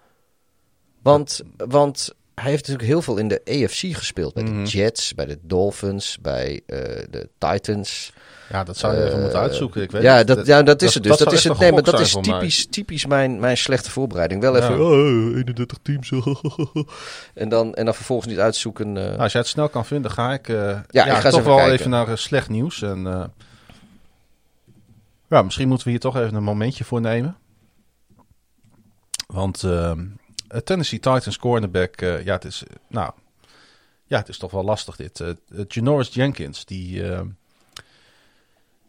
[1.03, 4.34] Want, want hij heeft natuurlijk heel veel in de AFC gespeeld.
[4.34, 4.64] Bij Mhm.
[4.64, 6.78] de Jets, bij de Dolphins, bij eh,
[7.11, 8.12] de Titans.
[8.51, 9.82] Ja, dat zou je even Eh, moeten uitzoeken.
[9.82, 11.16] Ik weet ja, dat, ja, dat is het dus.
[11.16, 11.59] Dat, is het.
[11.59, 12.22] Nee, maar dat is mij.
[12.22, 14.41] typisch, typisch mijn, mijn slechte voorbereiding.
[14.41, 14.62] Wel Ja.
[14.62, 16.12] even oh, 31 teams.
[17.34, 18.97] en, dan, en dan vervolgens niet uitzoeken.
[18.97, 19.03] eh.
[19.05, 21.57] Nou, als jij het snel kan vinden, ga ik, eh, ik ga toch even wel
[21.57, 21.72] kijken.
[21.74, 22.82] even naar eh, slecht nieuws.
[22.82, 23.24] En, eh,
[25.28, 27.36] ja, misschien moeten we hier toch even een momentje voor nemen.
[29.26, 30.05] Want ehm,
[30.64, 33.12] Tennessee Titans cornerback, eh, ja, het is, eh, nou,
[34.05, 35.20] ja, het is toch wel lastig dit.
[35.20, 35.36] Eh, eh,
[35.68, 37.20] Janoris Jenkins, die, eh,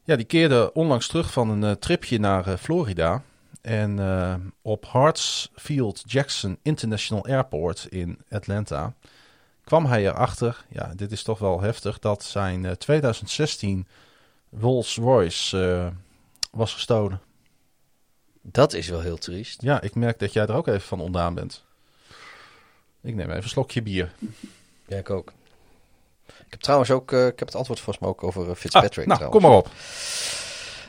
[0.03, 3.23] ja, die keerde onlangs terug van een eh, tripje naar eh, Florida.
[3.61, 8.93] En eh, op Hartsfield Jackson International Airport in Atlanta
[9.63, 13.87] kwam hij erachter, ja, dit is toch wel heftig, dat zijn eh, 2016
[14.59, 15.87] Rolls Royce eh,
[16.51, 17.21] was gestolen.
[18.41, 19.61] Dat is wel heel triest.
[19.61, 21.63] Ja, ik merk dat jij er ook even van ondaan bent.
[23.01, 24.11] Ik neem even een slokje bier.
[24.87, 25.33] Ja, ik ook.
[26.25, 29.11] Ik heb trouwens ook, eh, ik heb het antwoord volgens mij ook over eh, Fitzpatrick.
[29.11, 29.41] Ah, nou, trouwens.
[29.41, 29.69] kom maar op.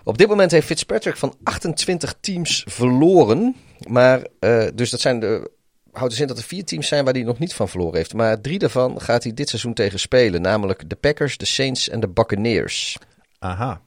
[0.04, 3.56] Op dit moment heeft Fitzpatrick van 28 teams verloren.
[3.88, 5.50] Maar, eh, dus dat zijn de.
[5.92, 8.14] Houdt dus in dat er vier teams zijn waar hij nog niet van verloren heeft.
[8.14, 10.42] Maar drie daarvan gaat hij dit seizoen tegen spelen.
[10.42, 12.98] Namelijk de Packers, de Saints en de Buccaneers.
[13.38, 13.80] Aha.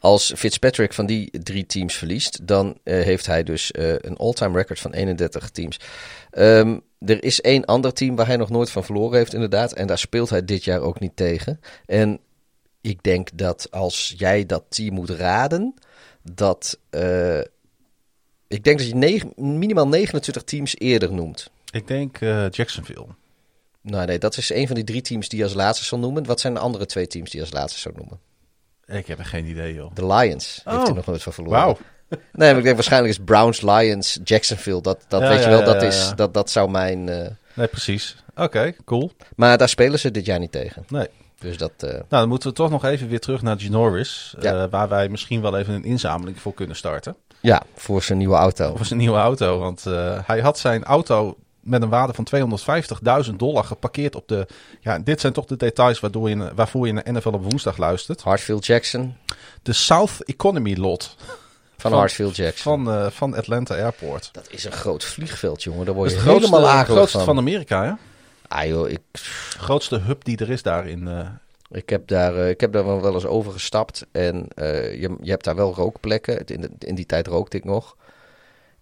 [0.00, 4.56] Als Fitzpatrick van die drie teams verliest, dan eh, heeft hij dus eh, een all-time
[4.56, 5.80] record van 31 teams.
[6.30, 9.72] Ehm, er is één ander team waar hij nog nooit van verloren heeft, inderdaad.
[9.72, 11.60] En daar speelt hij dit jaar ook niet tegen.
[11.86, 12.18] En
[12.80, 15.74] ik denk dat als jij dat team moet raden,
[16.32, 16.78] dat.
[16.90, 17.40] eh,
[18.48, 21.50] ik denk dat je negen- minimaal 29 teams eerder noemt.
[21.70, 22.18] Ik denk
[22.50, 23.06] Jacksonville.
[23.80, 26.24] Nou nee, dat is een van die drie teams die je als laatste zal noemen.
[26.26, 28.20] Wat zijn de andere twee teams die je als laatste zou noemen?
[28.88, 29.90] Ik heb er geen idee, joh.
[29.94, 30.84] De Lions heeft Oh.
[30.84, 31.58] hij nog nooit van verloren.
[31.58, 31.76] Wauw.
[32.08, 34.80] Nee, maar ik denk waarschijnlijk is Browns, Lions, Jacksonville.
[34.82, 36.12] Dat, dat Ja, weet je wel, dat, is.
[36.16, 37.08] Dat, dat zou mijn...
[37.08, 38.16] eh, Nee, precies.
[38.36, 39.12] Oké, cool.
[39.36, 40.84] maar daar spelen ze dit jaar niet tegen.
[40.88, 41.06] Nee.
[41.38, 41.72] Dus dat...
[41.78, 44.34] eh, Nou, dan moeten we toch nog even weer terug naar Norris.
[44.40, 44.62] Ja.
[44.62, 47.16] eh, waar wij misschien wel even een inzameling voor kunnen starten.
[47.40, 48.76] ja, voor zijn nieuwe auto.
[48.76, 49.58] Voor zijn nieuwe auto.
[49.58, 49.84] Want
[50.26, 51.36] hij had zijn auto
[51.68, 52.26] met een waarde van
[53.30, 54.46] 250.000 dollar geparkeerd op de...
[54.80, 58.20] Ja, dit zijn toch de details waardoor je, waarvoor je naar NFL op woensdag luistert.
[58.22, 59.16] Hartsfield Jackson.
[59.62, 61.16] De South Economy lot
[61.76, 62.84] Van, Van- Hartsfield Jackson.
[62.84, 64.28] van, eh, van Atlanta Airport.
[64.32, 65.78] Dat is een groot vliegveld, jongen.
[65.78, 67.26] Daar Dat word je het grootste, helemaal akelig grootste van.
[67.26, 67.92] van Amerika, hè?
[68.48, 69.00] Ah joh, ik,
[69.58, 71.08] grootste hub die er is daar in...
[71.08, 71.26] eh,
[71.70, 74.06] ik, heb daar, eh, ik heb daar wel eens over gestapt.
[74.12, 76.44] En je, je hebt daar wel rookplekken.
[76.44, 77.96] In, de- in die tijd rookte ik nog.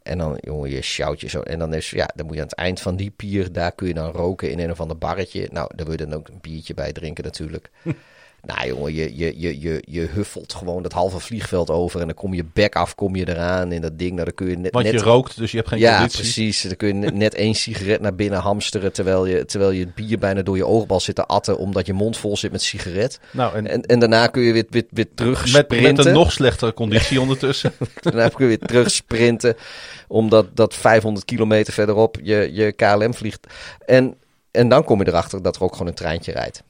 [0.06, 1.40] En dan, jongen, je sjouwt je zo.
[1.40, 3.88] En dan is, ja, dan moet je aan het eind van die pier, daar kun
[3.88, 5.48] je dan roken in een of ander barretje.
[5.52, 7.70] Nou, daar wil je dan ook een biertje bij drinken natuurlijk.
[8.46, 12.00] nou, jongen, je, je, je, je, je huffelt gewoon dat halve vliegveld over.
[12.00, 14.12] En dan kom je bek af, kom je eraan in dat ding.
[14.12, 16.20] Nou, dan kun je net, want net je rookt, dus je hebt geen ja, conditie.
[16.20, 16.62] precies.
[16.62, 18.92] Dan kun je net- één sigaret naar binnen hamsteren.
[18.92, 21.58] Terwijl je, terwijl je het bier bijna door je oogbal zit te atten.
[21.58, 23.20] Omdat je mond vol zit met sigaret.
[23.30, 26.06] Nou, en, En, en daarna kun je weer, weer, weer terug met, met sprinten.
[26.06, 27.72] een nog slechtere conditie ondertussen.
[28.00, 29.56] Daarna kun je weer terug sprinten.
[30.08, 33.46] Omdat dat 500 kilometer verderop je, je KLM vliegt.
[33.86, 34.14] En,
[34.50, 36.62] en dan kom je erachter dat er ook gewoon een treintje rijdt.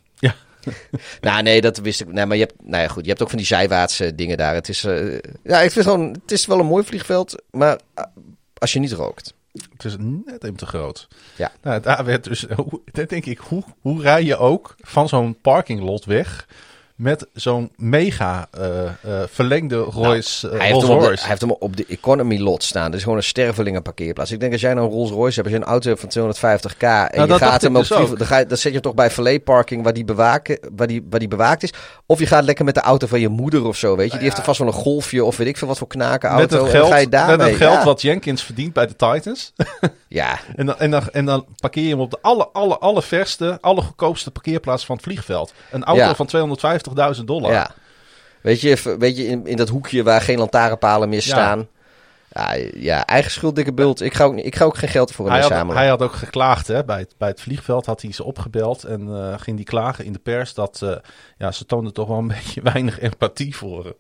[1.21, 2.13] Nou, nee, dat wist ik.
[2.13, 4.55] Nee, maar je hebt, nou ja, goed, je hebt ook van die zijwaartse dingen daar.
[4.55, 7.43] Het is, eh, ja, ik vind gewoon, het is wel een mooi vliegveld.
[7.51, 8.05] Maar ah,
[8.59, 9.35] als je niet rookt.
[9.73, 11.09] Het is net even te groot.
[11.37, 11.53] Ja.
[11.63, 16.05] Nou, daar werd dus, hoe- denk ik, hoe, hoe rij je ook van zo'n parkinglot
[16.05, 16.47] weg
[16.97, 18.93] met zo'n mega eh, eh,
[19.31, 21.21] verlengde Royce, Nou, eh, hij, heeft hem op de, Rolls-Royce?
[21.21, 22.85] hij heeft hem op de economy lot staan.
[22.85, 24.31] Dat is gewoon een stervelinge parkeerplaats.
[24.31, 26.35] Ik denk als jij nou een Rolls Royce hebt, als je een auto hebt van
[26.35, 28.95] 250k en Nou, je gaat hem op dus dan, ga je, dan zet je toch
[28.95, 31.73] bij valet parking waar die, bewaken, waar, die, waar die bewaakt is.
[32.07, 34.17] Of je gaat lekker met de auto van je moeder of zo, weet je.
[34.17, 36.39] Die heeft er vast wel een golfje of weet ik veel wat voor knaken met
[36.39, 36.57] auto.
[36.57, 37.37] het en dan geld, ga je daarmee.
[37.37, 37.85] met het geld ja.
[37.85, 39.53] wat Jenkins verdient bij de Titans.
[40.09, 43.59] Ja, en, dan, en, dan, en dan parkeer je hem op de alle, alle, allerverste,
[43.61, 45.53] allergoedkoopste parkeerplaats van het vliegveld.
[45.71, 46.15] Een auto Ja.
[46.15, 46.27] van
[47.19, 47.53] 250.000 dollar.
[47.53, 47.71] ja.
[48.47, 51.69] Weet je, weet je in, in dat hoekje waar geen lantaarnpalen meer staan.
[52.29, 54.01] Ja, ja, eigen schuld, dikke bult.
[54.01, 55.77] Ik ga ook, ik ga ook geen geld voor hem inzamelen.
[55.77, 59.09] hij had ook geklaagd hè, bij, het, bij het vliegveld, had hij ze opgebeld en
[59.09, 60.97] eh, ging die klagen in de pers dat eh,
[61.39, 63.95] ja, ze toonden toch wel een beetje weinig empathie voor hem.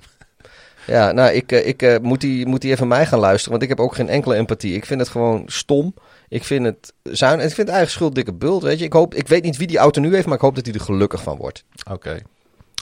[0.86, 3.68] Ja, nou, ik, eh, ik moet, die, moet die even mij gaan luisteren, want ik
[3.68, 4.74] heb ook geen enkele empathie.
[4.74, 5.94] Ik vind het gewoon stom.
[6.28, 7.40] Ik vind het zuin.
[7.40, 8.84] Ik vind het eigen schuld dikke bult, weet je.
[8.84, 10.74] Ik, hoop, ik weet niet wie die auto nu heeft, maar ik hoop dat hij
[10.74, 11.64] er gelukkig van wordt.
[11.90, 12.22] Oké.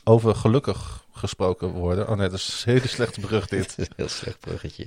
[0.04, 2.08] Over gelukkig gesproken worden.
[2.08, 3.74] Oh nee, dat is een hele slechte brug dit.
[3.76, 4.86] Een heel slecht bruggetje.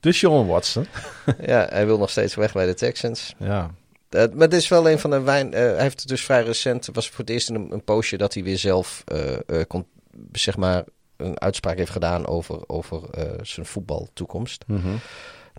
[0.00, 0.86] Dus Sean Watson.
[1.46, 3.34] ja, hij wil nog steeds weg bij de Texans.
[3.38, 3.70] Ja.
[4.10, 5.54] Maar dit is wel een van de wijn.
[5.54, 8.34] eh, hij heeft dus vrij recent, was voor het eerst in een, een poosje dat
[8.34, 9.86] hij weer zelf, eh, eh, kon,
[10.32, 10.84] zeg maar,
[11.16, 13.00] een uitspraak heeft gedaan over, over
[13.42, 14.64] zijn voetbaltoekomst.
[14.66, 14.96] Mhm.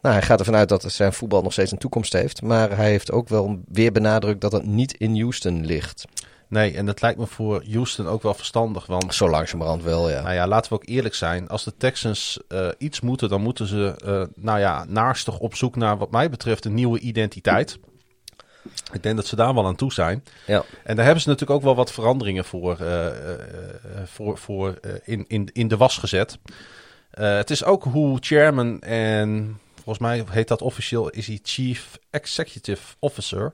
[0.02, 2.42] Nou, hij gaat ervan uit dat zijn voetbal nog steeds een toekomst heeft.
[2.42, 6.06] Maar hij heeft ook wel weer benadrukt dat het niet in Houston ligt.
[6.48, 8.86] Nee, en dat lijkt me voor Houston ook wel verstandig.
[8.86, 10.22] Want Zo langzamerhand wel, ja.
[10.22, 11.48] Nou ja, laten we ook eerlijk zijn.
[11.48, 15.76] Als de Texans eh, iets moeten, dan moeten ze, eh, nou ja, naarstig op zoek
[15.76, 17.80] naar, wat mij betreft, een nieuwe identiteit.
[18.94, 20.24] Ik denk dat ze daar wel aan toe zijn.
[20.46, 20.64] ja.
[20.84, 23.08] En daar hebben ze natuurlijk ook wel wat veranderingen voor, eh,
[24.06, 26.38] voor, voor in, in, in de was gezet.
[27.12, 32.96] Het is ook hoe chairman en volgens mij heet dat officieel, is hij Chief Executive
[33.00, 33.54] Officer.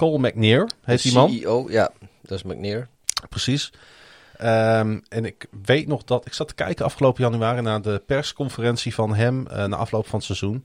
[0.00, 1.30] Cole McNair heet die man.
[1.30, 1.90] CEO, ja,
[2.22, 2.88] dat is McNair.
[3.28, 3.72] Precies.
[4.36, 8.94] Ehm, en ik weet nog dat ik zat te kijken afgelopen januari naar de persconferentie
[8.94, 10.64] van hem eh, na afloop van het seizoen.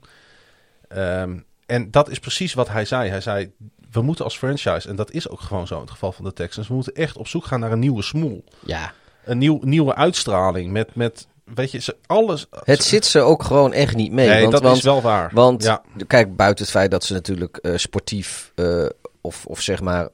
[0.87, 3.09] Ehm, en dat is precies wat hij zei.
[3.09, 3.51] Hij zei:
[3.91, 6.33] We moeten als franchise, en dat is ook gewoon zo in het geval van de
[6.33, 8.43] Texans, we moeten echt op zoek gaan naar een nieuwe smoel.
[8.65, 8.93] Ja.
[9.25, 10.71] Een nieuw, nieuwe uitstraling.
[10.71, 12.47] Met, met, weet je, ze, alles.
[12.63, 14.27] Het zit ze ook gewoon echt niet mee.
[14.27, 15.29] Nee, want, dat want, is wel waar.
[15.33, 15.81] Want Ja.
[16.07, 18.85] kijk, buiten het feit dat ze natuurlijk eh, sportief eh,
[19.25, 20.09] of, of zeg maar,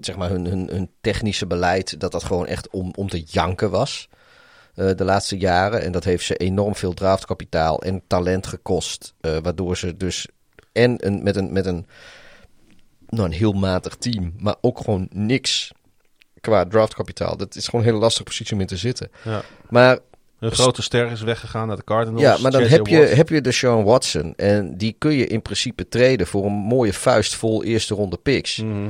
[0.00, 3.70] zeg maar hun, hun, hun technische beleid, dat dat gewoon echt om, om te janken
[3.70, 4.08] was.
[4.74, 5.82] eh, de laatste jaren.
[5.82, 9.14] En dat heeft ze enorm veel draftkapitaal en talent gekost.
[9.20, 10.28] eh, waardoor ze dus
[10.72, 11.86] en een, met, een, met een,
[13.08, 15.72] nou, een heel matig team, maar ook gewoon niks
[16.40, 17.36] qua draftkapitaal.
[17.36, 19.10] Dat is gewoon een hele lastige positie om in te zitten.
[19.24, 19.42] Ja.
[19.68, 19.98] Maar
[20.44, 22.22] Een grote ster is weggegaan naar de Cardinals.
[22.22, 24.34] ja, maar dan heb je, heb je de Sean Watson.
[24.36, 28.56] En die kun je in principe treden voor een mooie vuist vol eerste ronde picks.
[28.56, 28.88] Mhm.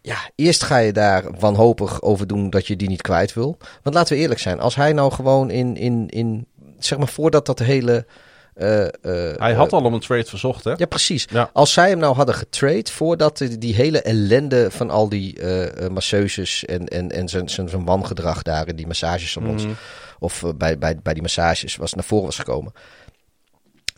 [0.00, 3.58] Ja, eerst ga je daar wanhopig over doen dat je die niet kwijt wil.
[3.82, 6.46] Want laten we eerlijk zijn, als hij nou gewoon in, in, in
[6.78, 8.06] zeg maar voordat dat hele...
[8.54, 10.72] eh, eh, Hij had al om een trade verzocht, hè?
[10.76, 11.26] Ja, precies.
[11.30, 11.50] Ja.
[11.52, 15.88] Als zij hem nou hadden getrade voordat die, die hele ellende van al die eh,
[15.88, 19.72] masseuses en, en, en zijn, zijn, zijn wangedrag daar in die massagesalons Mhm.
[20.18, 22.72] of bij, bij, bij die massages was naar voren was gekomen.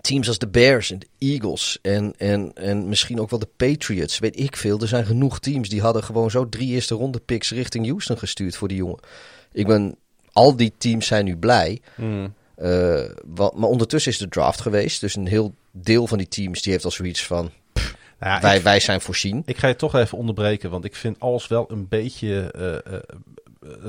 [0.01, 4.19] Teams als de Bears en de Eagles en, en, en misschien ook wel de Patriots,
[4.19, 4.81] weet ik veel.
[4.81, 8.57] Er zijn genoeg teams die hadden gewoon zo drie eerste ronde picks richting Houston gestuurd
[8.57, 8.99] voor die jongen.
[9.53, 9.97] Ik ben,
[10.33, 11.81] al die teams zijn nu blij.
[11.95, 12.29] Mhm.
[12.57, 13.01] Eh,
[13.35, 15.01] maar ondertussen is de draft geweest.
[15.01, 17.51] Dus een heel deel van die teams die heeft al zoiets van...
[18.19, 19.43] Nou ja, wij, ik, wij zijn voorzien.
[19.47, 23.01] ik ga je toch even onderbreken, want ik vind alles wel een beetje eh, eh,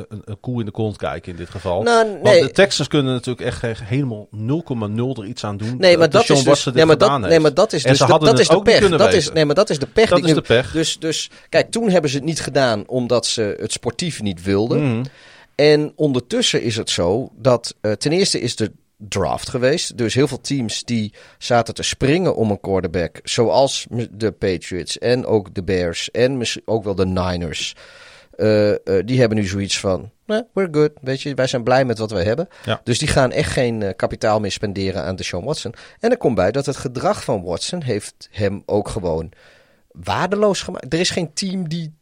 [0.09, 1.83] een, een koe in de kont kijken in dit geval.
[1.83, 5.77] Nou, Want de Texans kunnen natuurlijk echt helemaal 0,0 er iets aan doen.
[5.77, 8.19] Nee, maar dat is dus, nee, maar dat, nee, maar dat is dus ze de,
[8.19, 8.89] dat is de pech.
[8.89, 10.09] Dat is, nee, maar dat is de pech.
[10.09, 10.71] Dat die is nu- de pech.
[10.71, 14.91] Dus, dus kijk, toen hebben ze het niet gedaan omdat ze het sportief niet wilden.
[14.93, 15.05] Mhm.
[15.55, 19.97] En ondertussen is het zo dat eh, ten eerste is de draft geweest.
[19.97, 23.19] Dus heel veel teams die zaten te springen om een quarterback.
[23.23, 27.75] Zoals de Patriots en ook de Bears en misschien ook wel de Niners.
[28.35, 30.91] Eh, eh, die hebben nu zoiets van, "Nee, we're good.
[31.01, 32.47] Weet je, wij zijn blij met wat we hebben.
[32.65, 32.81] Ja.
[32.83, 35.73] Dus die gaan echt geen kapitaal meer spenderen aan Deshaun Watson.
[35.99, 39.31] En er komt bij dat het gedrag van Watson heeft hem ook gewoon
[39.91, 40.93] waardeloos gemaakt.
[40.93, 41.94] Er is geen team die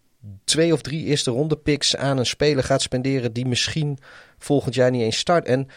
[0.44, 3.98] twee of drie eerste ronde picks aan een speler gaat spenderen die misschien
[4.38, 5.46] volgend jaar niet eens start.
[5.46, 5.68] En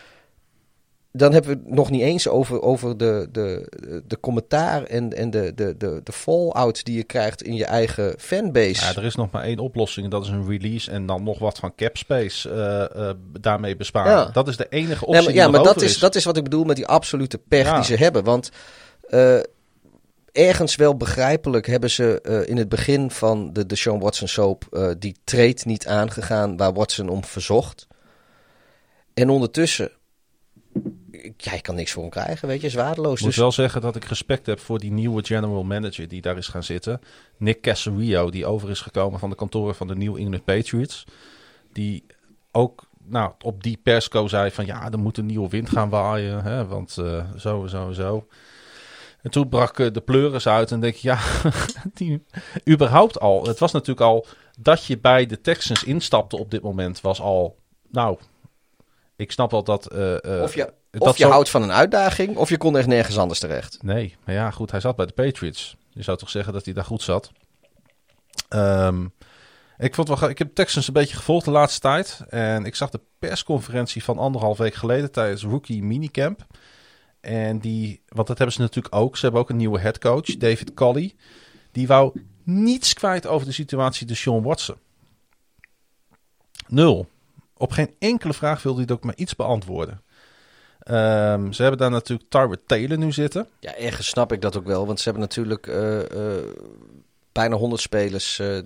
[1.12, 3.68] dan hebben we het nog niet eens over, over de, de,
[4.06, 8.14] de commentaar en, en de, de, de, de fallout die je krijgt in je eigen
[8.18, 8.84] fanbase.
[8.84, 11.38] Ja, er is nog maar één oplossing en dat is een release en dan nog
[11.38, 14.12] wat van cap space eh, eh, daarmee besparen.
[14.12, 14.24] Ja.
[14.24, 16.44] Dat is de enige optie Nee, maar, ja, maar dat is, dat is wat ik
[16.44, 17.74] bedoel met die absolute pech Ja.
[17.74, 18.24] die ze hebben.
[18.24, 18.50] Want
[19.08, 19.38] eh,
[20.36, 24.66] ergens wel begrijpelijk hebben ze eh, in het begin van de, de Sean Watson soap
[24.70, 27.86] eh, die trade niet aangegaan waar Watson om verzocht.
[29.14, 29.90] En ondertussen,
[31.36, 33.14] ja, je kan niks voor hem krijgen, weet je, is waardeloos.
[33.14, 36.20] Ik moet Dus wel zeggen dat ik respect heb voor die nieuwe general manager die
[36.20, 37.00] daar is gaan zitten.
[37.36, 41.04] Nick Casario, die over is gekomen van de kantoren van de New England Patriots.
[41.72, 42.04] Die
[42.52, 46.42] ook nou, op die persco zei van ja, er moet een nieuwe wind gaan waaien.
[46.42, 48.26] Hè, want eh, zo en zo en zo.
[49.26, 51.18] En toen brak eh, de pleuris uit en denk ik, ja,
[51.94, 52.24] die,
[52.68, 53.46] überhaupt al.
[53.46, 54.26] Het was natuurlijk al
[54.58, 57.56] dat je bij de Texans instapte op dit moment was al,
[57.90, 58.18] nou,
[59.16, 59.86] ik snap wel dat...
[59.86, 62.76] eh, eh, of je, dat of je zo- houdt van een uitdaging, of je kon
[62.76, 63.82] echt nergens anders terecht.
[63.82, 65.76] Nee, maar ja, goed, hij zat bij de Patriots.
[65.90, 67.32] Je zou toch zeggen dat hij daar goed zat.
[68.48, 69.06] Ehm,
[69.78, 72.20] ik, vond wel, ik heb Texans een beetje gevolgd de laatste tijd.
[72.28, 76.46] En ik zag de persconferentie van anderhalf week geleden tijdens rookie minicamp.
[77.26, 79.16] En die, want dat hebben ze natuurlijk ook.
[79.16, 81.14] Ze hebben ook een nieuwe headcoach, David Colley.
[81.72, 84.76] Die wou niets kwijt over de situatie de Sean Watson.
[86.68, 87.08] Nul.
[87.56, 90.02] Op geen enkele vraag wilde hij ook maar iets beantwoorden.
[90.78, 93.48] Ehm, ze hebben daar natuurlijk Tyrod Taylor nu zitten.
[93.60, 96.44] Ja, ergens snap ik dat ook wel, want ze hebben natuurlijk eh, eh,
[97.32, 98.58] bijna 100 spelers eh,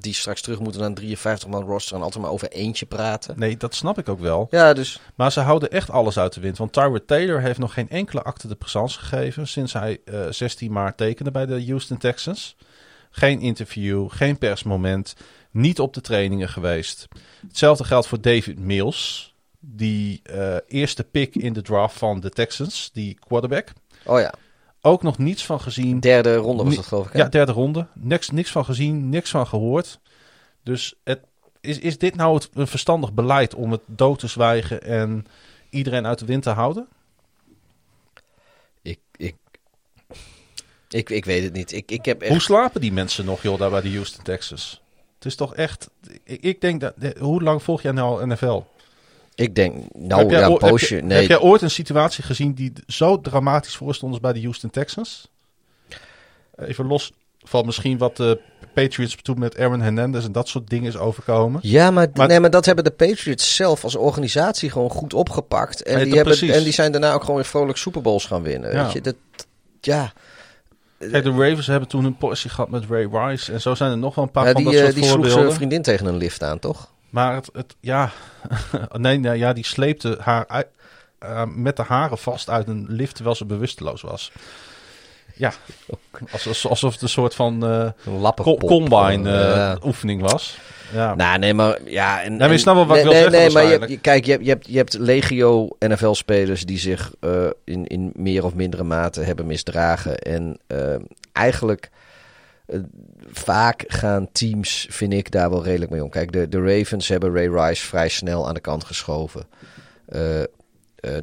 [0.00, 3.38] die straks terug moeten naar een 53 man roster en altijd maar over eentje praten.
[3.38, 4.46] Nee, dat snap ik ook wel.
[4.50, 6.58] Ja, dus Maar ze houden echt alles uit de wind.
[6.58, 10.72] Want Tyrod Taylor heeft nog geen enkele acte de présence gegeven sinds hij eh, 16
[10.72, 12.56] maart tekende bij de Houston Texans.
[13.10, 15.14] Geen interview, geen persmoment,
[15.50, 17.08] niet op de trainingen geweest.
[17.48, 22.90] Hetzelfde geldt voor David Mills, die eh, eerste pick in de draft van de Texans,
[22.92, 23.72] die quarterback.
[24.04, 24.34] Oh ja,
[24.86, 26.00] Ook nog niets van gezien.
[26.00, 27.12] derde ronde was dat geloof ik.
[27.12, 27.18] hè?
[27.18, 27.86] Ja, derde ronde.
[27.94, 30.00] Niks, niks van gezien, niks van gehoord.
[30.62, 31.20] Dus het,
[31.60, 35.26] is, is dit nou het, een verstandig beleid om het dood te zwijgen en
[35.70, 36.88] iedereen uit de wind te houden?
[38.82, 39.36] Ik, ik,
[40.88, 41.72] ik, ik weet het niet.
[41.72, 42.42] Ik, ik heb Hoe echt...
[42.42, 44.82] slapen die mensen nog, joh, daar bij de Houston Texans?
[45.14, 45.90] Het is toch echt...
[46.24, 46.94] Ik, ik denk dat...
[47.18, 48.62] Hoe lang volg jij nou NFL?
[49.36, 50.96] Ik denk, nou heb, ja, heb poosje.
[50.96, 54.40] je- nee, heb jij ooit een situatie gezien die zo dramatisch voorstond als bij de
[54.40, 55.28] Houston Texans?
[56.56, 58.40] Even los van misschien wat de
[58.74, 61.60] Patriots toen met Aaron Hernandez en dat soort dingen is overkomen.
[61.62, 65.82] Ja, maar, Maar- nee, maar dat hebben de Patriots zelf als organisatie gewoon goed opgepakt.
[65.82, 66.56] En, die, hebben, precies.
[66.56, 68.72] en die zijn daarna ook gewoon weer vrolijk Super Bowls gaan winnen.
[68.72, 68.82] Ja.
[68.84, 69.00] Weet je?
[69.00, 69.14] Dat,
[69.80, 70.12] ja,
[70.98, 73.52] Kijk, de Ravens hebben toen een portie gehad met Ray Rice.
[73.52, 75.04] En zo zijn er nog wel een paar Ja, van die, dat eh, soort die
[75.04, 75.42] sloeg voorbeelden.
[75.44, 76.94] zijn vriendin tegen een lift aan, toch?
[77.10, 78.10] Maar het, het ja,
[78.92, 80.66] nee, nee, ja, die sleepte haar uit-
[81.18, 84.32] eh, met de haren vast uit een lift terwijl ze bewusteloos was.
[85.34, 85.52] Ja,
[86.32, 87.58] alsof, alsof het een soort van
[88.04, 88.60] co- lappenpop.
[88.60, 89.78] combine eh, Ja.
[89.84, 90.58] oefening was.
[90.92, 91.14] Ja.
[91.14, 92.22] Nou, nee, maar ja.
[92.22, 93.98] En, maar je en- snapt wel wat ik nee, wil nee, zeggen Nee, maar je,
[93.98, 97.12] kijk, je hebt, je hebt, je hebt legio NFL-spelers die zich
[97.64, 100.18] in, in meer of mindere mate hebben misdragen.
[100.18, 100.58] En
[101.32, 101.90] eigenlijk
[102.66, 102.78] eh,
[103.32, 106.10] vaak gaan teams, vind ik, daar wel redelijk mee om.
[106.10, 109.46] Kijk, de, de Ravens hebben Ray Rice vrij snel aan de kant geschoven.
[110.06, 110.46] Eh, eh,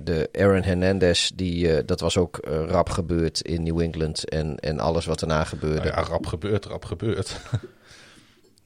[0.01, 4.29] de Aaron Hernandez, die, dat was ook rap gebeurd in New England.
[4.29, 5.89] En, en alles wat daarna gebeurde.
[5.89, 7.35] Nou ja, rap gebeurt, rap gebeurt.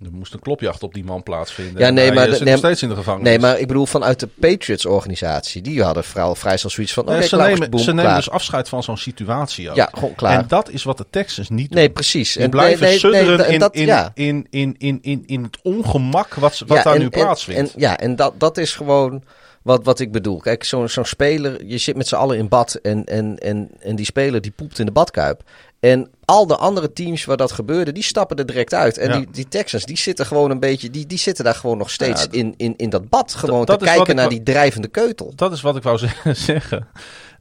[0.04, 1.82] er moest een klopjacht op die man plaatsvinden.
[1.82, 3.28] Ja, nee, maar eh, de- zit nee, nog steeds in de gevangenis.
[3.30, 5.62] Nee, maar ik bedoel vanuit de Patriots-organisatie.
[5.62, 7.06] Die hadden vrij, vrij snel zoiets van...
[7.06, 9.76] Nee, ze nemen, ze nemen dus afscheid van zo'n situatie ook.
[9.76, 10.40] Ja, gewoon klaar.
[10.40, 11.78] En dat is wat de Texans niet doen.
[11.78, 12.34] nee, precies.
[12.34, 14.12] Die En blijven nee, sudderen nee, in, dat, in, ja.
[14.14, 17.74] in, in, in, in, in het ongemak wat, ze- wat Ja, daar en- nu plaatsvindt.
[17.74, 19.24] En, ja, en dat, dat is gewoon
[19.68, 20.40] wat, wat ik bedoel.
[20.40, 23.96] Kijk, zo'n zo'n speler, je zit met z'n allen in bad en, en, en, en
[23.96, 25.42] die speler die poept in de badkuip.
[25.80, 28.98] En al de andere teams waar dat gebeurde, die stappen er direct uit.
[28.98, 29.18] En Ja.
[29.18, 32.22] die, die Texans, die zitten gewoon een beetje, die, die zitten daar gewoon nog steeds
[32.22, 33.34] Ja, in, in, in dat bad.
[33.34, 35.32] Gewoon te kijken naar die drijvende keutel.
[35.36, 36.10] Dat is wat ik wou ze-
[36.52, 36.88] zeggen.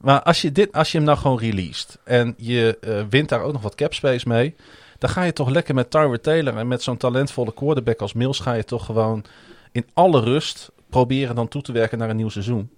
[0.00, 3.42] Maar als je, dit, als je hem nou gewoon released en je eh, wint daar
[3.42, 4.54] ook nog wat cap space mee,
[4.98, 8.38] dan ga je toch lekker met Tyrod Taylor en met zo'n talentvolle quarterback als Mills
[8.40, 9.24] ga je toch gewoon
[9.72, 12.70] in alle rust proberen dan toe te werken naar een nieuw seizoen.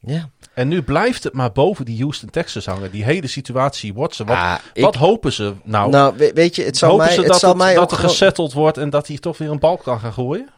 [0.00, 0.28] Ja.
[0.54, 2.90] En nu blijft het maar boven die Houston Texans hangen.
[2.90, 4.26] Die hele situatie Watson.
[4.26, 5.90] Wat, Ah, ik- wat hopen ze nou?
[5.90, 7.90] Nou, we- weet je, het zal hopen mij, ze het dat, zal het- mij dat
[7.90, 10.48] er gewoon- gesetteld wordt en dat hij toch weer een bal kan gaan gooien?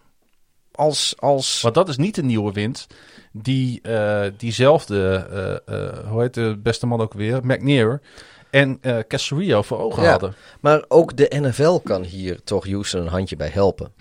[0.72, 2.86] als, als Want dat is niet de nieuwe wind
[3.32, 5.26] die eh, diezelfde,
[5.66, 8.01] eh, eh, hoe heet de beste man ook weer, McNair
[8.51, 10.10] en eh Casario voor ogen Ja.
[10.10, 10.35] hadden.
[10.60, 13.93] Maar ook de NFL kan hier toch Houston een handje bij helpen.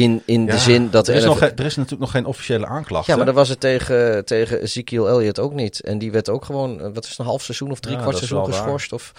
[0.00, 1.28] In, in Ja, de zin dat er is, NFL...
[1.28, 3.06] nog, geen- er is natuurlijk nog geen officiële aanklacht.
[3.06, 5.80] ja, maar dat was het tegen, tegen Ezekiel Elliott ook niet.
[5.80, 8.00] En die werd ook gewoon, eh, wat is het, een half seizoen of drie Ja,
[8.00, 8.92] kwart seizoen geschorst.
[8.92, 9.12] Of,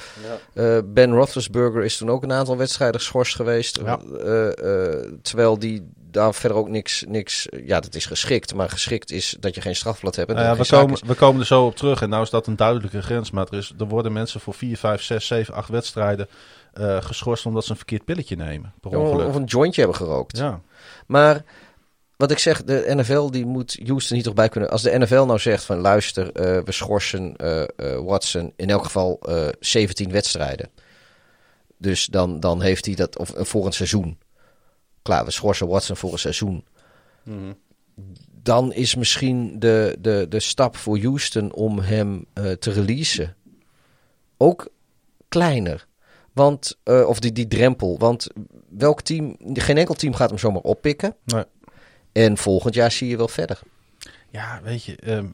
[0.54, 3.80] eh, ben Roethlisberger is toen ook een aantal wedstrijden geschorst geweest.
[3.84, 4.00] Ja.
[4.20, 7.48] Eh, eh, terwijl die daar verder ook niks, niks...
[7.66, 8.54] Ja, dat is geschikt.
[8.54, 10.30] Maar geschikt is dat je geen strafblad hebt.
[10.30, 12.48] En Nou ja, we, komen, we komen er zo op terug en nou is dat
[12.48, 13.32] een duidelijke grens.
[13.32, 16.28] Maar er, is, er worden mensen voor 4, 5, 6, 7, 8 wedstrijden
[16.74, 18.74] eh, geschorst omdat ze een verkeerd pilletje nemen.
[18.82, 18.98] Per is.
[18.98, 19.28] ongeluk.
[19.28, 20.38] Of een jointje hebben gerookt.
[20.38, 20.62] Ja.
[21.12, 21.44] Maar
[22.16, 24.70] wat ik zeg, de NFL die moet Houston hier toch bij kunnen.
[24.70, 27.68] Als de NFL nou zegt van luister, eh, we schorsen eh, eh,
[28.06, 30.70] Watson in elk geval eh 17 wedstrijden.
[31.78, 34.18] Dus dan, dan heeft hij dat of, voor een seizoen.
[35.02, 36.66] Klaar, we schorsen Watson voor een seizoen.
[38.44, 43.36] Dan is misschien de, de, de stap voor Houston om hem te releasen
[44.38, 44.68] ook
[45.28, 45.88] kleiner.
[46.34, 47.98] Want, eh, of die, die drempel.
[47.98, 48.28] Want
[48.70, 51.16] welk team, geen enkel team gaat hem zomaar oppikken.
[51.26, 51.44] Nee.
[52.12, 53.60] En volgend jaar zie je wel verder.
[54.30, 54.96] ja, weet je.
[54.96, 55.26] ehm,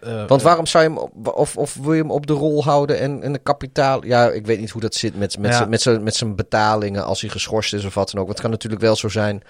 [0.00, 2.32] eh, Want eh, waarom zou je hem, op, of, of wil je hem op de
[2.32, 4.04] rol houden en, en de kapitaal...
[4.04, 5.56] Ja, ik weet niet hoe dat zit met, met, Ja.
[5.56, 8.26] zijn- met, zijn, met zijn betalingen als hij geschorst is of wat dan ook.
[8.26, 9.42] Want het kan natuurlijk wel zo zijn...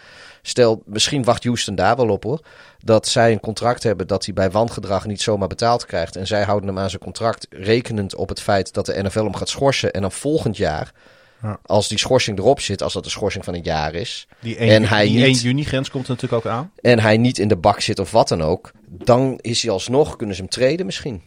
[0.43, 2.41] Stel, misschien wacht Houston daar wel op hoor.
[2.85, 6.17] Dat zij een contract hebben dat hij bij wangedrag niet zomaar betaald krijgt.
[6.17, 9.37] En zij houden hem aan zijn contract rekenend op het feit dat de NFL hem
[9.37, 9.93] gaat schorsen.
[9.93, 10.93] En dan volgend jaar,
[11.43, 11.59] Ja.
[11.67, 14.27] als die schorsing erop zit, als dat een schorsing van een jaar is...
[14.41, 16.73] die 1, en hij die niet- 1 juni grens komt er natuurlijk ook aan.
[16.81, 20.17] en hij niet in de bak zit of wat dan ook, dan is hij alsnog,
[20.17, 21.23] kunnen ze hem treden misschien.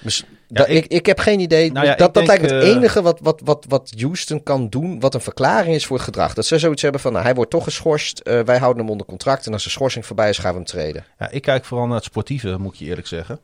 [0.00, 1.72] Dus ik- ik, ik, heb geen idee.
[1.72, 4.42] Nou ja, dat dat denk, lijkt me het eh, enige wat, wat, wat, wat Houston
[4.42, 6.34] kan doen, wat een verklaring is voor het gedrag.
[6.34, 9.06] Dat ze zoiets hebben van, nou, hij wordt toch geschorst, eh, wij houden hem onder
[9.06, 11.04] contract en als de schorsing voorbij is, gaan we hem treden.
[11.18, 13.40] Ja, ik kijk vooral naar het sportieve, moet ik je eerlijk zeggen.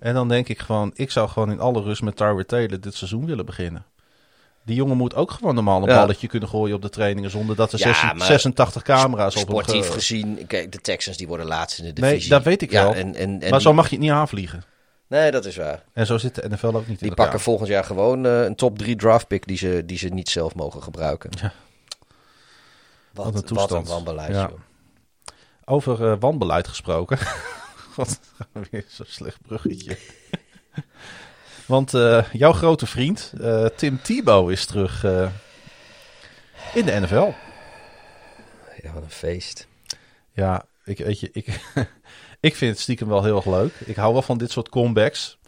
[0.00, 2.94] En dan denk ik gewoon, ik zou gewoon in alle rust met Tyrod Taylor dit
[2.94, 3.84] seizoen willen beginnen.
[4.64, 5.94] Die jongen moet ook gewoon normaal een Ja.
[5.98, 9.48] balletje kunnen gooien op de trainingen zonder dat er Ja, 16 maar 86 camera's op
[9.48, 12.30] hem Sportief ge- gezien, kijk, de Texans die worden laatst in de Nee, divisie.
[12.30, 12.94] dat weet ik ja, wel.
[12.94, 14.64] En, en, en Maar zo mag je het niet aanvliegen.
[15.06, 15.82] Nee, dat is waar.
[15.92, 18.54] En zo zit de NFL ook niet in Die pakken volgend jaar gewoon eh, een
[18.54, 21.30] top 3 draft pick die ze, die ze niet zelf mogen gebruiken.
[21.40, 21.52] Ja.
[23.12, 23.88] Wat, Wat een wat een toestand.
[23.88, 24.50] wanbeleid, Ja.
[25.64, 27.18] Over eh, wanbeleid gesproken.
[27.94, 28.18] God,
[28.70, 29.96] weer zo'n slecht bruggetje.
[31.66, 35.28] Want eh, jouw grote vriend, eh, Tim Tebow, is terug eh,
[36.74, 37.30] in de NFL.
[38.82, 39.66] Ja, wat een feest.
[40.32, 41.60] Ja, ik, weet je, ik,
[42.40, 43.72] ik vind het stiekem wel heel erg leuk.
[43.84, 45.38] Ik hou wel van dit soort comebacks.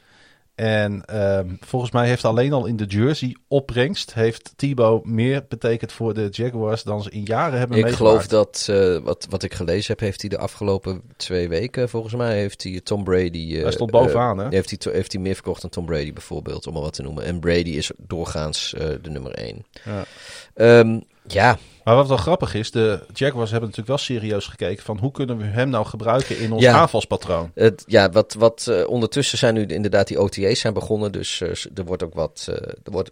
[0.57, 4.15] En ehm, volgens mij heeft alleen al in de jersey opbrengst...
[4.15, 8.11] heeft Tebow meer betekend voor de Jaguars dan ze in jaren hebben Ik meegemaakt.
[8.11, 12.15] geloof dat, eh, wat, wat ik gelezen heb, heeft hij de afgelopen twee weken, volgens
[12.15, 13.55] mij, heeft hij Tom Brady...
[13.57, 14.55] eh, Hij stond bovenaan, eh, hè?
[14.55, 17.25] Heeft hij, heeft hij meer verkocht dan Tom Brady bijvoorbeeld, om maar wat te noemen.
[17.25, 19.65] En Brady is doorgaans eh, de nummer één.
[19.85, 20.05] Ja.
[20.55, 24.99] Ehm, Ja, Maar wat wel grappig is, de Jaguars hebben natuurlijk wel serieus gekeken van
[24.99, 26.73] hoe kunnen we hem nou gebruiken in ons Ja.
[26.79, 27.51] aanvalspatroon.
[27.55, 31.13] Het, ja, wat, wat eh, ondertussen zijn nu inderdaad die OTA's zijn begonnen.
[31.13, 33.11] Dus eh, er wordt ook wat, eh, er wordt,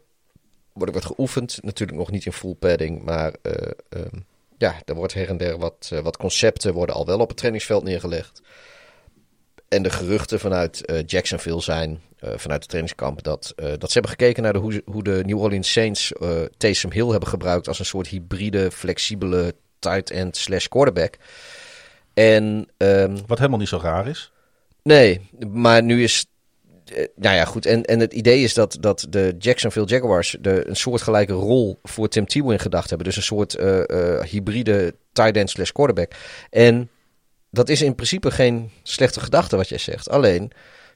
[0.72, 1.58] wordt ook wat geoefend.
[1.62, 4.18] Natuurlijk nog niet in full padding, maar eh, ehm,
[4.58, 7.84] ja, er wordt her en der wat, wat concepten worden al wel op het trainingsveld
[7.84, 8.42] neergelegd.
[9.68, 12.00] En de geruchten vanuit Jacksonville zijn,
[12.36, 15.38] vanuit het trainingskamp, dat, eh, dat ze hebben gekeken naar de, hoe, hoe de New
[15.40, 20.66] Orleans Saints eh Taysom Hill hebben gebruikt als een soort hybride, flexibele tight end slash
[20.66, 21.16] quarterback.
[22.14, 24.32] En ehm, Wat helemaal niet zo raar is.
[24.82, 25.20] Nee,
[25.50, 26.26] maar nu is.
[26.94, 27.66] eh, Nou ja, goed.
[27.66, 32.08] En, en het idee is dat, dat de Jacksonville Jaguars de, een soortgelijke rol voor
[32.08, 33.06] Tim Tebow in gedacht hebben.
[33.06, 33.88] Dus een soort eh,
[34.18, 36.12] eh, hybride tight end slash quarterback.
[36.50, 36.88] En
[37.50, 40.08] dat is in principe geen slechte gedachte wat jij zegt.
[40.10, 40.50] Alleen,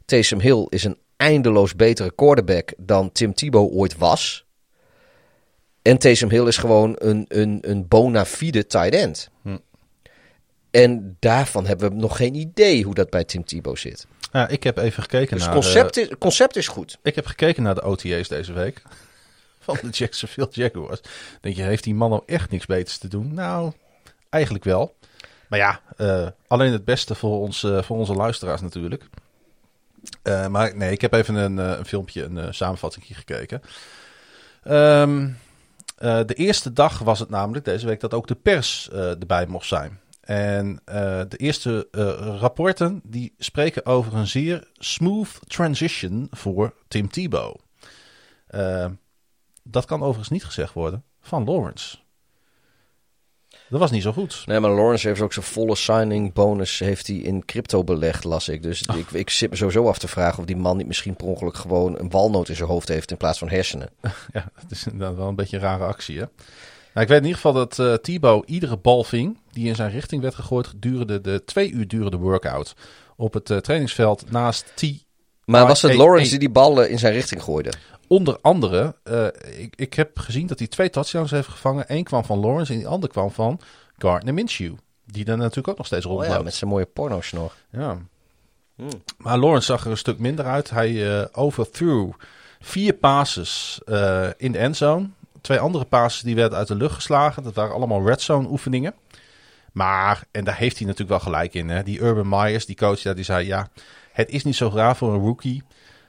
[0.05, 4.47] Taysom Hill is een eindeloos betere quarterback dan Tim Tebow ooit was.
[5.83, 9.31] En Taysom Hill is gewoon een, een, een bona fide tight end.
[9.43, 9.57] Hm.
[10.71, 14.07] En daarvan hebben we nog geen idee hoe dat bij Tim Tebow zit.
[14.33, 15.55] Ja, ik heb even gekeken Dus naar...
[15.55, 16.99] het concept, is, concept is goed.
[17.03, 18.83] ik heb gekeken naar de OTA's deze week.
[19.61, 21.01] Van de Jacksonville Jaguars.
[21.41, 23.35] Denk je, heeft die man nou echt niks beters te doen?
[23.35, 23.73] Nou,
[24.29, 24.97] eigenlijk wel.
[25.49, 29.05] Maar ja, eh, alleen het beste voor, ons, voor onze luisteraars natuurlijk.
[30.23, 33.63] Eh, maar nee, ik heb even een, eh, een filmpje, een eh, samenvatting hier gekeken.
[34.63, 35.29] Ehm,
[35.97, 39.67] eh, de eerste dag was het namelijk deze week dat ook de pers erbij mocht
[39.67, 40.01] zijn.
[40.21, 40.81] En
[41.29, 41.89] de eerste
[42.41, 47.57] rapporten die spreken over een zeer smooth transition voor Tim Tebow.
[48.49, 48.87] Eh,
[49.63, 51.99] dat kan overigens niet gezegd worden van Lawrence.
[53.69, 54.43] Dat was niet zo goed.
[54.47, 58.49] Nee, maar Lawrence heeft ook zijn volle signing bonus heeft hij in crypto belegd, las
[58.49, 58.63] ik.
[58.63, 61.27] Dus ik, ik zit me sowieso af te vragen of die man niet misschien per
[61.27, 63.91] ongeluk gewoon een walnoot in zijn hoofd heeft in plaats van hersenen.
[64.33, 66.25] Ja, het is inderdaad wel een beetje een rare actie, hè?
[66.95, 69.91] Nou, ik weet in ieder geval dat eh Thibaut iedere bal ving die in zijn
[69.91, 72.75] richting werd gegooid gedurende de twee uur durende workout
[73.17, 74.83] op het eh, trainingsveld naast T.
[75.45, 77.73] Maar was het Lawrence die die ballen in zijn richting gooide?
[78.09, 79.27] Onder andere, eh,
[79.61, 81.85] ik, ik heb gezien dat hij twee touchdowns heeft gevangen.
[81.87, 83.61] Eén kwam van Lawrence en die andere kwam van
[83.99, 84.75] Gardner Minshew.
[85.05, 86.37] Die dan natuurlijk ook nog steeds Oh rondloopt.
[86.37, 87.55] ja, met zijn mooie pornosnor.
[87.71, 87.99] Ja.
[88.75, 89.03] Hmm.
[89.17, 90.71] Maar Lawrence zag er een stuk minder uit.
[90.71, 92.11] Hij eh overthrew
[92.61, 95.09] vier passes eh, in de endzone.
[95.41, 97.43] Twee andere passes die werden uit de lucht geslagen.
[97.43, 98.95] Dat waren allemaal red zone oefeningen.
[99.73, 101.69] Maar, en daar heeft hij natuurlijk wel gelijk in.
[101.69, 101.83] Hè?
[101.83, 103.69] Die Urban Myers, die coach, daar, die zei ja,
[104.13, 105.63] het is niet zo raar voor een rookie.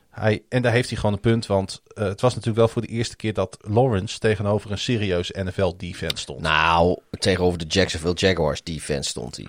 [0.10, 1.45] Hij, en daar heeft hij gewoon een punt.
[1.45, 5.31] Want eh, het was natuurlijk wel voor de eerste keer dat Lawrence tegenover een serieus
[5.31, 6.41] NFL defense stond.
[6.41, 9.48] Nou, tegenover de Jacksonville Jaguars defense stond hij.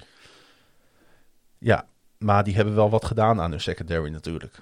[1.58, 1.86] Ja,
[2.18, 4.54] maar die hebben wel wat gedaan aan hun secondary natuurlijk.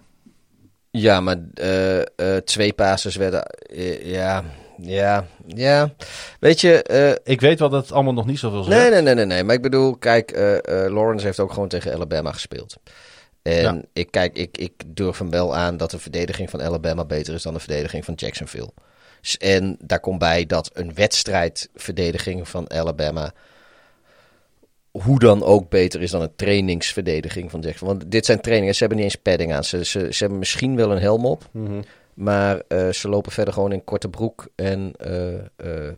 [0.91, 2.07] Ja, maar eh, eh,
[2.45, 3.43] twee passes werden...
[4.03, 4.45] ja,
[4.77, 5.95] ja, ja.
[6.41, 7.20] Weet je...
[7.25, 8.81] Ik weet wel dat het allemaal nog niet zoveel zegt.
[8.81, 9.45] Nee, nee, nee, nee, nee.
[9.45, 10.31] Maar ik bedoel, kijk,
[10.66, 12.77] Lawrence heeft ook gewoon tegen Alabama gespeeld.
[13.49, 13.83] En Ja.
[13.93, 17.43] ik, kijk, ik, ik durf hem wel aan dat de verdediging van Alabama beter is
[17.43, 18.70] dan de verdediging van Jacksonville.
[19.39, 23.33] En daar komt bij dat een wedstrijdverdediging van Alabama
[24.91, 27.99] hoe dan ook beter is dan een trainingsverdediging van Jacksonville.
[27.99, 29.65] Want dit zijn trainingen, ze hebben niet eens padding aan.
[29.65, 31.83] Ze, ze, ze hebben misschien wel een helm op, Mhm.
[32.15, 35.95] maar eh, ze lopen verder gewoon in korte broek en eh, eh,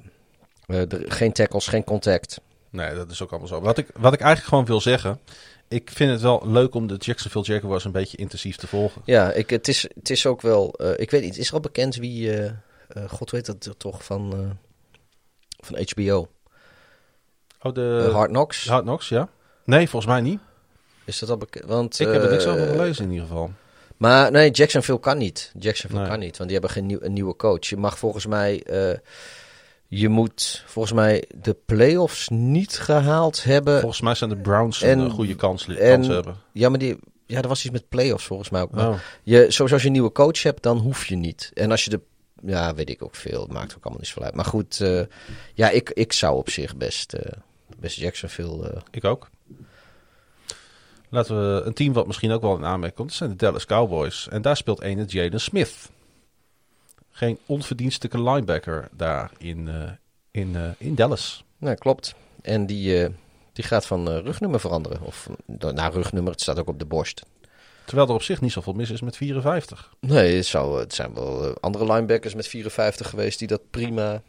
[1.07, 2.41] geen tackles, geen contact.
[2.71, 3.61] Nee, dat is ook allemaal zo.
[3.61, 5.19] Wat ik, wat ik eigenlijk gewoon wil zeggen.
[5.71, 9.03] Ik vind het wel leuk om de Jacksonville Jaguars een beetje intensief te volgen.
[9.05, 10.75] Ja, ik, het, is, het is ook wel.
[10.75, 12.33] eh, ik weet niet, is er al bekend wie.
[12.39, 12.45] eh,
[12.89, 14.57] eh, God weet dat toch van.
[15.65, 16.29] van HBO.
[17.63, 18.69] Oh, de Hard Knocks.
[18.69, 19.29] Hard Knocks, ja?
[19.65, 20.41] Nee, volgens mij niet.
[21.05, 21.65] Is dat al bekend?
[21.65, 23.51] Want, Ik heb er niks over gelezen in ieder geval.
[23.97, 25.53] Maar nee, Jacksonville kan niet.
[25.59, 26.11] Jacksonville Nee.
[26.11, 27.67] kan niet, want die hebben geen nieuw, een nieuwe coach.
[27.67, 28.67] Je mag volgens mij.
[29.93, 33.81] Je moet volgens mij de playoffs niet gehaald hebben.
[33.81, 36.37] Volgens mij zijn de Browns en- een eh, goede kans, en- kans hebben.
[36.53, 36.99] Ja, maar die.
[37.27, 38.71] Ja, er was iets met playoffs volgens mij ook.
[38.71, 38.95] Maar Oh.
[39.23, 41.51] je, zoals als je een nieuwe coach hebt, dan hoef je niet.
[41.55, 42.01] En als je de.
[42.43, 43.47] Ja, weet ik ook veel.
[43.51, 44.35] Maakt ook allemaal niet zoveel uit.
[44.35, 45.01] Maar goed, eh,
[45.55, 47.33] ja, ik, ik zou op zich best, eh,
[47.79, 48.71] best Jacksonville.
[48.71, 49.29] eh, Ik ook.
[51.09, 53.09] Laten we een team wat misschien ook wel in aanmerking komt.
[53.09, 54.29] Dat zijn de Dallas Cowboys.
[54.31, 55.91] En daar speelt ene Jaden Smith.
[57.11, 59.91] Geen onverdienstelijke linebacker daar in, eh,
[60.31, 61.45] in, eh, in Dallas.
[61.59, 62.15] nou, klopt.
[62.43, 63.11] En die, eh,
[63.53, 65.01] die gaat van rugnummer veranderen.
[65.03, 65.29] Of
[65.59, 67.23] eh, nou, rugnummer, het staat ook op de borst.
[67.85, 69.93] Terwijl er op zich niet zoveel mis is met 54.
[70.01, 74.23] Nee, het, zou, het zijn wel andere linebackers met 54 geweest die dat prima,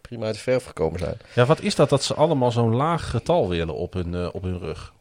[0.00, 1.16] prima uit de verf gekomen zijn.
[1.34, 4.42] Ja, wat is dat dat ze allemaal zo'n laag getal willen op hun, eh, op
[4.42, 4.92] hun rug?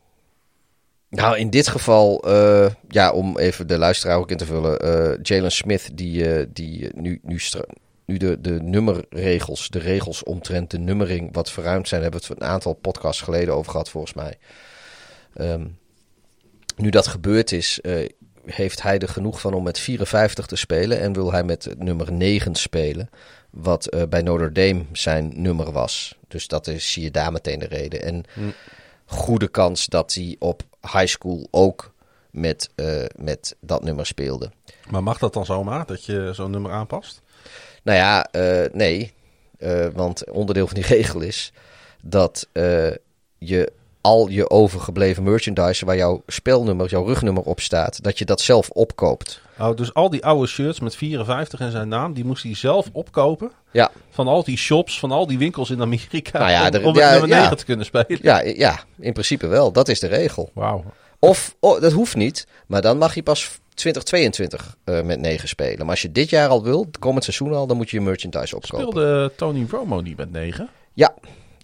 [1.11, 4.79] Nou, in dit geval, eh, ja, om even de luisteraar ook in te vullen.
[4.79, 7.39] eh, Jalen Smith, die, eh, die nu, nu,
[8.05, 12.41] nu de, de nummerregels, de regels omtrent de nummering wat verruimd zijn, hebben we het
[12.41, 14.37] een aantal podcasts geleden over gehad volgens mij.
[15.33, 15.67] Ehm,
[16.75, 17.79] nu dat gebeurd is,
[18.45, 22.11] heeft hij er genoeg van om met 54 te spelen en wil hij met nummer
[22.11, 23.09] 9 spelen,
[23.49, 26.17] wat bij Notre Dame zijn nummer was.
[26.27, 28.01] Dus dat is, zie je daar meteen de reden.
[28.01, 28.25] En
[29.11, 31.93] goede kans dat hij op high school ook
[32.29, 34.51] met, eh, met dat nummer speelde.
[34.89, 37.21] Maar mag dat dan zomaar, dat je zo'n nummer aanpast?
[37.83, 39.13] Nou ja, eh, nee.
[39.57, 41.53] Eh, want onderdeel van die regel is
[42.01, 42.47] dat
[43.37, 43.71] je
[44.01, 48.69] al je overgebleven merchandise waar jouw spelnummer, jouw rugnummer op staat, dat je dat zelf
[48.69, 49.41] opkoopt.
[49.59, 52.89] Oh, dus al die oude shirts met 54 en zijn naam, die moest hij zelf
[52.91, 53.51] opkopen.
[53.71, 56.39] Ja, Van al die shops, van al die winkels in Amerika.
[56.39, 57.41] Nou ja, om, er- ja, nummer ja.
[57.41, 58.19] 9 te kunnen spelen.
[58.21, 59.71] ja, ja, in principe wel.
[59.71, 60.49] Dat is de regel.
[60.53, 60.83] Wauw.
[61.19, 65.77] Of, oh, dat hoeft niet, maar dan mag je pas 2022 eh, met 9 spelen.
[65.79, 68.55] Maar als je dit jaar al wil, komend seizoen al, dan moet je je merchandise
[68.55, 68.87] opkopen.
[68.87, 70.69] Speelde Tony Romo niet met 9?
[70.93, 71.13] Ja,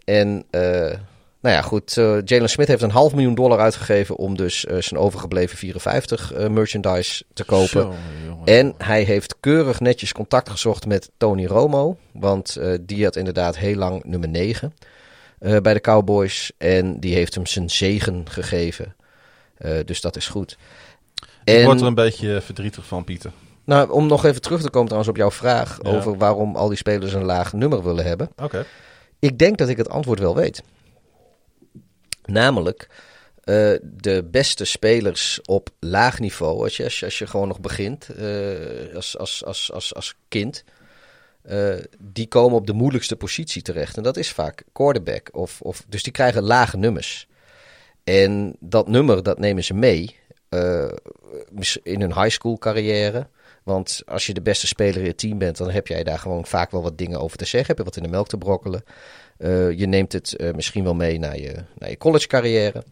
[0.06, 0.94] en eh,
[1.42, 1.98] nou ja, goed.
[1.98, 6.34] eh, Jalen Smith heeft een half miljoen dollar uitgegeven om dus eh, zijn overgebleven 54
[6.34, 7.68] eh, merchandise te kopen.
[7.68, 7.94] Zo,
[8.28, 8.46] jongen.
[8.46, 11.98] En hij heeft keurig netjes contact gezocht met Tony Romo.
[12.12, 14.74] Want die had inderdaad heel lang nummer 9
[15.40, 16.52] eh, bij de Cowboys.
[16.58, 18.96] En die heeft hem zijn zegen gegeven.
[19.86, 20.58] Dus dat is goed.
[21.44, 23.32] Ik En, word er een beetje verdrietig van, Pieter.
[23.66, 25.90] nou, om nog even terug te komen trouwens op jouw vraag Ja.
[25.90, 28.30] over waarom al die spelers een laag nummer willen hebben.
[28.44, 28.66] Oké.
[29.20, 30.64] Ik denk dat ik het antwoord wel weet.
[32.28, 32.88] Namelijk,
[33.48, 38.96] eh, de beste spelers op laag niveau, als je, als je, gewoon nog begint eh,
[38.96, 40.64] als, als, als, als, als kind,
[41.42, 43.98] eh, die komen op de moeilijkste positie terecht.
[43.98, 45.30] En dat is vaak quarterback.
[45.32, 47.28] Of, of, dus die krijgen lage nummers.
[48.04, 50.16] En dat nummer, dat nemen ze mee
[51.84, 53.28] in hun high school carrière.
[53.68, 56.46] Want als je de beste speler in het team bent, dan heb jij daar gewoon
[56.46, 57.68] vaak wel wat dingen over te zeggen.
[57.68, 58.84] Heb je wat in de melk te brokkelen.
[59.38, 62.84] Eh, je neemt het eh, misschien wel mee naar je, naar je college carrière.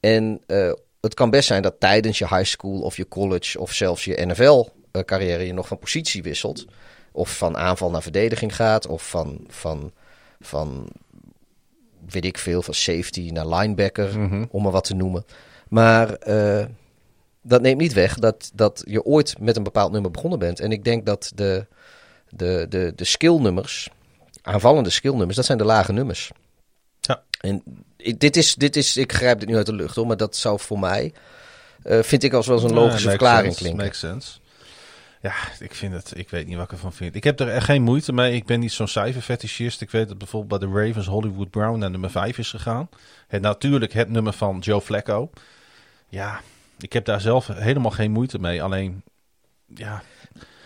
[0.00, 3.72] En eh, het kan best zijn dat tijdens je high school of je college of
[3.72, 4.68] zelfs je NFL
[5.04, 6.64] carrière je nog van positie wisselt.
[7.12, 8.86] Of van aanval naar verdediging gaat.
[8.86, 9.92] Of van, van,
[10.40, 10.88] van
[12.08, 14.16] weet ik veel, van safety naar linebacker,
[14.50, 15.24] om maar wat te noemen.
[15.68, 16.18] Maar
[17.42, 20.60] dat neemt niet weg dat, dat je ooit met een bepaald nummer begonnen bent.
[20.60, 21.66] En ik denk dat de,
[22.28, 23.88] de, de, de skillnummers,
[24.42, 26.30] aanvallende skillnummers, dat zijn de lage nummers.
[27.00, 27.22] Ja.
[27.40, 27.62] En
[27.96, 30.36] ik, dit is, dit is, ik grijp dit nu uit de lucht hoor, maar dat
[30.36, 31.12] zou voor mij,
[31.82, 33.84] eh, vind ik als wel eens een logische Ja, verklaring sense, klinken.
[33.84, 34.38] Makes sense.
[35.22, 36.12] Ja, ik vind het.
[36.16, 37.14] Ik weet niet wat ik ervan vind.
[37.14, 38.34] Ik heb er echt geen moeite mee.
[38.34, 39.80] Ik ben niet zo'n cijferfetischist.
[39.80, 42.88] Ik weet dat bijvoorbeeld bij de Ravens Hollywood Brown naar nummer 5 is gegaan.
[43.28, 45.30] Het, natuurlijk het nummer van Joe Flacco.
[46.08, 46.40] Ja,
[46.80, 48.62] ik heb daar zelf helemaal geen moeite mee.
[48.62, 49.02] Alleen,
[49.74, 50.02] ja,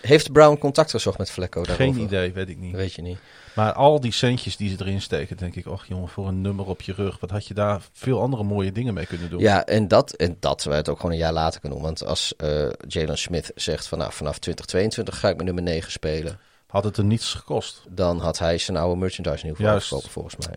[0.00, 1.92] Heeft Brown contact gezocht met Flecko daarover?
[1.94, 2.74] geen idee, weet ik niet.
[2.74, 3.18] Weet je niet.
[3.54, 6.66] Maar al die centjes die ze erin steken, denk ik, och jongen, voor een nummer
[6.66, 7.20] op je rug.
[7.20, 9.40] Wat had je daar veel andere mooie dingen mee kunnen doen?
[9.40, 11.86] Ja, en dat, en dat we het ook gewoon een jaar later kunnen doen.
[11.86, 15.92] Want als eh, Jalen Smith zegt van nou, vanaf 2022 ga ik met nummer 9
[15.92, 16.38] spelen.
[16.66, 17.82] Had het er niets gekost.
[17.88, 19.64] Dan had hij zijn oude merchandise Juist.
[19.82, 20.56] afgekopen volgens mij.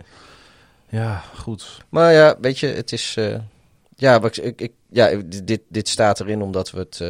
[0.90, 1.78] Ja, goed.
[1.90, 3.16] Maar ja, weet je, het is...
[3.18, 3.36] eh,
[3.98, 7.02] ja, ik, ik, ik- ja, dit, dit staat erin omdat we het...
[7.02, 7.10] eh,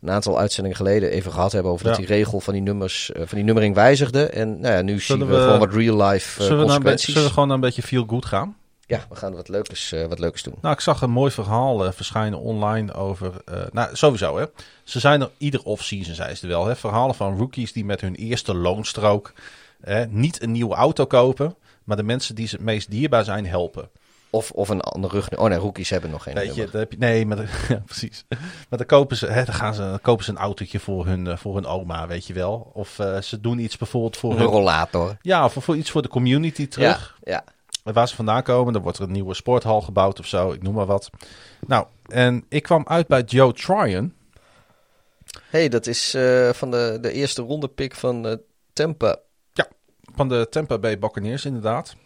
[0.00, 3.22] een aantal uitzendingen geleden even gehad hebben over dat die regel van die nummers, eh,
[3.26, 4.26] van die nummering wijzigde.
[4.26, 6.66] En nou ja, nu zien we, we- gewoon wat real life eh, Zullen we, nou
[6.66, 7.04] consequenties.
[7.12, 8.56] zullen we gewoon een beetje feel good gaan?
[8.86, 10.54] Ja, we gaan wat leukers, wat leukers doen.
[10.62, 13.32] Nou, ik zag een mooi verhaal verschijnen online over.
[13.72, 14.44] nou, sowieso hè.
[14.84, 16.66] Ze zijn er ieder off-season, zei ze wel.
[16.66, 16.76] Hè.
[16.76, 19.32] Verhalen van rookies die met hun eerste loonstrook
[19.80, 21.54] hè, niet een nieuwe auto kopen,
[21.84, 23.88] maar de mensen die ze het meest dierbaar zijn helpen.
[24.30, 25.38] Of, of een ander rug.
[25.38, 27.38] Oh nee, rookies hebben nog geen Weet je, heb je, nee, maar
[27.68, 28.24] ja, precies.
[28.68, 31.26] Maar dan kopen ze, hè, dan gaan ze, dan kopen ze een autootje voor hun,
[31.26, 32.70] eh, voor hun oma, weet je wel.
[32.74, 35.16] Of eh, ze doen iets bijvoorbeeld voor Een hun, rollator.
[35.22, 37.16] ja, of voor iets voor de community terug.
[37.20, 37.44] Ja,
[37.84, 37.92] ja.
[37.92, 38.72] waar ze vandaan komen.
[38.72, 40.52] Dan wordt er een nieuwe sporthal gebouwd of zo.
[40.52, 41.10] Ik noem maar wat.
[41.66, 44.14] Nou, en ik kwam uit bij Joe Tryon.
[45.50, 48.34] hey, dat is eh, van de, de eerste ronde pick van eh,
[48.72, 49.16] Tampa.
[50.14, 51.96] Van de Tampa Bay Buccaneers inderdaad.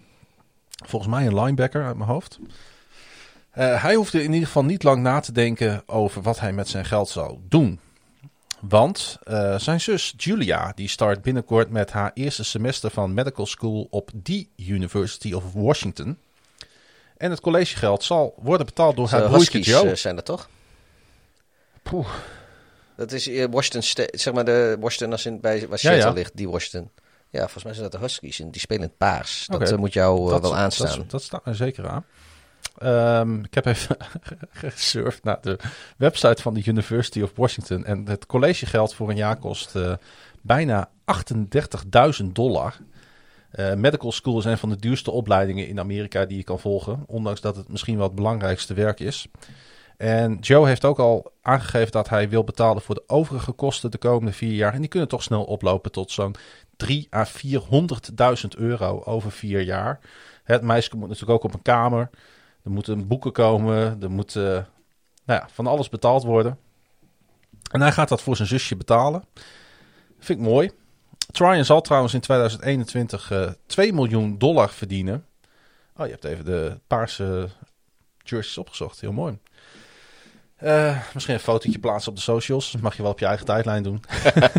[0.87, 2.39] Volgens mij een linebacker uit mijn hoofd.
[3.51, 6.69] Eh, hij hoefde in ieder geval niet lang na te denken over wat hij met
[6.69, 7.81] zijn geld zou doen.
[8.61, 13.87] Want eh, zijn zus Julia die start binnenkort met haar eerste semester van medical school
[13.91, 16.19] op die University of Washington.
[17.17, 19.89] En het collegegeld zal worden betaald door haar broertje Joe.
[19.89, 20.49] eh, zijn dat toch?
[21.83, 22.09] Poeh.
[22.97, 26.13] Dat is Washington zeg maar de Washington als in, bij, waar Ja, Seattle ja.
[26.13, 26.91] ligt, die Washington.
[27.33, 29.47] Ja, volgens mij zijn dat de Huskies en die spelen in het paars.
[29.47, 30.99] Dat eh, moet jou eh, Dat- wel aanstaan.
[30.99, 32.05] Dat, dat staat er zeker aan.
[32.79, 33.97] Ehm, ik heb even
[34.51, 35.59] gesurfd naar de
[35.97, 37.85] website van de University of Washington.
[37.85, 39.93] En het collegegeld voor een jaar kost eh,
[40.41, 40.91] bijna
[42.21, 42.77] 38.000 dollar.
[43.77, 47.05] Medical school is een van de duurste opleidingen in Amerika die je kan volgen.
[47.07, 49.29] Ondanks dat het misschien wel het belangrijkste werk is.
[50.03, 53.99] En Joe heeft ook al aangegeven dat hij wil betalen voor de overige kosten de
[53.99, 54.75] komende vier jaar.
[54.75, 56.35] En die kunnen toch snel oplopen tot zo'n
[56.77, 60.01] 3 à 400.000 euro over vier jaar.
[60.45, 62.11] Het meisje moet natuurlijk ook op een kamer.
[62.65, 64.03] Er moeten boeken komen.
[64.03, 64.43] Er moet eh,
[65.25, 66.59] nou ja, van alles betaald worden.
[67.71, 69.25] En hij gaat dat voor zijn zusje betalen.
[70.19, 70.71] Vind ik mooi.
[71.31, 75.27] Tryon zal trouwens in 2021 eh 2 miljoen dollar verdienen.
[75.97, 77.49] Oh, je hebt even de paarse
[78.19, 79.01] jerseys opgezocht.
[79.01, 79.39] Heel mooi.
[80.63, 82.77] Eh, misschien een fotootje plaatsen op de socials.
[82.81, 84.01] Mag je wel op je eigen tijdlijn doen.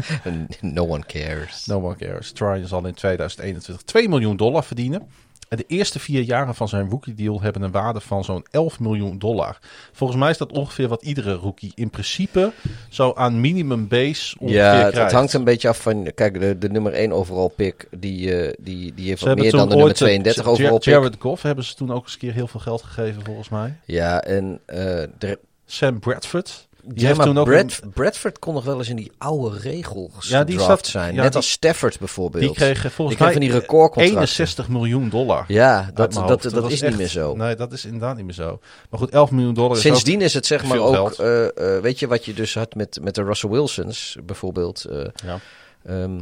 [0.62, 1.66] no one cares.
[1.66, 2.32] No one cares.
[2.32, 5.08] Tryon zal in 2021 2 miljoen dollar verdienen.
[5.50, 8.80] En de eerste vier jaren van zijn rookie deal hebben een waarde van zo'n 11
[8.80, 9.60] miljoen dollar.
[9.92, 12.52] Volgens mij is dat ongeveer wat iedere rookie in principe
[12.90, 14.98] zo aan minimum base ongeveer Ja, het, krijgt.
[14.98, 16.12] het hangt een beetje af van...
[16.16, 19.44] Kijk, de, de nummer 1 overall pick, die, eh, die, die heeft Ze wat hebben
[19.44, 20.84] meer dan de nummer ooit, eh, 32 J- overall pick.
[20.84, 23.74] Jared Goff hebben ze toen ook eens een keer heel veel geld gegeven volgens mij.
[23.86, 25.40] Ja, en eh, de,
[25.74, 26.68] Sam Bradford.
[26.86, 29.12] Die ja, heeft maar toen ook Brad, een- Bradford kon nog wel eens in die
[29.18, 31.14] oude regels Ja, die zat- zijn.
[31.16, 32.44] ja, Net die- als Stafford bijvoorbeeld.
[32.44, 34.16] die kreeg volgens Die mij van die recordcontracten.
[34.22, 35.44] 61 miljoen dollar.
[35.48, 37.36] Ja, dat, dat, dat, is echt- niet meer zo.
[37.36, 38.60] Nee, dat is inderdaad niet meer zo.
[38.90, 42.00] Maar goed, 11 miljoen dollar is Sindsdien is het zeg maar ook, eh, eh, weet
[42.00, 44.86] je wat je dus had met, met de Russell Wilsons bijvoorbeeld.
[44.86, 45.40] eh, Ja.
[45.86, 46.22] ehm,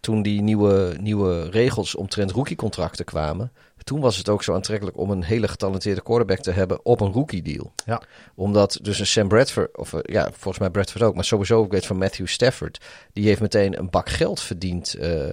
[0.00, 3.52] toen die nieuwe, nieuwe regels omtrent rookiecontracten kwamen.
[3.84, 7.12] Toen was het ook zo aantrekkelijk om een hele getalenteerde quarterback te hebben op een
[7.12, 7.72] rookie deal.
[7.84, 8.02] Ja.
[8.34, 11.70] Omdat dus een Sam Bradford, of eh, ja, volgens mij Bradford ook, maar sowieso ik
[11.70, 12.84] weet van Matthew Stafford.
[13.12, 15.32] Die heeft meteen een bak geld verdiend eh, eh,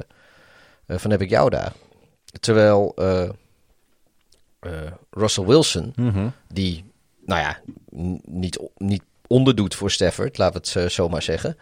[0.86, 1.74] van heb ik jou daar.
[2.40, 2.94] Terwijl
[5.10, 6.28] Russell Wilson, Mhm.
[6.48, 6.86] die,
[7.26, 7.60] nou ja,
[8.26, 11.58] niet, niet onderdoet voor Stafford, laten we het zo maar zeggen.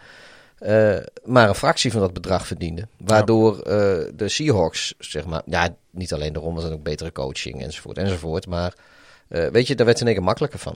[0.60, 2.88] Eh, maar een fractie van dat bedrag verdiende.
[2.98, 7.62] Waardoor eh, de Seahawks, zeg maar, ja, niet alleen daarom, was er ook betere coaching
[7.62, 8.48] enzovoort enzovoort.
[8.48, 8.74] Maar
[9.28, 10.76] eh, weet je, daar werd in één keer makkelijker van.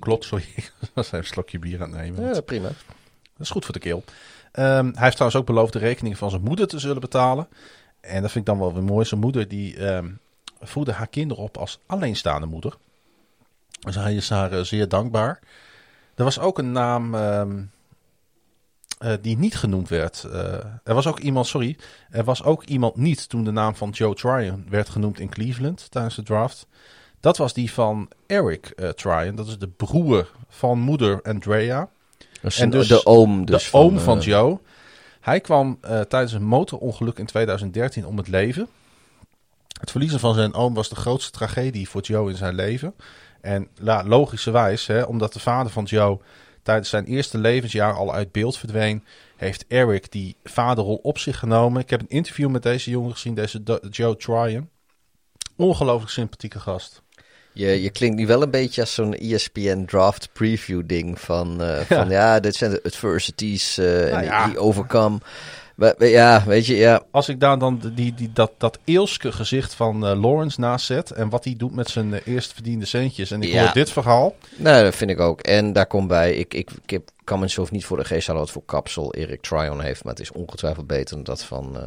[0.00, 0.46] Klopt, sorry.
[0.94, 2.34] Was even een slokje bier aan het nemen.
[2.34, 2.68] Ja, prima.
[2.68, 4.04] Dat is goed voor de keel.
[4.52, 7.48] Ehm, hij heeft trouwens ook beloofd de rekening van zijn moeder te zullen betalen.
[8.00, 9.04] En dat vind ik dan wel weer mooi.
[9.04, 10.08] Zijn moeder die ehm,
[10.60, 12.76] voedde haar kinderen op als alleenstaande moeder.
[13.80, 15.40] Dus hij is haar zeer dankbaar.
[16.16, 17.62] Er was ook een naam ehm,
[18.98, 20.24] eh, die niet genoemd werd.
[20.24, 21.76] Eh, er was ook iemand, sorry,
[22.10, 25.90] er was ook iemand niet toen de naam van Joe Tryon werd genoemd in Cleveland
[25.90, 26.66] tijdens de draft.
[27.20, 29.34] Dat was die van Eric eh, Tryon.
[29.34, 31.88] Dat is de broer van moeder Andrea.
[32.58, 34.58] En dus de oom dus de oom van Joe.
[35.20, 38.68] Hij kwam tijdens een motorongeluk in 2013 om het leven.
[39.80, 42.94] Het verliezen van zijn oom was de grootste tragedie voor Joe in zijn leven.
[43.46, 46.18] En ja, logischerwijs, hè, omdat de vader van Joe
[46.62, 49.04] tijdens zijn eerste levensjaar al uit beeld verdween,
[49.36, 51.80] heeft Eric die vaderrol op zich genomen.
[51.80, 54.68] Ik heb een interview met deze jongen gezien, deze Do- Joe Tryon.
[55.56, 57.02] Ongelooflijk sympathieke gast.
[57.52, 61.80] Je, je klinkt nu wel een beetje als zo'n ESPN draft preview ding van, eh,
[61.80, 64.46] van ja, dit zijn de adversities eh en ja.
[64.46, 65.18] die overcome.
[65.98, 70.06] Ja, weet je, ja, Als ik daar dan die, die, dat, dat eelske gezicht van
[70.06, 73.42] eh, Lawrence naast zet en wat hij doet met zijn eh, eerst verdiende centjes en
[73.42, 73.62] ik Ja.
[73.64, 74.34] hoor dit verhaal.
[74.56, 75.40] nou, dat vind ik ook.
[75.40, 78.26] En daar komt bij, ik, ik, ik heb, kan me zo niet voor de geest
[78.26, 81.76] halen wat voor kapsel Eric Tryon heeft, maar het is ongetwijfeld beter dan dat van,
[81.76, 81.82] eh,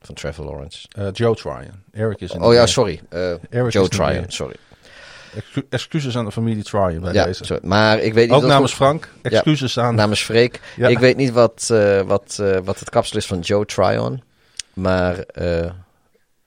[0.00, 0.88] van Trevor Lawrence.
[1.12, 1.82] Joe Tryon.
[1.92, 3.00] Eric is in Oh ja, sorry.
[3.68, 4.54] Joe Tryon, sorry.
[5.36, 7.44] Excu- Excuses aan de familie Tryon bij Ja, deze.
[7.44, 7.66] sorry.
[7.66, 9.08] Maar ik weet niet Ook namens Frank.
[9.22, 9.94] Excuses aan.
[9.94, 10.60] namens Freek.
[10.76, 10.88] Ja.
[10.88, 14.22] Ik weet niet wat, eh, wat, eh, wat het kapsel is van Joe Tryon,
[14.74, 15.70] maar eh,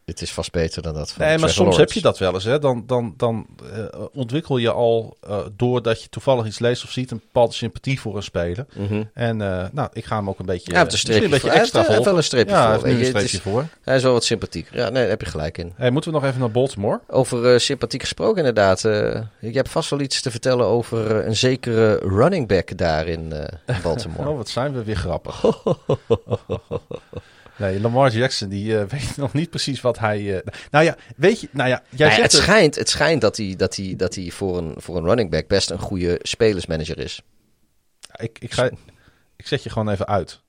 [0.05, 1.79] het is vast beter dan dat van Nee, maar soms Lawrence.
[1.79, 2.43] heb je dat wel eens.
[2.43, 2.59] Hè?
[2.59, 7.11] Dan, dan, dan eh, ontwikkel je al, eh, doordat je toevallig iets leest of ziet,
[7.11, 8.65] een bepaalde sympathie voor een speler.
[8.75, 9.03] Mhm.
[9.13, 11.83] En eh, nou, ik ga hem ook een beetje, Ja, is een een beetje extra
[11.83, 11.93] voor.
[11.93, 13.67] Hij wel een streepje ja, voor, hij heeft een streepje voor.
[13.81, 14.75] Hij is wel wat sympathieker.
[14.75, 15.73] Ja, nee, daar heb je gelijk in.
[15.75, 16.99] Hey, moeten we nog even naar Baltimore?
[17.07, 18.81] Over sympathiek gesproken inderdaad.
[18.81, 23.33] je hebt vast wel iets te vertellen over een zekere running back daar in,
[23.67, 24.29] in Baltimore.
[24.29, 25.43] Oh, wat zijn we weer grappig.
[27.61, 30.35] nee, Lamar Jackson, die eh, weet nog niet precies wat hij...
[30.41, 31.47] eh, nou ja, weet je...
[31.51, 34.15] Nou ja, jij Nou ja, het, het- schijnt, het schijnt dat hij, dat hij, dat
[34.15, 37.21] hij voor, een, voor een running back best een goede spelersmanager is.
[38.15, 38.69] Ik, ik, ga,
[39.35, 40.41] ik zet je gewoon even uit.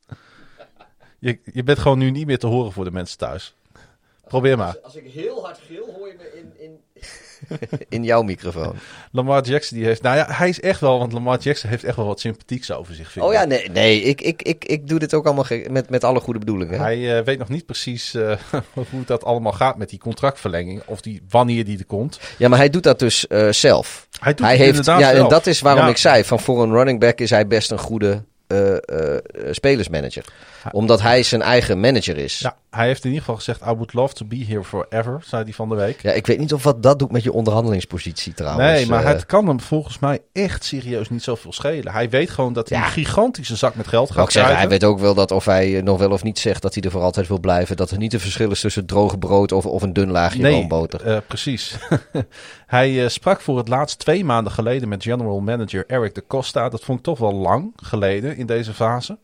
[1.18, 3.54] Je, je bent gewoon nu niet meer te horen voor de mensen thuis.
[4.26, 4.78] Probeer maar.
[4.82, 6.80] Als ik heel hard gil, hoor je me in, in...
[7.88, 8.74] in jouw microfoon.
[9.10, 10.02] Lamar Jackson die heeft...
[10.02, 10.98] Nou ja, hij is echt wel...
[10.98, 13.10] Want Lamar Jackson heeft echt wel wat sympathieks over zich.
[13.12, 13.38] vind Oh ik.
[13.38, 16.38] ja, nee, nee ik, ik, ik, ik doe dit ook allemaal met, met alle goede
[16.38, 16.80] bedoelingen.
[16.80, 18.36] Hij eh, weet nog niet precies eh,
[18.90, 20.82] hoe dat allemaal gaat met die contractverlenging.
[20.86, 22.20] Of die, wanneer die er komt.
[22.38, 24.06] Ja, maar hij doet dat dus eh, zelf.
[24.20, 25.90] Hij doet hij het heeft, inderdaad ja, en dat is waarom Ja.
[25.90, 28.24] ik zei, van voor een running back is hij best een goede
[29.50, 30.24] spelersmanager.
[30.70, 32.38] Omdat hij zijn eigen manager is.
[32.38, 35.42] Ja, hij heeft in ieder geval gezegd: I would love to be here forever, zei
[35.44, 36.02] hij van de week.
[36.02, 38.72] Ja, ik weet niet of wat dat doet met je onderhandelingspositie trouwens.
[38.72, 41.92] Nee, maar Eh, het kan hem volgens mij echt serieus niet zoveel schelen.
[41.92, 42.84] Hij weet gewoon dat hij Ja.
[42.84, 44.56] een gigantische zak met geld gaat krijgen.
[44.56, 46.82] hij weet ook wel dat of hij eh, nog wel of niet zegt dat hij
[46.82, 47.76] er voor altijd wil blijven.
[47.76, 50.52] Dat er niet een verschil is tussen droge brood of, of een dun laagje Nee,
[50.54, 51.02] roomboter.
[51.06, 51.76] eh, precies.
[52.66, 56.68] hij sprak voor het laatst twee maanden geleden met general manager Eric de Costa.
[56.68, 59.18] Dat vond ik toch wel lang geleden in deze fase.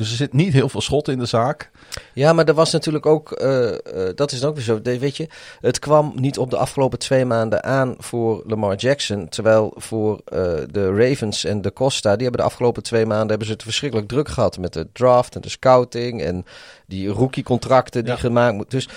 [0.00, 1.70] Dus er zit niet heel veel schot in de zaak.
[2.12, 3.76] Ja, maar er was natuurlijk ook, eh, eh,
[4.14, 5.28] dat is ook weer zo, weet je,
[5.60, 9.28] het kwam niet op de afgelopen twee maanden aan voor Lamar Jackson.
[9.28, 10.40] Terwijl voor eh,
[10.70, 14.08] de Ravens en de Costa, die hebben de afgelopen twee maanden hebben ze het verschrikkelijk
[14.08, 16.44] druk gehad met de draft en de scouting en
[16.86, 18.18] die rookie-contracten die Ja.
[18.18, 18.78] gemaakt moeten.
[18.78, 18.88] Dus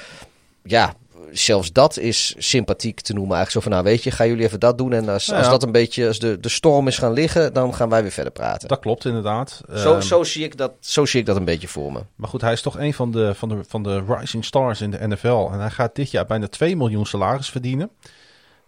[0.64, 0.94] ja,
[1.32, 3.36] zelfs dat is sympathiek te noemen.
[3.36, 5.48] Eigenlijk zo van, nou weet je, gaan jullie even dat doen en als, Ja, als
[5.48, 8.32] dat een beetje, als de, de storm is gaan liggen, dan gaan wij weer verder
[8.32, 8.68] praten.
[8.68, 9.62] Dat klopt inderdaad.
[9.76, 12.00] zo, Ehm, zo, zie ik dat, zo zie ik dat een beetje voor me.
[12.16, 14.92] Maar goed, hij is toch een van de, van, de, van de rising stars in
[14.92, 15.50] de NFL.
[15.52, 17.90] En hij gaat dit jaar bijna 2 miljoen salaris verdienen.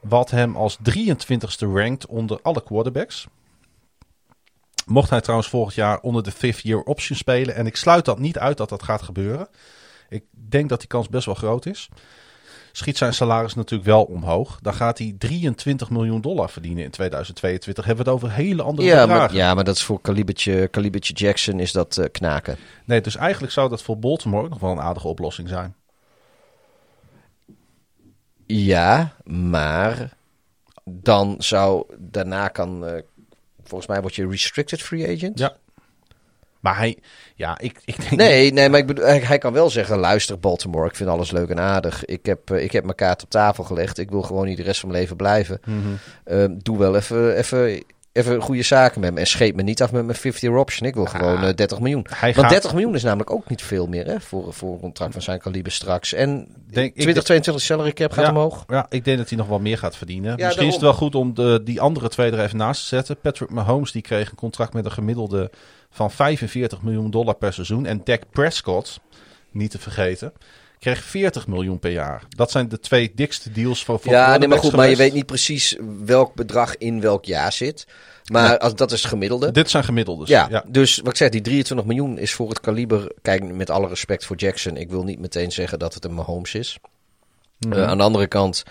[0.01, 3.27] Wat hem als 23ste rankt onder alle quarterbacks.
[4.85, 7.55] Mocht hij trouwens volgend jaar onder de fifth year option spelen.
[7.55, 9.47] En ik sluit dat niet uit dat dat gaat gebeuren.
[10.09, 11.89] Ik denk dat die kans best wel groot is.
[12.77, 14.59] Schiet zijn salaris natuurlijk wel omhoog.
[14.61, 17.85] Dan gaat hij 23 miljoen dollar verdienen in 2022.
[17.85, 19.35] Hebben we het over hele andere Ja bedragen.
[19.35, 22.57] maar, ja, maar dat is voor kalibertje, kalibertje Jackson is dat eh, knaken.
[22.85, 25.75] Nee, dus eigenlijk zou dat voor Baltimore ook nog wel een aardige oplossing zijn.
[28.45, 30.13] Ja, maar
[30.83, 33.01] dan zou daarna kan, eh,
[33.63, 35.39] volgens mij word je restricted free agent.
[35.39, 35.55] Ja.
[36.65, 36.97] Maar hij,
[37.35, 38.11] ja, ik, ik denk.
[38.21, 41.31] Nee, nee, maar ik bedoel, hij, hij kan wel zeggen: luister, Baltimore, ik vind alles
[41.31, 42.05] leuk en aardig.
[42.05, 43.97] Ik heb, eh, ik heb mijn kaart op tafel gelegd.
[43.97, 45.59] Ik wil gewoon niet de rest van mijn leven blijven.
[45.65, 45.77] Mhm.
[46.23, 49.19] Eh, doe wel even, even, even goede zaken met me.
[49.19, 50.87] En scheep me niet af met mijn 50-year option.
[50.87, 52.05] Ik wil gewoon eh, 30 miljoen.
[52.09, 54.79] Hij Want gaat- 30 miljoen is namelijk ook niet veel meer hè, voor, voor een
[54.79, 56.13] contract van zijn kaliber straks.
[56.13, 58.31] En Denk- ik 2022 salary cap gaat Ja.
[58.31, 58.63] omhoog.
[58.67, 60.37] Ja, ik denk dat hij nog wel meer gaat verdienen.
[60.37, 62.87] Ja, Misschien is het wel goed om de, die andere twee er even naast te
[62.87, 63.17] zetten.
[63.21, 65.51] Patrick Mahomes die kreeg een contract met een gemiddelde
[65.95, 67.85] van 45 miljoen dollar per seizoen.
[67.85, 68.99] En Dak Prescott,
[69.51, 70.33] niet te vergeten,
[70.79, 72.23] kreeg 40 miljoen per jaar.
[72.29, 75.13] Dat zijn de twee dikste deals voor, voor Ja, nee, maar goed, maar je weet
[75.13, 77.87] niet precies welk bedrag in welk jaar zit.
[78.31, 79.51] Maar als, dat is het gemiddelde.
[79.51, 80.29] Dit zijn gemiddeldes.
[80.29, 80.63] ja, ja.
[80.67, 83.11] dus wat ik zeg, die 23 miljoen is voor het kaliber.
[83.21, 84.77] Kijk, met alle respect voor Jackson.
[84.77, 86.77] Ik wil niet meteen zeggen dat het een Mahomes is.
[87.69, 88.63] Eh, aan de andere kant,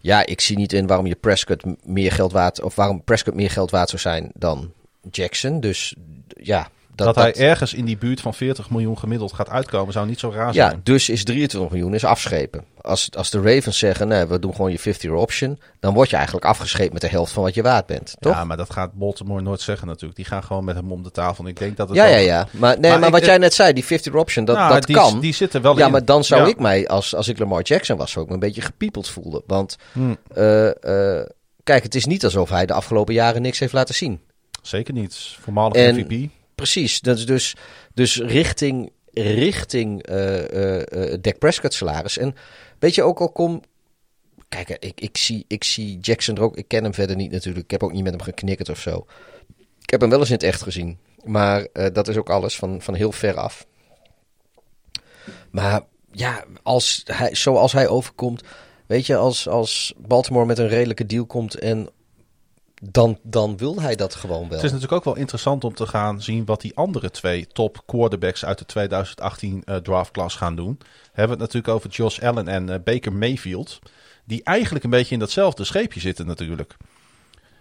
[0.00, 3.50] ja, ik zie niet in waarom je Prescott meer geld waard, of waarom Prescott meer
[3.50, 4.72] geld waard zou zijn dan
[5.10, 5.60] Jackson.
[5.60, 5.94] Dus
[6.26, 10.06] ja, Dat, dat, hij ergens in die buurt van 40 miljoen gemiddeld gaat uitkomen, zou
[10.06, 10.80] niet zo raar Ja, zijn.
[10.82, 12.64] dus is 23 miljoen is afschepen.
[12.80, 16.16] Als, als de Ravens zeggen, nee, we doen gewoon je 50-year option, dan word je
[16.16, 18.32] eigenlijk afgescheept met de helft van wat je waard bent, toch?
[18.34, 20.16] Ja, maar dat gaat Baltimore nooit zeggen natuurlijk.
[20.16, 21.44] Die gaan gewoon met hem om de tafel.
[21.44, 22.46] En ik denk dat het Ja, ja, ja.
[22.50, 24.86] Maar, nee, Maar maar, ik- wat jij net zei, die 50 option, dat, Nou, dat
[24.86, 25.20] die, kan.
[25.20, 25.92] Die zit er wel ja, in.
[25.92, 26.48] maar dan zou Ja.
[26.48, 29.42] ik mij, als, als ik Lamar Jackson was, me een beetje gepiepeld voelen.
[29.46, 31.26] Want Hm, eh, eh,
[31.64, 34.20] kijk, het is niet alsof hij de afgelopen jaren niks heeft laten zien.
[34.62, 35.14] Zeker niet.
[35.40, 36.30] Voormalig En- MVP.
[36.54, 37.54] Precies, dat is dus,
[37.94, 42.18] dus richting, richting eh eh, eh, Dak Prescott salaris.
[42.18, 42.34] En
[42.78, 43.62] weet je, ook al kom...
[44.48, 46.56] Kijk, ik, ik, zie, ik zie Jackson er ook...
[46.56, 47.64] Ik ken hem verder niet natuurlijk.
[47.64, 49.06] Ik heb ook niet met hem geknikkerd of zo.
[49.80, 50.98] Ik heb hem wel eens in het echt gezien.
[51.24, 53.66] Maar dat is ook alles, van, van heel ver af.
[55.50, 55.80] Maar
[56.10, 58.42] ja, als hij, zoals hij overkomt...
[58.86, 61.88] Weet je, als, als Baltimore met een redelijke deal komt en...
[62.84, 64.56] Dan, dan wil hij dat gewoon wel.
[64.56, 67.82] Het is natuurlijk ook wel interessant om te gaan zien wat die andere twee top
[67.86, 70.76] quarterbacks uit de 2018 eh draftclass gaan doen.
[70.80, 73.78] We hebben het natuurlijk over Josh Allen en eh, Baker Mayfield.
[74.24, 76.76] Die eigenlijk een beetje in datzelfde scheepje zitten natuurlijk.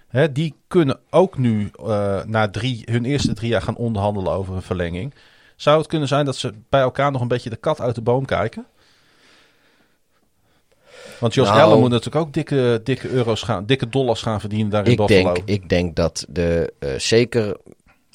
[0.08, 4.56] Hè, die kunnen ook nu eh, na drie, hun eerste drie jaar gaan onderhandelen over
[4.56, 5.14] een verlenging.
[5.56, 8.02] Zou het kunnen zijn dat ze bij elkaar nog een beetje de kat uit de
[8.02, 8.66] boom kijken?
[11.22, 11.48] Want Nou.
[11.60, 14.98] Allen moet natuurlijk ook dikke, dikke euro's gaan, dikke dollars gaan verdienen daar in ik
[14.98, 15.34] Buffalo.
[15.34, 17.58] denk, ik denk dat de eh, zeker.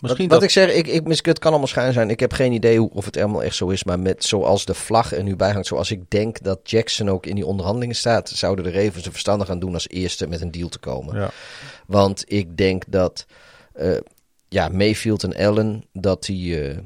[0.00, 2.10] Misschien wat, wat dat, ik zeg, ik, ik, misschien- het kan allemaal schijn zijn.
[2.10, 3.84] Ik heb geen idee hoe, of het helemaal echt zo is.
[3.84, 7.26] Maar met zoals de vlag er nu bij hangt, zoals ik denk dat Jackson ook
[7.26, 10.50] in die onderhandelingen staat, zouden de Ravens er verstandig aan doen als eerste met een
[10.50, 11.16] deal te komen.
[11.16, 11.30] ja.
[11.86, 13.26] Want ik denk dat
[13.72, 13.96] eh,
[14.48, 16.78] ja, Mayfield en Allen dat die, eh,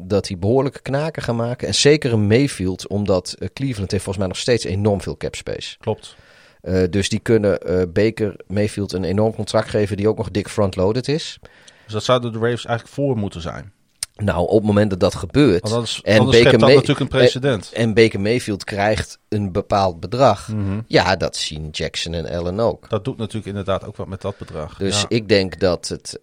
[0.00, 1.68] dat die behoorlijke knaken gaan maken.
[1.68, 5.34] En zeker een Mayfield, omdat eh, Cleveland heeft volgens mij nog steeds enorm veel cap
[5.34, 5.76] space.
[5.78, 6.16] klopt.
[6.60, 10.48] Eh, dus die kunnen eh, Baker Mayfield een enorm contract geven die ook nog dik
[10.48, 11.38] front-loaded is.
[11.84, 13.72] Dus dat zouden de Ravens eigenlijk voor moeten zijn.
[14.16, 15.62] Nou, op het moment dat dat gebeurt.
[15.62, 17.72] Want anders, en anders schept dat natuurlijk een precedent.
[17.72, 20.48] En Baker Mayfield krijgt een bepaald bedrag.
[20.48, 20.80] Mhm.
[20.86, 22.88] Ja, dat zien Jackson en Allen ook.
[22.88, 24.78] Dat doet natuurlijk inderdaad ook wat met dat bedrag.
[24.78, 25.06] Dus Ja.
[25.08, 26.16] ik denk dat het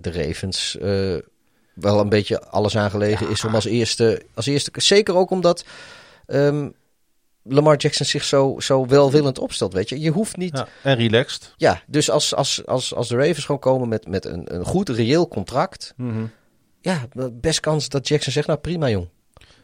[0.00, 0.76] de Ravens
[1.80, 4.70] wel een beetje alles aangelegen is om als eerste, als eerste.
[4.74, 5.64] Zeker ook omdat
[6.26, 6.68] ehm,
[7.42, 9.72] Lamar Jackson zich zo, zo welwillend opstelt.
[9.72, 10.56] Weet je, je hoeft niet.
[10.56, 11.54] Ja, Ja, en relaxed.
[11.86, 15.28] dus als, als, als, als de Ravens gewoon komen met, met een, een goed reëel
[15.28, 15.92] contract.
[15.96, 16.24] Mhm.
[16.80, 19.08] Ja, best kans dat Jackson zegt: Nou prima, jong.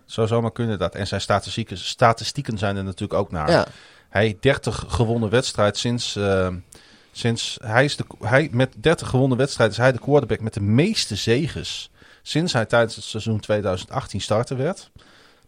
[0.05, 0.95] Zou zomaar kunnen dat.
[0.95, 3.51] En zijn statistieken, statistieken zijn er natuurlijk ook naar.
[3.51, 3.67] Ja,
[4.09, 6.17] Hij heeft 30 gewonnen wedstrijd sinds.
[6.17, 6.49] eh,
[7.13, 10.61] sinds hij is de, hij, met 30 gewonnen wedstrijden is hij de quarterback met de
[10.61, 11.91] meeste zeges.
[12.27, 14.91] Sinds hij tijdens het seizoen 2018 starter werd.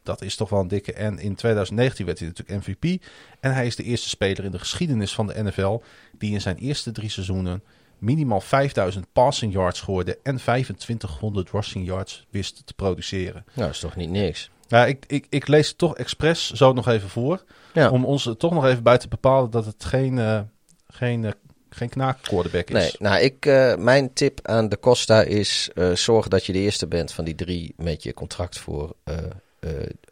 [0.02, 0.92] Dat is toch wel een dikke.
[0.92, 3.02] En in 2019 werd hij natuurlijk MVP.
[3.40, 5.80] En hij is de eerste speler in de geschiedenis van de NFL.
[6.18, 7.62] die in zijn eerste drie seizoenen
[7.98, 10.18] minimaal 5000 passing yards gooide.
[10.22, 13.44] en 2500 rushing yards wist te produceren.
[13.46, 14.50] nou, dat is toch niet niks.
[14.68, 17.44] Ja, ik, ik, ik lees het toch expres zo nog even voor.
[17.72, 17.90] Ja.
[17.90, 20.40] Om ons er toch nog even bij te bepalen dat het geen, eh
[20.88, 21.32] geen, eh,
[21.68, 22.74] geen knaak quarterback is.
[22.74, 26.58] Nee, nou, ik, eh, mijn tip aan de Costa is: eh, zorg dat je de
[26.58, 29.16] eerste bent van die drie met je contract voor eh,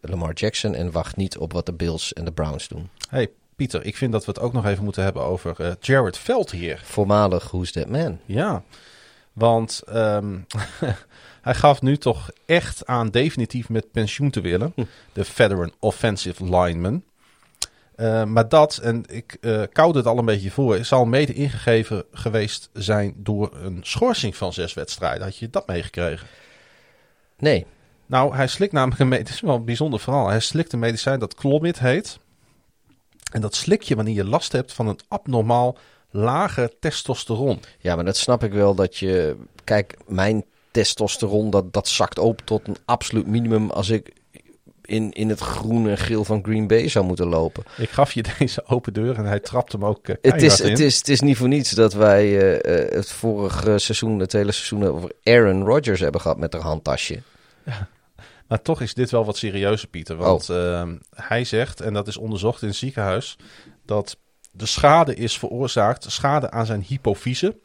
[0.01, 0.74] Lamar Jackson.
[0.74, 2.89] En wacht niet op wat de Bills en de Browns doen.
[3.09, 6.81] hey, Pieter, ik vind dat we het ook nog even moeten hebben over Jared Veldheer.
[6.85, 8.18] Voormalig Who's That Man?
[8.24, 8.62] Ja,
[9.32, 10.39] want ehm,
[11.43, 14.72] hij gaf nu toch echt aan definitief met pensioen te willen.
[14.74, 14.85] Hm.
[15.12, 17.02] De veteran offensive lineman.
[17.96, 22.04] Eh, maar dat, en ik eh koude het al een beetje voor, zal mede ingegeven
[22.12, 25.22] geweest zijn door een schorsing van zes wedstrijden.
[25.22, 26.26] Had je dat meegekregen?
[27.38, 27.66] Nee.
[28.06, 30.28] Nou, hij slikt namelijk een medicijn, het is wel een bijzonder verhaal.
[30.28, 32.18] Hij slikt een medicijn dat Clomid heet.
[33.32, 35.76] En dat slik je wanneer je last hebt van een abnormaal
[36.10, 37.60] lage testosteron.
[37.78, 39.36] Ja, maar dat snap ik wel dat je.
[39.64, 44.12] Kijk, mijn testosteron dat, dat zakt op tot een absoluut minimum als ik
[44.86, 47.65] in, in het groen en geel van Green Bay zou moeten lopen.
[47.77, 50.70] Ik gaf je deze open deur en hij trapt hem ook uh, Het is, in.
[50.70, 54.32] het, is, het is niet voor niets dat wij eh, eh, het vorige seizoen, het
[54.32, 57.23] hele seizoen over Aaron Rodgers hebben gehad met haar handtasje.
[58.48, 60.16] Maar toch is dit wel wat serieuzer, Pieter.
[60.16, 63.36] Want ehm, hij zegt, en dat is onderzocht in het ziekenhuis,
[63.85, 64.16] dat
[64.51, 67.56] de schade is veroorzaakt, schade aan zijn hypofyse.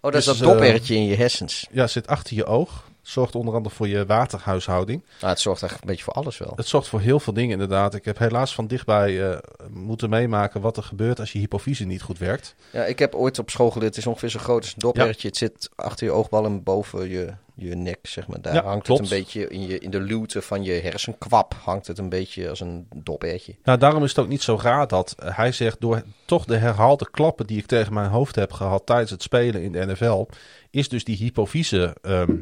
[0.00, 1.66] Oh, dat is Dus, dat eh, doppertje in je hersens.
[1.70, 2.90] Ja, zit achter je oog.
[3.02, 5.02] Zorgt onder andere voor je waterhuishouding.
[5.20, 6.52] Nou, het zorgt eigenlijk een beetje voor alles wel.
[6.56, 7.94] Het zorgt voor heel veel dingen inderdaad.
[7.94, 9.38] Ik heb helaas van dichtbij eh,
[9.70, 12.54] moeten meemaken wat er gebeurt als je hypofyse niet goed werkt.
[12.72, 15.28] Ja, ik heb ooit op school geleerd, het is ongeveer zo groot als een doppertje.
[15.28, 18.40] Het zit achter je oogbal en boven je, je nek, zeg maar.
[18.40, 19.00] Daar Ja, hangt klopt.
[19.00, 21.54] het een beetje in, je, in de luwte van je hersenkwap.
[21.62, 23.54] Hangt het een beetje als een doppertje.
[23.64, 27.10] Nou, daarom is het ook niet zo raar dat hij zegt, door toch de herhaalde
[27.10, 30.26] klappen die ik tegen mijn hoofd heb gehad tijdens het spelen in de NFL,
[30.70, 32.36] is dus die hypofyse ehm,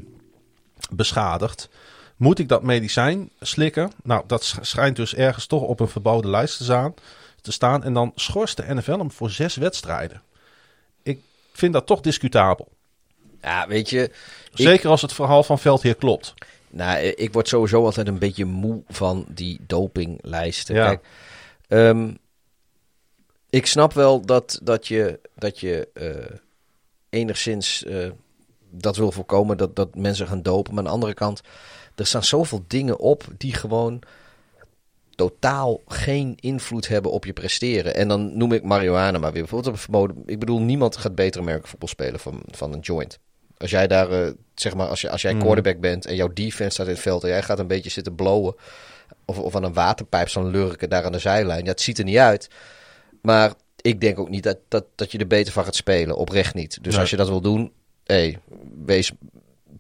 [0.90, 1.68] beschadigd.
[2.16, 3.92] Moet ik dat medicijn slikken?
[4.02, 6.94] Nou, dat sch- schijnt dus ergens toch op een verboden lijst te staan.
[7.40, 10.22] Te staan en dan schorst de NFL hem voor zes wedstrijden.
[11.02, 11.20] Ik
[11.52, 12.68] vind dat toch discutabel.
[13.40, 14.10] Ja, weet je,
[14.52, 16.34] Zeker als het verhaal van Veldheer klopt.
[16.70, 20.74] Nou, eh, ik word sowieso altijd een beetje moe van die dopinglijsten.
[20.74, 20.86] Ja.
[20.86, 21.04] Kijk,
[21.68, 22.14] ehm,
[23.50, 26.36] ik snap wel dat, dat je, dat je eh,
[27.08, 28.10] enigszins eh,
[28.70, 30.70] dat wil voorkomen dat, dat mensen gaan dopen.
[30.74, 31.40] Maar aan de andere kant,
[31.94, 34.02] er staan zoveel dingen op die gewoon
[35.14, 37.94] totaal geen invloed hebben op je presteren.
[37.94, 39.42] En dan noem ik marihuana maar weer.
[39.42, 40.22] Bijvoorbeeld op verboden.
[40.26, 43.18] Ik bedoel, niemand gaat beter American voetbal spelen van, van een joint.
[43.56, 45.42] Als jij daar, eh, zeg maar, als, je, als jij Mhm.
[45.42, 48.14] quarterback bent en jouw defense staat in het veld en jij gaat een beetje zitten
[48.14, 48.54] blowen
[49.24, 51.64] of, of aan een waterpijp staan lurken daar aan de zijlijn.
[51.64, 52.48] Ja, het ziet er niet uit.
[53.22, 56.16] Maar ik denk ook niet dat, dat, dat je er beter van gaat spelen.
[56.16, 56.78] Oprecht niet.
[56.82, 57.00] Dus Nee.
[57.00, 57.72] als je dat wil doen,
[58.10, 58.38] hey,
[58.84, 59.12] wees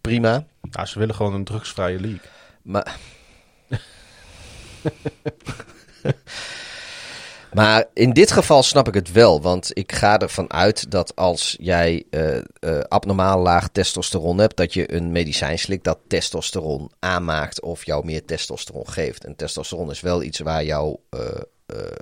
[0.00, 0.46] prima.
[0.70, 2.30] Nou, ze willen gewoon een drugsvrije league.
[2.62, 2.96] Maar.
[7.58, 9.42] maar in dit geval snap ik het wel.
[9.42, 12.42] Want ik ga ervan uit dat als jij eh, eh,
[12.88, 18.24] abnormaal laag testosteron hebt, dat je een medicijn slikt dat testosteron aanmaakt of jou meer
[18.24, 19.24] testosteron geeft.
[19.24, 21.42] En testosteron is wel iets waar, jou, eh,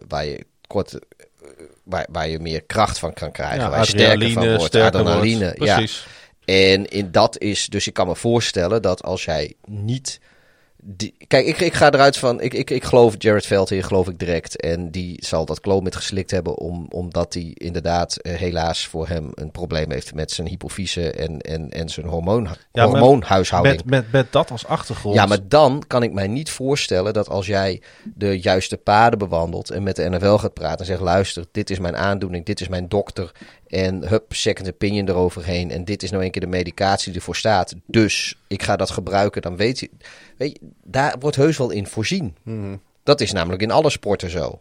[0.08, 0.98] waar je kort.
[1.82, 3.70] Waar, waar je meer kracht van kan krijgen.
[3.70, 4.64] waar je sterker van wordt.
[4.64, 5.18] sterker wordt.
[5.18, 5.54] Adrenaline.
[5.58, 5.86] Ja.
[6.48, 10.20] En in dat is, dus ik kan me voorstellen dat als jij niet
[10.96, 12.40] die, kijk, ik, ik ga eruit van.
[12.40, 14.60] Ik, ik, ik geloof Jared Veldheer, geloof ik direct.
[14.60, 16.56] En die zal dat met geslikt hebben.
[16.56, 21.40] Om, omdat hij inderdaad eh, helaas voor hem een probleem heeft met zijn hypofyse en,
[21.40, 23.76] en, en zijn hormoon, Ja, hormoonhuishouding.
[23.76, 25.14] Met, met, met dat als achtergrond.
[25.14, 27.82] Ja, maar dan kan ik mij niet voorstellen dat als jij
[28.14, 31.78] de juiste paden bewandelt en met de NFL gaat praten en zegt: luister, dit is
[31.78, 33.32] mijn aandoening, dit is mijn dokter.
[33.66, 35.70] En hup, second opinion eroverheen.
[35.70, 37.74] En dit is nou een keer de medicatie die ervoor staat.
[37.86, 39.42] Dus ik ga dat gebruiken.
[39.42, 39.90] Dan weet je,
[40.38, 42.36] weet je daar wordt heus wel in voorzien.
[43.02, 44.60] Dat is namelijk in alle sporten zo.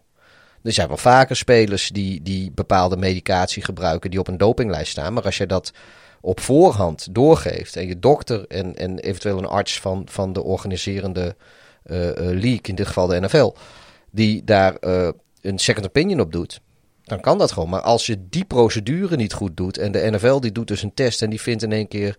[0.64, 5.14] Er zijn wel vaker spelers die, die bepaalde medicatie gebruiken die op een dopinglijst staan.
[5.14, 5.72] Maar als je dat
[6.22, 11.36] op voorhand doorgeeft en je dokter en, en eventueel een arts van, van de organiserende
[11.84, 13.54] eh, league, in dit geval de NFL,
[14.12, 15.10] die daar eh,
[15.42, 16.62] een second opinion op doet,
[17.04, 17.70] dan kan dat gewoon.
[17.70, 20.94] Maar als je die procedure niet goed doet en de NFL die doet dus een
[20.94, 22.18] test en die vindt in één keer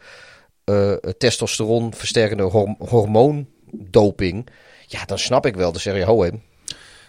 [0.68, 4.46] eh testosteron versterkende horm hormoondoping,
[4.86, 5.72] ja, dan snap ik wel.
[5.72, 6.24] Dan zeg je, ho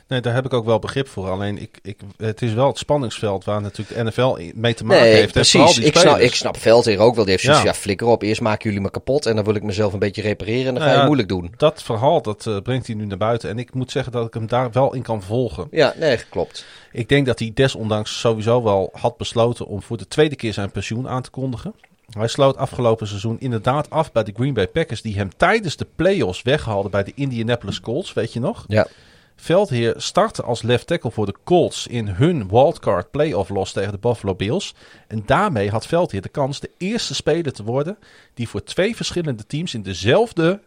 [0.10, 1.30] Nee, daar heb ik ook wel begrip voor.
[1.30, 5.04] Alleen ik, ik, het is wel het spanningsveld waar natuurlijk de NFL mee te maken
[5.04, 5.34] Nee, heeft.
[5.34, 5.78] Precies.
[5.78, 7.24] Ik snap, ik snap Veldheer ook wel.
[7.24, 7.74] Die heeft zoiets Ja.
[7.74, 8.22] flikker op.
[8.22, 10.78] Eerst maken jullie me kapot en dan wil ik mezelf een beetje repareren en dan
[10.78, 11.54] ga Nou je ja, moeilijk doen.
[11.58, 13.50] Dat verhaal dat eh, brengt hij nu naar buiten.
[13.50, 15.68] En ik moet zeggen dat ik hem daar wel in kan volgen.
[15.72, 16.66] Ja, nee, klopt.
[16.92, 20.72] Ik denk dat hij desondanks sowieso wel had besloten om voor de tweede keer zijn
[20.72, 21.74] pensioen aan te kondigen.
[22.10, 25.88] Hij sloot afgelopen seizoen inderdaad af bij de Green Bay Packers, die hem tijdens de
[25.96, 28.66] playoffs weghaalden bij de Indianapolis Colts, weet je nog?
[28.68, 28.88] Ja.
[29.36, 33.98] Veldheer startte als left tackle voor de Colts in hun wildcard playoff los tegen de
[33.98, 34.76] Buffalo Bills.
[35.08, 37.98] En daarmee had Veldheer de kans de eerste speler te worden
[38.34, 40.60] die voor twee verschillende teams in dezelfde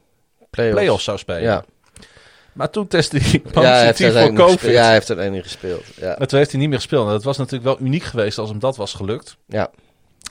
[0.50, 0.80] Playoffs.
[0.80, 1.42] playoffs zou spelen.
[1.42, 1.64] Ja.
[2.52, 4.70] Maar toen testte hij Ja, positief voor uiteindelijk COVID.
[4.70, 5.84] Ja, hij heeft er één in gespeeld.
[5.96, 6.18] Ja.
[6.18, 7.02] En toen heeft hij niet meer gespeeld.
[7.02, 9.36] Nou, dat was natuurlijk wel uniek geweest als hem dat was gelukt.
[9.46, 9.70] ja.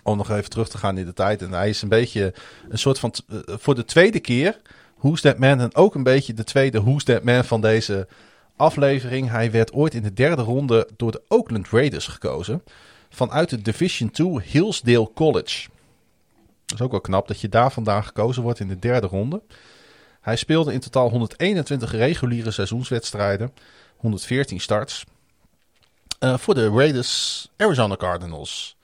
[0.04, 1.42] Om nog even terug te gaan in de tijd.
[1.42, 2.34] En hij is een beetje
[2.70, 3.14] een soort van...
[3.28, 4.60] eh, voor de tweede keer
[4.98, 5.60] Who's That Man.
[5.60, 8.08] En ook een beetje de tweede Who's That Man van deze
[8.56, 9.30] aflevering.
[9.30, 12.64] Hij werd ooit in de derde ronde door de Oakland Raiders gekozen.
[13.10, 15.70] Vanuit de Division 2 Hillsdale College.
[16.66, 19.42] Dat is ook wel knap dat je daar vandaan gekozen wordt in de derde ronde.
[20.22, 23.54] Hij speelde in totaal 121 reguliere seizoenswedstrijden.
[23.96, 25.04] 114 starts.
[26.20, 28.76] Eh, voor de Raiders, Arizona Cardinals,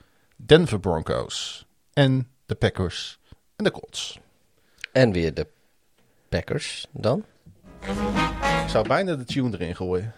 [0.46, 3.18] Denver Broncos en de Packers
[3.56, 4.18] en de Colts.
[4.92, 5.46] En weer de
[6.28, 7.24] Packers dan.
[8.62, 10.14] Ik zou bijna de tune erin gooien.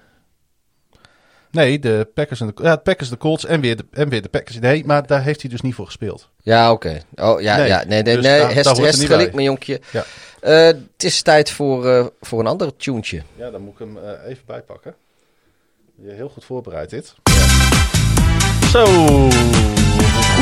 [1.51, 4.23] Nee, de Packers en de, ja, de Packers, de Colts en weer de, en weer
[4.23, 4.59] de Packers.
[4.59, 6.29] Nee, maar daar heeft hij dus niet voor gespeeld.
[6.43, 7.03] Ja, oké.
[7.15, 7.85] Oh, ja, Nee, ja.
[7.87, 8.41] Nee, nee, dus nee.
[8.41, 9.81] Hest, gelijk, mijn jonkje.
[9.93, 10.05] Ja.
[10.41, 13.23] Eh, het is tijd voor, eh, voor een ander tuentje.
[13.37, 14.95] Ja, dan moet ik hem eh, even bijpakken.
[15.95, 17.15] Je heel goed voorbereid dit.
[18.71, 18.85] Zo,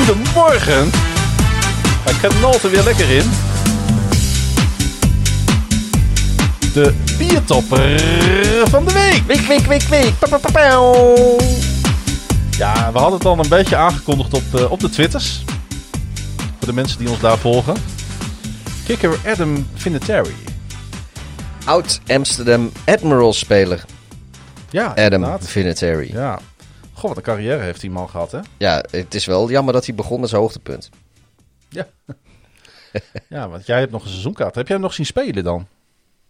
[0.09, 0.91] goedemorgen.
[2.05, 3.31] Hij knalt er weer lekker in.
[6.73, 8.01] De biertopper
[8.69, 9.23] van de week.
[9.27, 10.19] Week, week, week, week.
[10.19, 11.37] Pa, pa, pa, pauw.
[12.51, 15.45] Ja, we hadden het al een beetje aangekondigd op, op de Twitters.
[16.37, 17.77] Voor de mensen die ons daar volgen.
[18.85, 20.35] Kicker Adam Vinatieri.
[21.65, 23.85] Oud Amsterdam Admirals speler
[24.71, 25.49] Ja, Adam inderdaad.
[25.49, 26.11] Vinatieri.
[26.13, 26.39] Ja.
[26.99, 27.05] Ja.
[27.05, 28.41] Goh, wat een carrière heeft die man gehad, hè?
[28.91, 30.91] het is wel jammer dat hij begon met zijn hoogtepunt.
[31.69, 31.87] Ja.
[33.29, 34.55] ja, want jij hebt nog een seizoenkaart.
[34.55, 35.67] Heb jij hem nog zien spelen dan?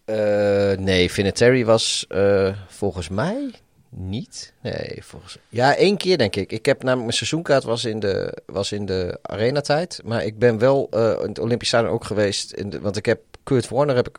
[0.05, 3.51] Eh, nee, Vinatieri was eh, volgens mij
[3.89, 4.53] niet.
[4.61, 6.53] Nee, volgens Ja, één keer denk ik.
[6.53, 10.01] Ik heb namelijk mijn seizoenkaart was in de, was in de arenatijd.
[10.05, 12.53] Maar ik ben wel eh, in het Olympisch Stadion ook geweest.
[12.53, 14.19] In de, want ik heb Kurt Warner, heb ik,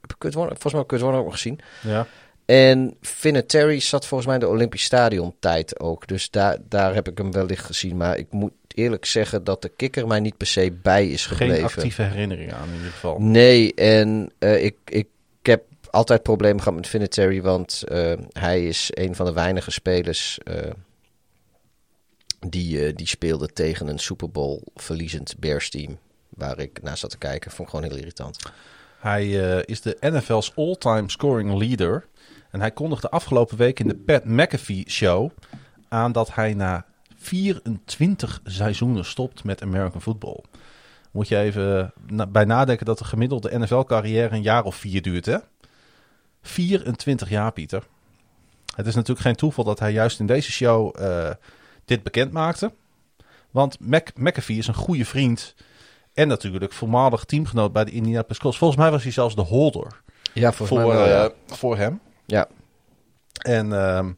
[0.00, 1.60] heb ik Kurt Warner, volgens mij Kurt Warner ook nog gezien.
[1.82, 2.06] Ja.
[2.44, 6.06] En Vinatieri zat volgens mij in de Olympisch Stadion tijd ook.
[6.06, 7.96] Dus daar, daar heb ik hem wellicht gezien.
[7.96, 11.54] Maar ik moet eerlijk zeggen dat de kikker mij niet per se bij is gebleven.
[11.54, 13.20] Geen actieve herinneringen aan in ieder geval.
[13.20, 15.08] Nee, en eh, ik, ik
[15.42, 20.38] heb altijd problemen gehad met Vinatieri, want eh, hij is een van de weinige spelers
[20.38, 20.70] eh,
[22.48, 25.98] die, die speelde tegen een Super Bowl verliezend Bears team.
[26.28, 27.50] Waar ik naar zat te kijken.
[27.50, 28.38] Vond ik gewoon heel irritant.
[28.98, 29.28] Hij
[29.64, 32.06] is de NFL's all-time scoring leader.
[32.54, 35.30] En hij kondigde afgelopen week in de Pat McAfee show
[35.88, 36.84] aan dat hij na
[37.16, 40.40] 24 seizoenen stopt met American football.
[41.10, 45.26] Moet je even na- bij nadenken dat de gemiddelde NFL-carrière een jaar of vier duurt,
[45.26, 45.36] hè?
[46.42, 47.82] 24 jaar, Pieter.
[48.76, 51.30] Het is natuurlijk geen toeval dat hij juist in deze show eh,
[51.84, 52.72] dit bekend maakte.
[53.50, 55.54] Want Mac McAfee is een goede vriend
[56.12, 58.58] en natuurlijk voormalig teamgenoot bij de Indianapolis Colts.
[58.58, 60.00] Volgens mij was hij zelfs de holder
[60.32, 62.00] Ja, voor, mij eh, voor hem.
[62.26, 62.48] Ja.
[63.32, 64.12] En ehm,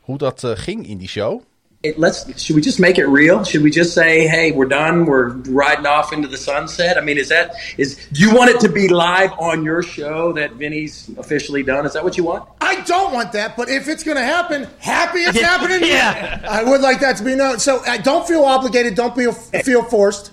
[0.00, 1.42] hoe dat eh, ging in die show.
[1.84, 3.44] it, let's should we just make it real?
[3.44, 5.04] Should we just say, "Hey, we're done.
[5.04, 6.96] We're riding off into the sunset"?
[6.96, 10.32] I mean, is that is do you want it to be live on your show
[10.32, 11.84] that Vinny's officially done?
[11.84, 12.48] Is that what you want?
[12.60, 15.88] I don't want that, but if it's going to happen, happy it's happening.
[15.88, 16.44] Yeah.
[16.48, 17.58] I would like that to be known.
[17.58, 18.94] So uh, don't feel obligated.
[18.94, 20.32] Don't feel feel forced.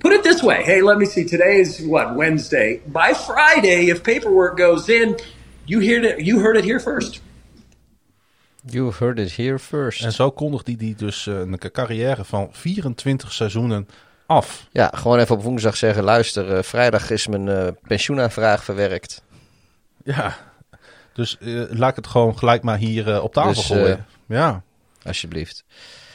[0.00, 0.62] Put it this way.
[0.64, 1.24] Hey, let me see.
[1.24, 2.80] Today is what Wednesday.
[2.86, 5.16] By Friday, if paperwork goes in,
[5.68, 6.26] you heard it.
[6.26, 7.20] You heard it here first.
[8.64, 10.04] You heard it here first.
[10.04, 13.88] En zo kondigde hij dus eh, een carrière van 24 seizoenen
[14.26, 14.66] af.
[14.72, 19.22] Ja, gewoon even op woensdag zeggen: luister, eh, vrijdag is mijn eh, pensioenaanvraag verwerkt.
[20.04, 20.36] Ja,
[21.12, 24.06] dus eh, laat ik het gewoon gelijk maar hier op tafel Dus, gooien.
[24.26, 24.62] ja.
[25.02, 25.64] Alsjeblieft.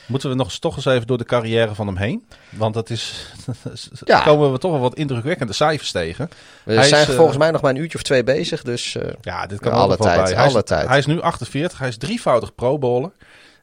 [0.06, 2.26] Moeten we nog eens, toch eens even door de carrière van hem heen?
[2.50, 3.32] Want dat is.
[4.06, 4.24] Ja.
[4.24, 6.30] komen we toch wel wat indrukwekkende cijfers tegen.
[6.64, 8.96] We Hij zijn is, eh, volgens mij nog maar een uurtje of twee bezig, dus
[8.96, 10.34] eh, Ja, dit kan alle tijd, bij.
[10.34, 10.88] Hij alle is, tijd.
[10.88, 13.12] Hij is nu 48, hij is drievoudig pro-bowler.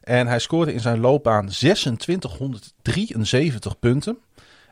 [0.01, 4.17] En hij scoorde in zijn loopbaan 2673 punten.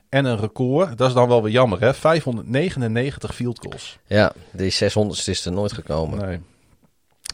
[0.10, 4.00] En een record, dat is dan wel weer jammer hè, 599 field goals.
[4.08, 6.28] ja, die 600 is er nooit gekomen.
[6.28, 6.40] Nee.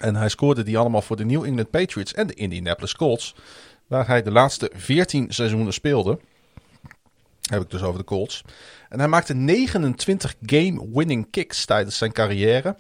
[0.02, 3.36] En hij scoorde die allemaal voor de New England Patriots en de Indianapolis Colts.
[3.88, 6.20] Waar hij de laatste 14 seizoenen speelde.
[7.50, 8.42] Heb ik dus over de Colts.
[8.90, 12.76] En hij maakte 29 game-winning kicks tijdens zijn carrière.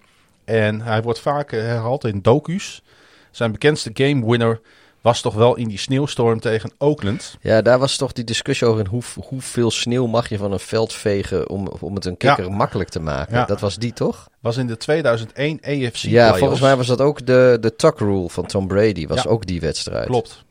[0.45, 2.81] En hij wordt vaak eh, herhaald in docu's.
[3.31, 4.61] Zijn bekendste game-winner
[5.01, 7.37] was toch wel in die sneeuwstorm tegen Oakland.
[7.41, 10.93] Ja, daar was toch die discussie over hoe, hoeveel sneeuw mag je van een veld
[10.93, 12.55] vegen om, om het een kikker Ja.
[12.55, 13.35] makkelijk te maken.
[13.37, 13.45] Ja.
[13.45, 14.29] Dat was die toch?
[14.39, 18.29] Was in de 2001 AFC Ja, volgens mij was dat ook de, de tuck rule
[18.29, 19.07] van Tom Brady.
[19.07, 19.29] Was Ja.
[19.29, 20.05] ook die wedstrijd.
[20.05, 20.43] Klopt.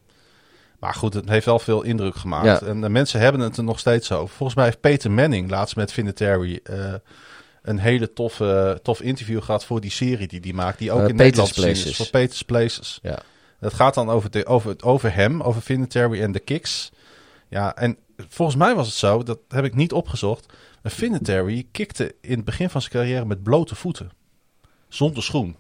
[0.85, 2.61] Maar goed, het heeft wel veel indruk gemaakt.
[2.61, 2.67] Ja.
[2.67, 4.35] En de mensen hebben het er nog steeds over.
[4.37, 6.95] Volgens mij heeft Peter Manning laatst met Vinatieri eh,
[7.63, 10.79] een hele toffe, tof interview gehad voor die serie die die maakt.
[10.79, 11.97] Die ook Eh, in Peter's Nederland is.
[11.97, 12.99] Voor Peter's Places.
[13.03, 13.19] Ja.
[13.59, 16.91] Het gaat dan over, de, over, over hem, over Vinatieri en de kicks.
[17.49, 17.97] Ja, en
[18.29, 20.53] volgens mij was het zo, dat heb ik niet opgezocht.
[20.83, 24.11] Vinatieri kickte in het begin van zijn carrière met blote voeten.
[24.89, 25.57] Zonder schoen.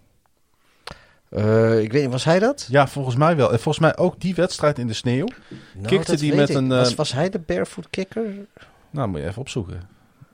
[1.34, 2.66] Eh, ik weet niet, was hij dat?
[2.70, 3.52] Ja, volgens mij wel.
[3.52, 5.26] En volgens mij ook die wedstrijd in de sneeuw.
[5.74, 6.56] Nou, Kikte die met ik.
[6.56, 8.24] een, Was, eh, was hij de barefoot kicker?
[8.90, 9.80] Nou, moet je even opzoeken.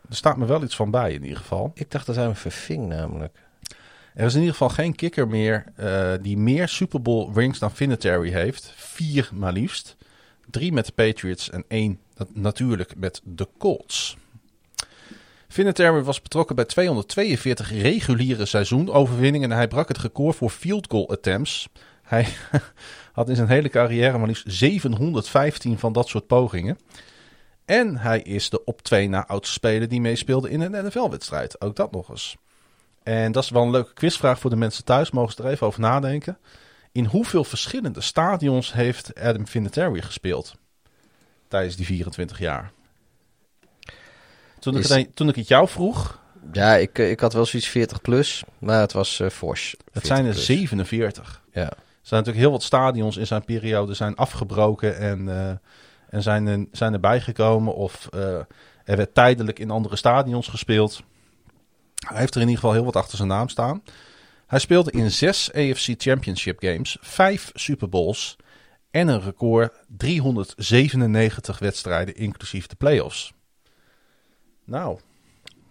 [0.09, 1.71] Er staat me wel iets van bij in ieder geval.
[1.75, 3.39] Ik dacht dat hij hem verving namelijk.
[4.15, 7.73] Er is in ieder geval geen kicker meer eh, die meer Super Bowl rings dan
[7.73, 8.73] Vinatieri heeft.
[8.77, 9.97] Vier maar liefst.
[10.51, 11.99] Drie met de Patriots en één
[12.33, 14.17] natuurlijk met de Colts.
[15.53, 21.11] Vinatieri was betrokken bij 242 reguliere seizoenoverwinningen en hij brak het record voor field goal
[21.11, 21.69] attempts.
[22.03, 22.27] Hij
[23.13, 26.79] had in zijn hele carrière maar liefst 715 van dat soort pogingen.
[27.65, 31.61] En hij is de op twee na oudste speler die meespeelde in een NFL-wedstrijd.
[31.61, 32.37] Ook dat nog eens.
[33.03, 35.11] En dat is wel een leuke quizvraag voor de mensen thuis.
[35.11, 36.39] Mogen ze er even over nadenken.
[36.93, 40.55] In hoeveel verschillende stadions heeft Adam Vinatieri gespeeld?
[41.49, 42.73] Tijdens die 24 jaar.
[44.61, 46.19] Toen ik, Is- het, toen ik het jou vroeg,
[46.53, 49.71] Ja, ik, eh, ik had wel zoiets 40 plus, maar het was eh fors.
[49.71, 50.45] het 40 zijn er plus.
[50.45, 51.43] 47.
[51.53, 51.61] Ja.
[51.71, 51.77] Er
[52.17, 55.51] zijn natuurlijk heel wat stadions in zijn periode zijn afgebroken en, eh,
[56.11, 57.75] en zijn, er, zijn erbij gekomen.
[57.75, 58.21] Of eh,
[58.85, 61.03] er werd tijdelijk in andere stadions gespeeld.
[62.07, 63.83] Hij heeft er in ieder geval heel wat achter zijn naam staan.
[64.47, 68.37] Hij speelde in zes AFC Championship games, vijf Super Bowls
[68.91, 73.33] en een record 397 wedstrijden inclusief de playoffs.
[74.71, 74.99] Nou,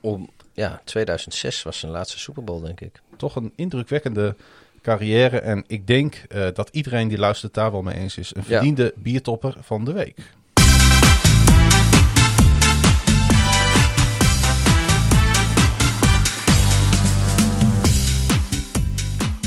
[0.02, 3.02] Om, ja, 2006 was zijn laatste Super Bowl, denk ik.
[3.18, 4.36] toch een indrukwekkende
[4.82, 5.40] carrière.
[5.40, 8.36] En ik denk eh, dat iedereen die luistert daar wel mee eens is.
[8.36, 8.48] Een Ja.
[8.48, 10.16] verdiende biertopper van de week.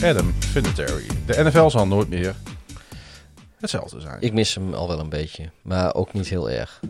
[0.02, 1.06] Adam Vinatieri.
[1.26, 2.34] De NFL zal nooit meer
[3.60, 4.16] hetzelfde zijn.
[4.20, 6.80] Ik mis hem al wel een beetje, maar ook niet heel erg.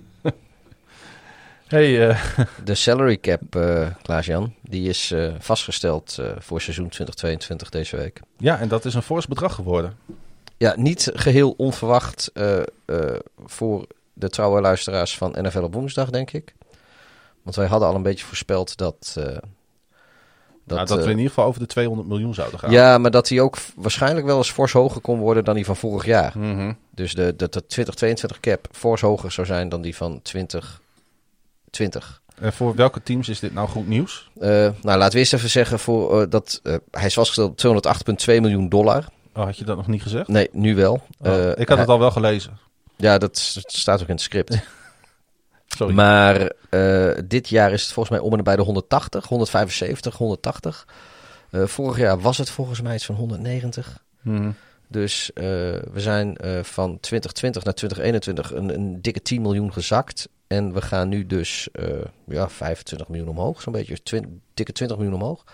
[1.72, 2.34] Hey, eh,
[2.64, 8.20] De salary cap, eh Klaas-Jan, die is eh, vastgesteld voor seizoen 2022 deze week.
[8.38, 9.96] ja, en dat is een fors bedrag geworden.
[10.56, 12.32] Ja, niet geheel onverwacht
[13.44, 16.54] voor de trouwe luisteraars van NFL op woensdag, denk ik.
[17.42, 19.12] Want wij hadden al een beetje voorspeld dat...
[20.64, 22.70] Dat, dat, dat we in ieder geval over de 200 miljoen zouden gaan.
[22.70, 25.76] ja, maar dat hij ook waarschijnlijk wel eens fors hoger kon worden dan die van
[25.76, 26.38] vorig jaar.
[26.38, 26.72] Mhm.
[26.90, 30.20] Dus de, dat de 2022 cap fors hoger zou zijn dan die van
[31.76, 32.20] 2020.
[32.40, 34.30] En voor welke teams is dit nou goed nieuws?
[34.40, 34.48] Eh,
[34.82, 38.40] nou, laten we eerst even zeggen voor, eh, dat eh, hij is vastgesteld op 208,2
[38.40, 39.04] miljoen dollar.
[39.34, 40.28] Oh, had je dat nog niet gezegd?
[40.28, 40.92] Nee, nu wel.
[41.20, 42.58] Oh, Eh, ik had hij- het al wel gelezen.
[42.96, 44.58] Ja, dat, staat ook in het script.
[45.78, 45.94] Sorry.
[45.94, 50.86] Maar eh, dit jaar is het volgens mij om en bij de 180, 175, 180.
[51.50, 54.02] Eh, vorig jaar was het volgens mij iets van 190.
[54.22, 54.50] Mhm.
[54.88, 60.28] Dus eh, we zijn eh, van 2020 naar 2021 een, een dikke 10 miljoen gezakt.
[60.52, 61.86] En we gaan nu dus eh,
[62.26, 63.96] ja, 25 miljoen omhoog, zo'n beetje.
[64.54, 65.44] Dikke 20 miljoen omhoog.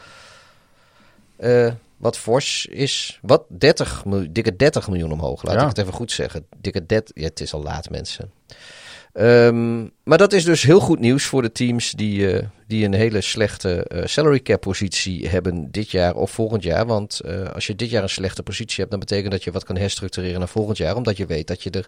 [1.36, 3.18] Eh, wat fors is.
[3.22, 3.44] Wat?
[3.48, 5.42] 30 miljoen, dikke 30 miljoen omhoog.
[5.42, 5.62] Laat Ja.
[5.62, 6.46] ik het even goed zeggen.
[6.60, 7.16] Dikke 30.
[7.16, 8.30] Ja, het is al laat, mensen.
[9.12, 12.94] Ehm, maar dat is dus heel goed nieuws voor de teams die, eh, die een
[12.94, 16.86] hele slechte eh, salary cap positie hebben dit jaar of volgend jaar.
[16.86, 17.20] Want
[17.54, 20.38] als je dit jaar een slechte positie hebt, dan betekent dat je wat kan herstructureren
[20.38, 20.96] naar volgend jaar.
[20.96, 21.86] Omdat je weet dat je er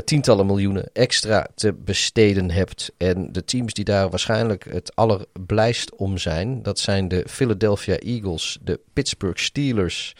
[0.00, 2.92] tientallen miljoenen extra te besteden hebt.
[2.96, 8.58] En de teams die daar waarschijnlijk het allerblijst om zijn, dat zijn de Philadelphia Eagles,
[8.62, 10.14] de Pittsburgh Steelers.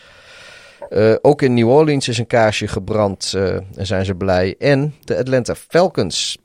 [0.90, 4.54] Eh, ook in New Orleans is een kaarsje gebrand eh, en zijn ze blij.
[4.58, 6.38] En de Atlanta Falcons.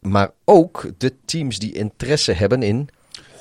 [0.00, 2.88] Maar ook de teams die interesse hebben in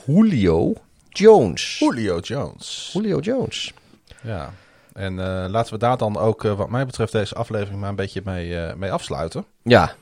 [0.05, 0.73] Julio
[1.09, 1.79] Jones.
[1.79, 2.89] Julio Jones.
[2.93, 3.73] Julio Jones.
[4.21, 4.53] Ja.
[4.93, 7.95] En eh, laten we daar dan ook, eh, wat mij betreft, deze aflevering maar een
[7.95, 9.45] beetje mee, eh, mee afsluiten.
[9.63, 9.93] Ja,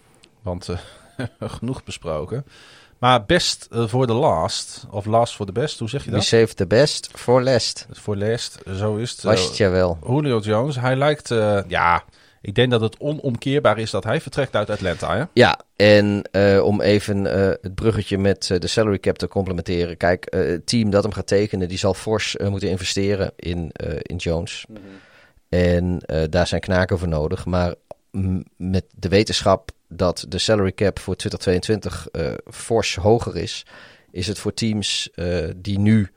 [0.41, 0.69] Want
[1.39, 2.45] genoeg besproken.
[2.97, 6.25] Maar best voor de last, of last voor de best, hoe zeg je we dat?
[6.25, 7.87] save the best for last.
[7.91, 9.23] Voor last, zo is het.
[9.23, 9.97] Was het ja wel.
[10.07, 11.27] Julio Jones, hij lijkt,
[11.67, 12.03] ja,
[12.41, 15.17] ik denk dat het onomkeerbaar is dat hij vertrekt uit Atlanta.
[15.17, 15.23] Hè?
[15.33, 19.97] Ja, en eh, om even eh, het bruggetje met eh, de salary cap te complementeren.
[19.97, 23.95] Kijk, eh, het team dat hem gaat tekenen, die zal fors moeten investeren in, eh,
[24.01, 24.65] in Jones.
[25.51, 27.45] En eh, daar zijn knaken voor nodig.
[27.45, 27.73] Maar
[28.57, 33.65] met de wetenschap dat de salary cap voor 2022 eh, fors hoger is,
[34.11, 36.11] is het voor teams eh, die nu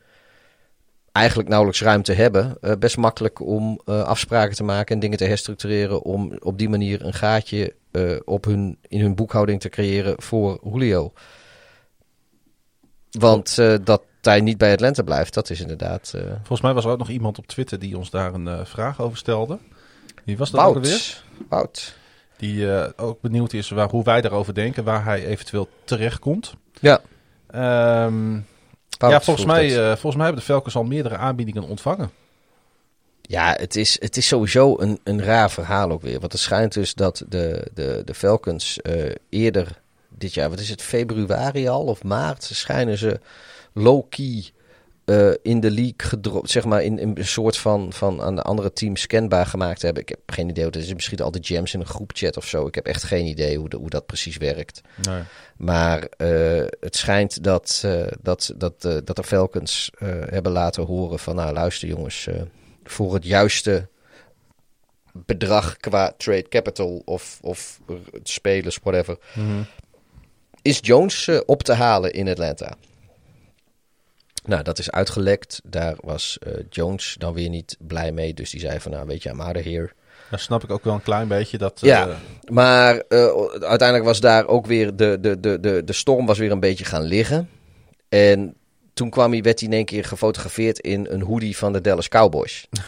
[1.14, 5.24] eigenlijk nauwelijks ruimte hebben, eh, best makkelijk om eh, afspraken te maken en dingen te
[5.24, 10.14] herstructureren om op die manier een gaatje eh, op hun, in hun boekhouding te creëren
[10.22, 11.12] voor Julio.
[13.10, 16.98] Want dat hij niet bij Atlanta blijft, dat is inderdaad Volgens mij was er ook
[16.98, 19.58] nog iemand op Twitter die ons daar een vraag over stelde.
[20.24, 20.90] Wie was dat ook alweer?
[20.90, 21.22] Wout.
[21.48, 21.96] Wout.
[22.36, 26.54] Die ook benieuwd is waar, hoe wij daarover denken, waar hij eventueel terechtkomt.
[26.80, 27.00] Ja,
[27.50, 28.53] Ehm Wout
[28.98, 32.10] ja, volgens mij, eh, volgens mij hebben de Falcons al meerdere aanbiedingen ontvangen.
[33.22, 36.20] Ja, het is, het is sowieso een, een raar verhaal ook weer.
[36.20, 40.68] Want het schijnt dus dat de, de, de Falcons eh, eerder dit jaar, wat is
[40.68, 43.20] het, februari al of maart, schijnen ze
[43.72, 44.44] low-key
[45.05, 48.43] eh, in de league gedropt, zeg maar in, in een soort van, van aan de
[48.43, 50.02] andere teams scanbaar gemaakt hebben.
[50.02, 52.66] Ik heb geen idee, het is misschien al de gems in een groepchat of zo.
[52.66, 54.81] Ik heb echt geen idee hoe, de, hoe dat precies werkt.
[55.02, 55.22] Nee.
[55.56, 59.90] Maar eh, het schijnt dat, eh, dat, dat, dat de Falcons
[60.28, 61.35] hebben laten horen van...
[61.35, 62.28] nou luister jongens,
[62.85, 63.89] voor het juiste
[65.12, 67.81] bedrag qua trade capital of, of
[68.22, 69.18] spelers, whatever...
[70.62, 72.76] is Jones op te halen in Atlanta.
[74.44, 75.60] Nou, dat is uitgelekt.
[75.64, 78.34] Daar was eh, Jones dan weer niet blij mee.
[78.34, 79.90] Dus die zei van, nou weet je, I'm out of here.
[80.30, 81.58] Snap ik ook wel een klein beetje.
[81.58, 83.26] Dat, eh, Ja, maar eh,
[83.60, 86.84] uiteindelijk was daar ook weer de, de, de, de, de storm was weer een beetje
[86.84, 87.48] gaan liggen.
[88.08, 88.54] En
[88.94, 92.08] toen kwam hij, werd hij in één keer gefotografeerd in een hoodie van de Dallas
[92.08, 92.66] Cowboys.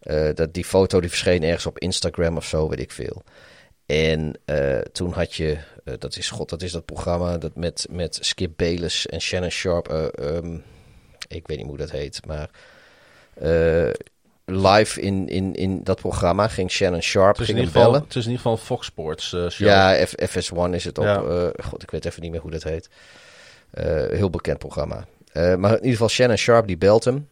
[0.00, 3.22] Eh, dat, die foto die verscheen ergens op Instagram of zo, weet ik veel.
[3.86, 7.86] En eh, toen had je, eh, dat is god, dat is dat programma dat met,
[7.90, 9.88] met Skip Bayless en Shannon Sharp.
[9.88, 10.58] eh, ehm,
[11.28, 12.50] ik weet niet hoe dat heet, maar
[13.34, 13.90] eh,
[14.44, 18.00] live in, in, in dat programma ging Shannon Sharp ging hem bellen.
[18.00, 19.66] het is in ieder geval Fox Sports eh, show.
[19.68, 21.04] Ja, F- FS1 is het op.
[21.04, 21.22] Ja.
[21.22, 22.88] eh, God, ik weet even niet meer hoe dat heet.
[24.10, 25.06] Heel bekend programma.
[25.32, 27.28] Maar in ieder geval Shannon Sharp, die belt hem.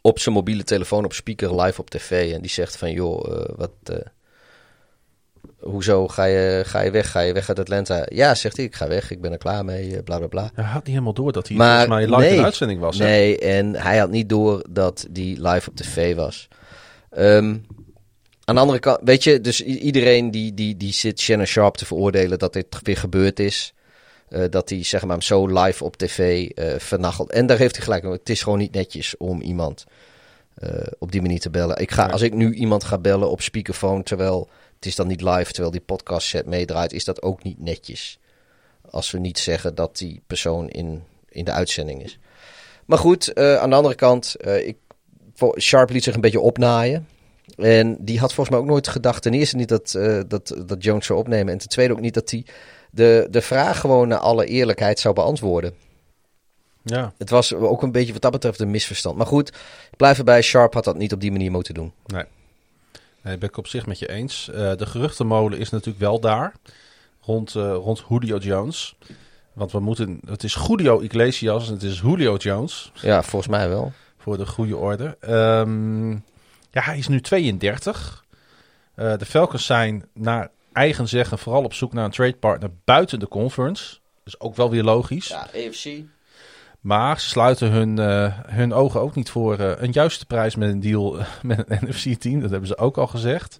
[0.00, 2.32] Op zijn mobiele telefoon op speaker live op tv.
[2.34, 3.70] En die zegt van, joh, wat...
[5.62, 7.10] hoezo ga je, ga je weg?
[7.10, 8.06] Ga je weg uit Atlanta?
[8.08, 9.10] Ja, zegt hij, ik ga weg.
[9.10, 10.50] Ik ben er klaar mee, eh, bla bla bla.
[10.54, 12.44] Hij had niet helemaal door dat hij Maar volgens mij live nee.
[12.44, 12.98] uitzending was.
[12.98, 13.04] hè?
[13.04, 16.48] Nee, en hij had niet door dat die live op tv was.
[17.10, 17.56] Ehm,
[18.44, 21.86] aan de andere kant, weet je, dus iedereen die, die, die zit Shannon Sharp te
[21.86, 23.74] veroordelen dat dit weer gebeurd is.
[24.28, 27.30] Eh, dat hij zeg maar, hem zo live op tv vernachelt.
[27.30, 28.04] En daar heeft hij gelijk.
[28.04, 29.84] Het is gewoon niet netjes om iemand
[30.98, 31.76] op die manier te bellen.
[31.80, 32.06] Ik ga.
[32.06, 34.48] Als ik nu iemand ga bellen op speakerphone, terwijl
[34.82, 38.18] het is dan niet live, terwijl die podcast set meedraait, is dat ook niet netjes.
[38.90, 42.18] Als we niet zeggen dat die persoon in, in de uitzending is.
[42.84, 44.76] Maar goed, eh, aan de andere kant, eh, ik,
[45.58, 47.08] Sharp liet zich een beetje opnaaien.
[47.56, 50.82] En die had volgens mij ook nooit gedacht, ten eerste niet dat, eh, dat, dat
[50.84, 51.52] Jones zou opnemen.
[51.52, 52.46] En ten tweede ook niet dat hij
[52.90, 55.74] de, de vraag gewoon naar alle eerlijkheid zou beantwoorden.
[56.84, 59.16] Ja, Het was ook een beetje wat dat betreft een misverstand.
[59.16, 59.52] Maar goed,
[59.96, 61.92] blijf erbij, Sharp had dat niet op die manier moeten doen.
[62.06, 62.24] nee.
[63.22, 64.48] Nee, ben ik op zich met je eens.
[64.48, 66.54] Eh, de geruchtenmolen is natuurlijk wel daar.
[67.20, 68.96] Rond, eh, rond Julio Jones.
[69.52, 70.20] Want we moeten...
[70.26, 72.92] Het is Julio Iglesias en het is Julio Jones.
[72.94, 73.92] Ja, volgens mij wel.
[74.18, 75.16] Voor de goede orde.
[75.20, 76.10] Ehm,
[76.70, 78.24] Ja, hij is nu 32.
[78.94, 83.18] Eh, de Falcons zijn naar eigen zeggen vooral op zoek naar een trade partner buiten
[83.18, 83.98] de conference.
[84.24, 85.28] Dus ook wel weer logisch.
[85.28, 85.84] Ja, AFC.
[86.82, 90.68] Maar ze sluiten hun, eh, hun ogen ook niet voor eh, een juiste prijs met
[90.68, 92.40] een deal eh, met een NFC-team.
[92.40, 93.58] Dat hebben ze ook al gezegd.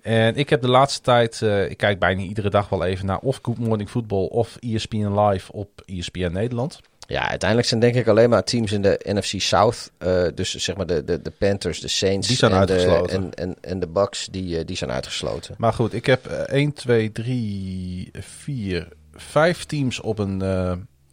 [0.00, 1.40] En ik heb de laatste tijd,
[1.70, 5.52] ik kijk bijna iedere dag wel even naar of Good Morning Football of ESPN Live
[5.52, 6.80] op ESPN Nederland.
[7.06, 9.90] Ja, uiteindelijk zijn denk ik alleen maar teams in de NFC South.
[10.34, 13.56] dus zeg maar de, de, de Panthers, de Saints Die zijn en, de, en, en,
[13.60, 15.54] en de Bucks, die, die zijn uitgesloten.
[15.58, 20.42] Maar goed, ik heb eh, 1, 2, 3, 4, 5 teams op een,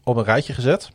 [0.03, 0.89] op een rijtje gezet.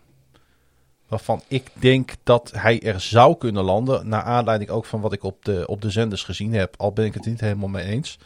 [1.13, 4.09] Waarvan ik denk dat hij er zou kunnen landen.
[4.09, 6.75] Naar aanleiding ook van wat ik op de, op de zenders gezien heb.
[6.77, 8.19] Al ben ik het niet helemaal mee eens.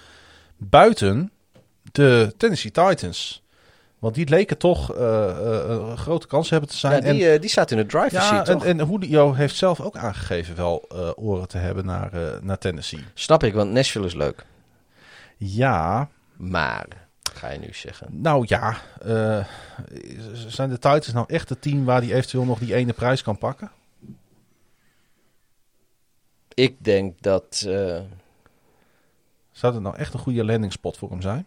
[0.56, 1.32] Buiten
[1.92, 3.42] de Tennessee Titans.
[3.98, 5.36] Want die leken toch eh,
[5.66, 7.04] een grote kans hebben te zijn.
[7.04, 8.64] Ja, die, en, eh, die staat in de driver's ja, seat, en, toch?
[8.64, 12.10] en Julio heeft zelf ook aangegeven wel oren te hebben naar,
[12.42, 13.04] naar Tennessee.
[13.14, 14.44] Snap ik, want Nashville is leuk.
[15.36, 18.08] Ja, Maar, ga je nu zeggen.
[18.20, 19.46] Nou ja, eh,
[20.46, 23.38] zijn de Titans nou echt het team waar hij eventueel nog die ene prijs kan
[23.38, 23.70] pakken?
[26.54, 27.64] Ik denk dat...
[27.66, 28.00] eh,
[29.50, 31.46] Zou het nou echt een goede landingspot voor hem zijn?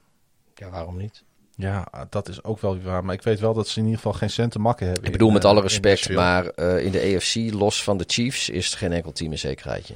[0.56, 1.24] ja, waarom niet?
[1.56, 3.06] Ja, dat is ook wel weer waar.
[3.06, 5.06] Maar ik weet wel dat ze in ieder geval geen cent te makken hebben.
[5.06, 6.44] Ik bedoel, in, met eh, alle respect, maar
[6.80, 9.96] in de AFC, los van de Chiefs, is er geen enkel team een zekerheidje.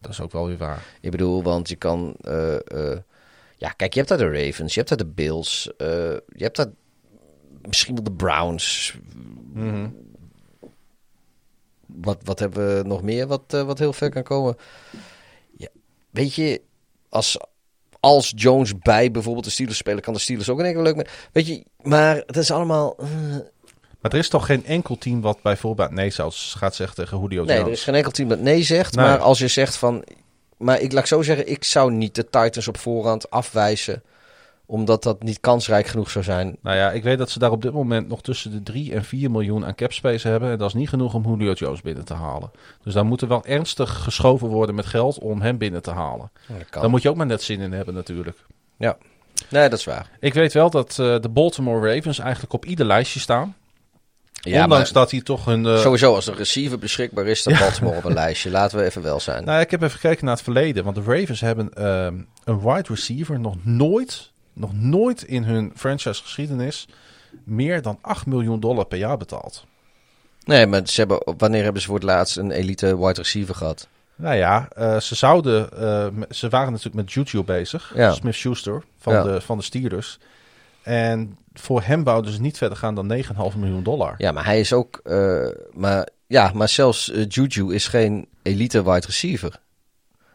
[0.00, 0.82] Dat is ook wel weer waar.
[1.00, 2.14] Ik bedoel, want je kan...
[3.60, 5.86] ja, kijk, je hebt daar de Ravens, je hebt daar de Bills, eh,
[6.26, 6.70] je hebt daar
[7.68, 8.94] misschien wel de Browns.
[9.52, 9.88] Mhm.
[11.86, 14.56] Wat, wat hebben we nog meer wat, eh, wat heel ver kan komen?
[15.56, 15.68] Ja,
[16.10, 16.60] weet je,
[17.08, 17.38] als,
[18.00, 21.28] als Jones bij bijvoorbeeld de Steelers spelen, kan de Steelers ook één keer leuk.
[21.32, 22.96] Weet je, maar het is allemaal...
[22.98, 23.08] eh,
[24.00, 27.44] Maar er is toch geen enkel team wat bijvoorbeeld nee zou gaat zeggen tegen Julio
[27.44, 28.94] Nee, er is geen enkel team dat nee zegt.
[28.94, 29.04] Nee.
[29.04, 30.04] Maar als je zegt van.
[30.60, 34.02] Maar ik laat ik zo zeggen, ik zou niet de Titans op voorhand afwijzen.
[34.66, 36.56] Omdat dat niet kansrijk genoeg zou zijn.
[36.62, 39.04] Nou ja, ik weet dat ze daar op dit moment nog tussen de 3 en
[39.04, 40.50] 4 miljoen aan capspace hebben.
[40.50, 42.50] En dat is niet genoeg om Julio Jones binnen te halen.
[42.82, 46.30] Dus daar moet er wel ernstig geschoven worden met geld om hem binnen te halen.
[46.46, 46.80] Dat kan.
[46.80, 48.44] Daar moet je ook maar net zin in hebben natuurlijk.
[48.76, 48.96] Ja.
[49.48, 50.10] Nee, dat is waar.
[50.20, 53.56] Ik weet wel dat eh, de Baltimore Ravens eigenlijk op ieder lijstje staan.
[54.40, 55.66] Ja, Ondanks maar dat hij toch een...
[55.66, 58.50] eh, sowieso als een receiver beschikbaar is, dan Baltimore op een lijstje.
[58.50, 59.44] Laten we even wel zijn.
[59.44, 60.84] Nou, ik heb even gekeken naar het verleden.
[60.84, 62.14] Want de Ravens hebben ehm,
[62.44, 66.88] een wide receiver nog nooit, nog nooit in hun franchise geschiedenis
[67.44, 69.64] meer dan 8 miljoen dollar per jaar betaald.
[70.44, 73.88] Nee, maar ze hebben, wanneer hebben ze voor het laatst een elite wide receiver gehad?
[74.16, 78.12] Nou ja, eh, ze zouden, eh, ze waren natuurlijk met Juju bezig, Ja.
[78.12, 79.22] Smith Schuster van, Ja.
[79.22, 80.18] de, van de Steelers.
[80.82, 84.14] En voor hem wouden ze niet verder gaan dan 9,5 miljoen dollar.
[84.18, 85.00] Ja, maar hij is ook.
[85.04, 89.60] eh, maar, ja, maar zelfs eh, Juju is geen elite wide receiver.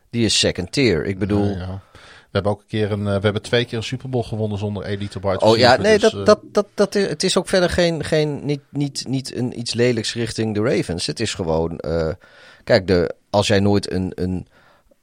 [0.10, 1.06] Die is second tier.
[1.06, 1.46] Ik bedoel.
[1.46, 1.82] Ja, ja.
[1.94, 4.58] We hebben ook een keer een, eh, we hebben twee keer een Super Bowl gewonnen
[4.58, 7.38] zonder elite wide Oh ja, receiver, nee, dus, dat, dat, dat, dat is, het is
[7.38, 11.06] ook verder geen, geen niet, niet, niet een iets lelijks richting de Ravens.
[11.06, 11.80] Het is gewoon,
[12.64, 14.48] kijk, de, als jij nooit een, een,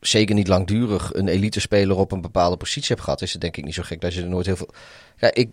[0.07, 3.57] zeker niet langdurig, een elite speler op een bepaalde positie hebt gehad, is het denk
[3.57, 4.71] ik niet zo gek dat je er nooit heel veel.
[5.33, 5.51] Ik,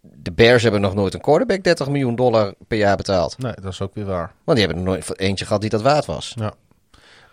[0.00, 3.38] de Bears hebben nog nooit een quarterback 30 miljoen dollar per jaar betaald.
[3.38, 4.32] Nee, dat is ook weer waar.
[4.44, 6.34] Want die hebben er nooit eentje gehad die dat waard was.
[6.38, 6.54] Ja.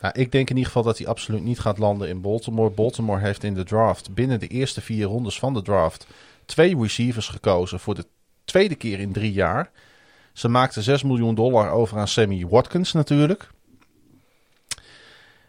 [0.02, 2.69] Nou, ik denk in ieder geval dat hij absoluut niet gaat landen in Baltimore.
[2.69, 6.07] Baltimore heeft in de draft, binnen de eerste vier rondes van de draft,
[6.45, 8.06] twee receivers gekozen voor de
[8.45, 9.72] tweede keer in drie jaar.
[10.34, 13.49] Ze maakten 6 miljoen dollar over aan Sammy Watkins natuurlijk.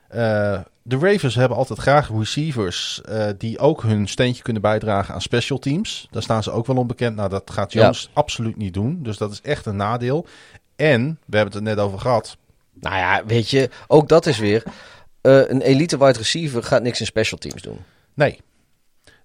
[0.08, 5.20] Eh, de Ravens hebben altijd graag receivers eh, die ook hun steentje kunnen bijdragen aan
[5.20, 6.08] special teams.
[6.10, 7.16] Daar staan ze ook wel onbekend.
[7.16, 7.80] Nou, dat gaat Ja.
[7.82, 8.98] Jones absoluut niet doen.
[9.02, 10.26] Dus dat is echt een nadeel.
[10.76, 12.36] En, we hebben het er net over gehad,
[12.80, 14.62] Nou ja, weet je, ook dat is weer.
[15.20, 17.78] eh, een elite wide receiver gaat niks in special teams doen.
[18.14, 18.40] Nee.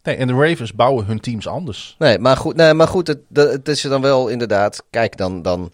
[0.03, 1.95] Nee, en de Ravens bouwen hun teams anders.
[1.99, 4.83] Nee, maar goed, nee, maar goed het, is er dan wel inderdaad.
[4.89, 5.41] Kijk, dan.
[5.41, 5.71] dan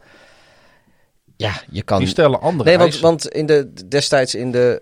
[1.39, 1.99] ja, je kan.
[1.99, 4.77] Die stellen andere Nee, want, want in de, destijds in de.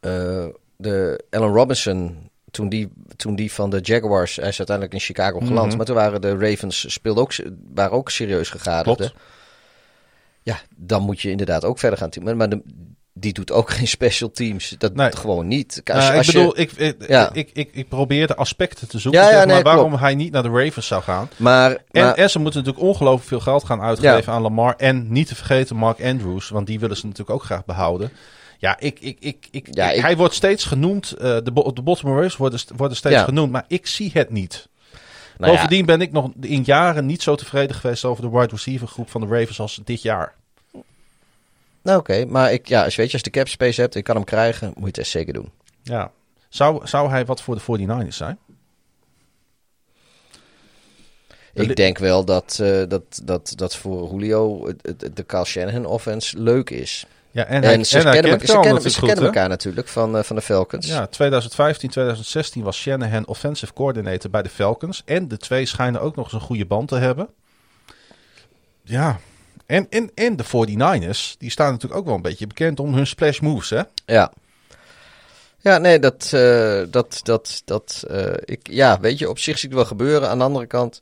[0.00, 0.46] eh,
[0.76, 2.30] de Allen Robinson.
[2.50, 4.36] Toen die, toen die van de Jaguars.
[4.36, 5.68] Hij is uiteindelijk in Chicago geland.
[5.68, 5.76] Mhm.
[5.76, 6.92] Maar toen waren de Ravens.
[6.92, 7.32] speelden ook,
[7.74, 8.96] waren ook serieus gegadigden.
[8.96, 9.24] Klopt.
[10.42, 12.36] Ja, dan moet je inderdaad ook verder gaan.
[12.36, 12.62] Maar de,
[13.20, 14.74] die doet ook geen special teams.
[14.78, 15.12] Dat Nee.
[15.16, 15.82] gewoon niet.
[15.84, 17.30] Als, Nou, ik je- bedoel, ik, ik, Ja.
[17.32, 19.20] ik, ik, ik probeer de aspecten te zoeken.
[19.20, 20.02] Ja, ja, zeg maar, nee, waarom klopt.
[20.02, 21.28] hij niet naar de Ravens zou gaan.
[21.36, 24.74] maar, En, maar en ze moeten natuurlijk ongelooflijk veel geld gaan uitgeven aan Lamar.
[24.76, 28.10] En niet te vergeten Mark Andrews, want die willen ze natuurlijk ook graag behouden.
[28.58, 31.12] Ja, ik, ik, ik, ik, hij wordt steeds genoemd.
[31.12, 31.42] eh, de,
[31.74, 34.68] de Baltimore Ravens worden, worden steeds genoemd, maar ik zie het niet.
[35.38, 38.88] nou Bovendien ben ik nog in jaren niet zo tevreden geweest over de wide receiver
[38.88, 40.34] groep van de Ravens als dit jaar.
[41.82, 44.04] Nou oké, maar ik, ja, als je weet als je de cap space hebt, ik
[44.04, 45.50] kan hem krijgen, moet je het echt zeker doen.
[45.82, 46.12] Ja.
[46.48, 48.38] Zou, zou hij wat voor de 49ers zijn?
[51.52, 55.86] De Ik denk wel dat, eh, dat, dat, dat voor Julio het, de Kyle Shanahan
[55.86, 57.06] offense leuk is.
[57.30, 60.22] Ja, en, En, hij, ze en kennen, ze Carl kennen, ze elkaar natuurlijk van, eh,
[60.22, 60.86] van de Falcons.
[60.86, 65.02] Ja, 2015, 2016 was Shanahan offensive coordinator bij de Falcons.
[65.04, 67.28] En de twee schijnen ook nog eens een goede band te hebben.
[68.82, 69.20] Ja,
[69.70, 73.06] en, en, en de 49ers, die staan natuurlijk ook wel een beetje bekend om hun
[73.06, 73.82] splash moves, hè?
[74.06, 74.32] Ja.
[75.58, 79.68] Ja, nee, dat, eh, dat, dat, dat, eh, ik, ja, weet je, op zich zie
[79.68, 80.28] ik wel gebeuren.
[80.28, 80.98] Aan de andere kant,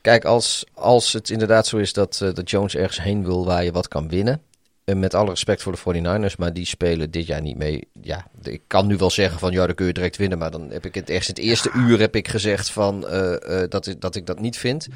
[0.00, 3.64] kijk, als, als het inderdaad zo is dat, eh, dat Jones ergens heen wil waar
[3.64, 4.42] je wat kan winnen.
[4.86, 7.88] En met alle respect voor de 49ers, maar die spelen dit jaar niet mee.
[8.00, 10.38] Ja, ik kan nu wel zeggen van, ja, dan kun je direct winnen.
[10.38, 13.70] Maar dan heb ik het in het eerste uur heb ik gezegd van, eh, eh,
[13.70, 14.88] dat, ik, dat ik dat niet vind.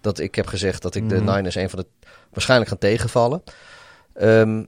[0.00, 3.42] Dat ik heb gezegd dat ik de Niners een van de, waarschijnlijk gaan tegenvallen.
[4.12, 4.62] Ehm,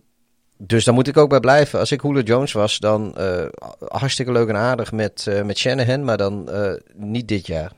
[0.60, 1.78] dus daar moet ik ook bij blijven.
[1.78, 3.44] Als ik Julio Jones was, dan eh,
[3.88, 7.72] hartstikke leuk en aardig met, eh, met Shanahan, maar dan eh, niet dit jaar.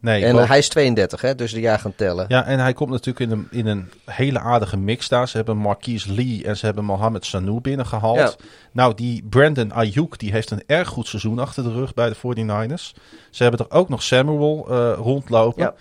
[0.00, 2.24] Nee, en hij is 32, hè, dus de jaar gaan tellen.
[2.28, 5.28] Ja, en hij komt natuurlijk in een, in een hele aardige mix daar.
[5.28, 8.18] Ze hebben Marquise Lee en ze hebben Mohamed Sanu binnengehaald.
[8.18, 8.32] Ja.
[8.72, 12.16] Nou, die Brandon Ayuk, die heeft een erg goed seizoen achter de rug bij de
[12.16, 12.98] 49ers.
[13.30, 15.62] Ze hebben er ook nog Samuel eh, rondlopen.
[15.62, 15.74] Ja.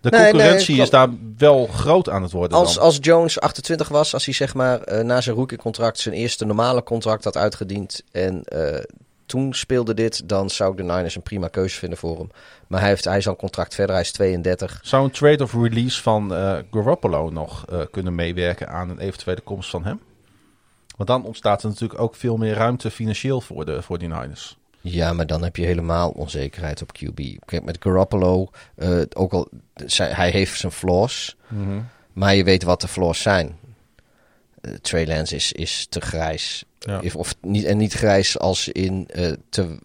[0.00, 2.82] De Nee, concurrentie is daar wel groot aan het worden Als, dan.
[2.84, 6.82] als Jones 28 was, als hij zeg maar eh, na zijn rookiecontract zijn eerste normale
[6.82, 8.82] contract had uitgediend en eh,
[9.26, 12.28] toen speelde dit, dan zou ik de Niners een prima keuze vinden voor hem.
[12.68, 14.78] Maar hij, heeft, hij is al een contract verder, hij is 32.
[14.82, 19.40] Zou een trade of release van eh Garoppolo nog eh, kunnen meewerken aan een eventuele
[19.40, 20.00] komst van hem?
[20.96, 24.56] Want dan ontstaat er natuurlijk ook veel meer ruimte financieel voor de 49ers.
[24.80, 27.20] Ja, maar dan heb je helemaal onzekerheid op QB.
[27.44, 31.36] Kijk, met Garoppolo, eh, ook al, zij- hij heeft zijn flaws,
[32.12, 33.56] maar je weet wat de flaws zijn.
[34.60, 36.64] Eh, Trey Lance is, is te grijs.
[36.86, 37.00] Ja.
[37.14, 39.78] Of niet, en niet grijs als in eh, te,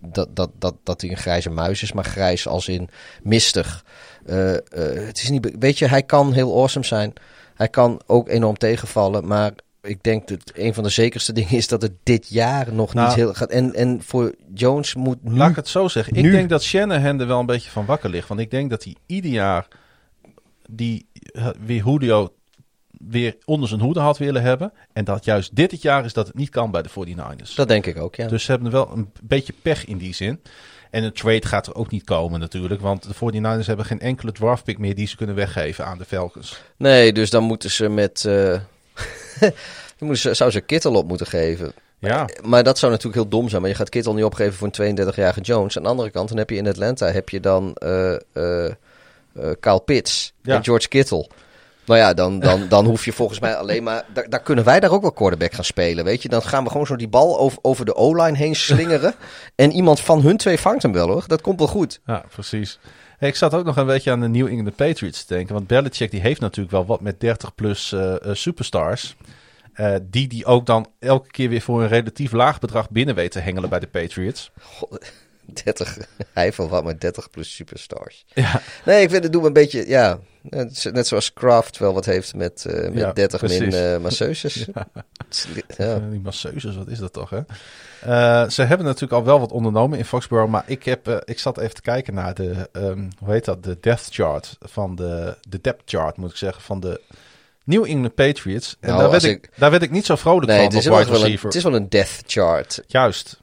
[0.00, 2.88] dat, dat, dat, dat hij een grijze muis is, maar grijs als in
[3.22, 3.84] mistig.
[4.26, 4.60] Eh, eh,
[5.06, 7.12] het is niet, weet je, hij kan heel awesome zijn.
[7.54, 9.52] Hij kan ook enorm tegenvallen, maar
[9.82, 13.06] ik denk dat een van de zekerste dingen is dat het dit jaar nog Nou.
[13.06, 13.50] niet heel gaat.
[13.50, 15.36] En, en voor Jones moet nu...
[15.36, 16.16] Laat ik het zo zeggen.
[16.16, 16.30] Ik Nu.
[16.30, 18.28] denk dat Shanahan er wel een beetje van wakker ligt.
[18.28, 19.66] Want ik denk dat hij ieder jaar
[20.70, 21.06] die
[21.66, 22.32] weer Julio
[23.08, 24.72] weer onder zijn hoede had willen hebben.
[24.92, 27.54] En dat juist dit het jaar is dat het niet kan bij de 49ers.
[27.54, 28.26] Dat denk ik ook, ja.
[28.28, 30.40] Dus ze hebben wel een beetje pech in die zin.
[30.90, 32.80] En een trade gaat er ook niet komen natuurlijk.
[32.80, 36.60] Want de 49ers hebben geen enkele draftpick meer die ze kunnen weggeven aan de Falcons.
[36.76, 38.22] Nee, dus dan moeten ze met...
[39.42, 39.52] dan
[39.98, 41.72] moeten ze, zou ze Kittel op moeten geven.
[41.98, 43.60] Ja, Maar dat zou natuurlijk heel dom zijn.
[43.60, 45.76] Maar je gaat Kittel niet opgeven voor een 32-jarige Jones.
[45.76, 48.70] Aan de andere kant, dan heb je in Atlanta heb je dan eh
[49.34, 50.56] eh, Kyle Pitts Ja.
[50.56, 51.28] en George Kittle.
[51.86, 54.04] Nou ja, dan, dan, dan hoef je volgens mij alleen maar...
[54.12, 56.28] Daar, daar kunnen wij daar ook wel quarterback gaan spelen, weet je.
[56.28, 59.14] Dan gaan we gewoon zo die bal over, over de O-line heen slingeren.
[59.54, 61.24] en iemand van hun twee vangt hem wel, hoor.
[61.26, 62.00] Dat komt wel goed.
[62.06, 62.78] ja precies.
[63.18, 65.54] Hey, ik zat ook nog een beetje aan de New England Patriots te denken.
[65.54, 69.16] Want Belichick die heeft natuurlijk wel wat met 30 plus eh, eh, superstars.
[69.72, 73.32] Eh, die die ook dan elke keer weer voor een relatief laag bedrag binnen weet
[73.32, 74.50] te hengelen bij de Patriots.
[75.46, 75.98] 30,
[76.32, 78.24] hij wel wat met 30 plus superstars.
[78.34, 80.18] Ja, Nee, ik vind het doe me een beetje, ja,
[80.92, 83.74] net zoals Kraft wel wat heeft met, eh, met Ja, 30 min precies.
[83.74, 84.66] eh masseuses.
[85.76, 85.94] Ja.
[85.94, 87.40] Eh, die masseuses, wat is dat toch, hè?
[88.50, 91.74] Ze hebben natuurlijk al wel wat ondernomen in Foxborough, maar ik, heb, ik zat even
[91.74, 95.82] te kijken naar de, ehm, hoe heet dat, de depth chart van de, de depth
[95.84, 97.00] chart, moet ik zeggen, van de
[97.64, 98.76] New England Patriots.
[98.80, 100.84] En Nou, daar, werd ik, ik- daar werd ik niet zo vrolijk Nee, van is,
[100.86, 102.82] wel een, het is wel een death chart.
[102.86, 103.40] Juist.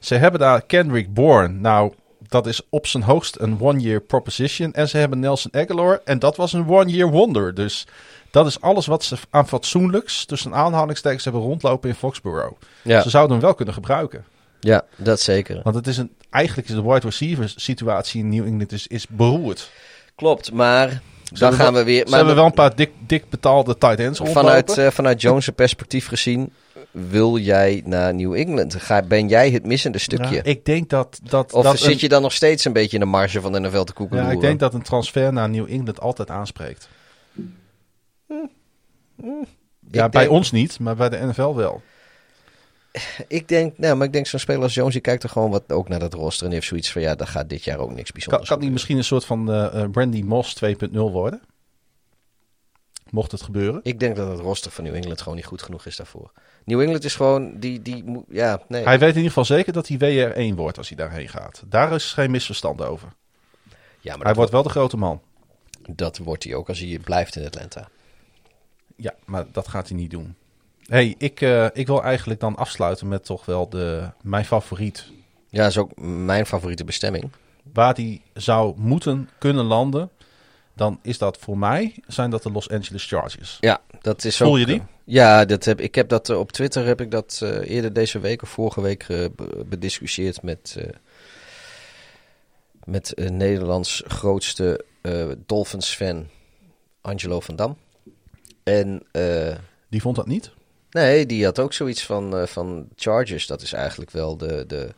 [0.00, 1.48] Ze hebben daar Kendrick Bourne.
[1.58, 1.92] Nou,
[2.28, 4.72] dat is op zijn hoogst een one-year proposition.
[4.72, 6.00] En ze hebben Nelson Aguilar.
[6.04, 7.54] En dat was een one-year wonder.
[7.54, 7.86] Dus
[8.30, 12.56] dat is alles wat ze aan fatsoenlijks tussen aanhalingstekens hebben rondlopen in Foxborough.
[12.82, 14.24] Ja, Ze zouden hem wel kunnen gebruiken.
[14.60, 15.60] ja, dat zeker.
[15.62, 19.06] Want het is een, eigenlijk is de wide receiver situatie in New England is, is
[19.08, 19.70] beroerd.
[20.14, 21.98] Klopt, maar Ze dan gaan we weer...
[22.04, 24.44] Ze Maar hebben wel een paar dik, dik betaalde tight ends rondlopen.
[24.44, 26.52] vanuit, eh, vanuit Jones' perspectief gezien,
[26.90, 28.74] wil jij naar New England?
[28.74, 30.34] Ga, ben jij het missende stukje?
[30.34, 31.20] Ja, ik denk dat...
[31.22, 33.52] dat, of dat zit een- je dan nog steeds een beetje in de marge van
[33.52, 34.16] de NFL te koeken?
[34.22, 36.88] ja, ik denk dat een transfer naar New England altijd aanspreekt.
[39.90, 41.82] Ja, bij denk- ons niet, maar bij de NFL wel.
[43.28, 45.72] Ik denk, nou, maar ik denk zo'n speler als Jones, die kijkt er gewoon wat
[45.72, 48.10] ook naar dat roster en heeft zoiets van, ja, dat gaat dit jaar ook niks
[48.10, 48.72] Kan, bijzonders kan die gebeuren.
[48.72, 51.40] misschien een soort van eh, eh, Brandy Moss 2.0 worden?
[53.10, 53.80] Mocht het gebeuren.
[53.82, 56.32] Ik denk dat het roster van New England gewoon niet goed genoeg is daarvoor.
[56.64, 58.82] New England is gewoon, die, die, ja, nee.
[58.84, 59.96] Hij weet in ieder geval zeker dat hij
[60.52, 61.62] WR1 wordt als hij daarheen gaat.
[61.66, 63.08] Daar is geen misverstand over.
[64.00, 65.20] ja, maar Hij wordt wel de grote man.
[65.88, 67.88] dat wordt hij ook als hij blijft in Atlanta.
[68.96, 70.34] Ja, maar dat gaat hij niet doen.
[70.86, 75.06] Hey, ik, eh, ik wil eigenlijk dan afsluiten met toch wel de, mijn favoriet.
[75.48, 77.30] Ja, dat is ook mijn favoriete bestemming.
[77.72, 80.10] Waar die zou moeten kunnen landen,
[80.74, 83.56] dan is dat voor mij, zijn dat de Los Angeles Chargers.
[83.60, 84.78] Ja, dat is Voel ook, je die?
[84.78, 87.92] eh, Ja, dat heb, ik heb dat eh, op Twitter heb ik dat eh, eerder
[87.92, 90.76] deze week of vorige week be- bediscussieerd met,
[92.84, 96.26] met Nederlands grootste eh, Dolphins-fan
[97.00, 97.76] Angelo van Dam.
[98.62, 99.02] En
[99.88, 100.50] Die vond dat niet?
[100.90, 103.46] nee, die had ook zoiets van, van Chargers.
[103.46, 104.64] Dat is eigenlijk wel de...
[104.66, 104.88] de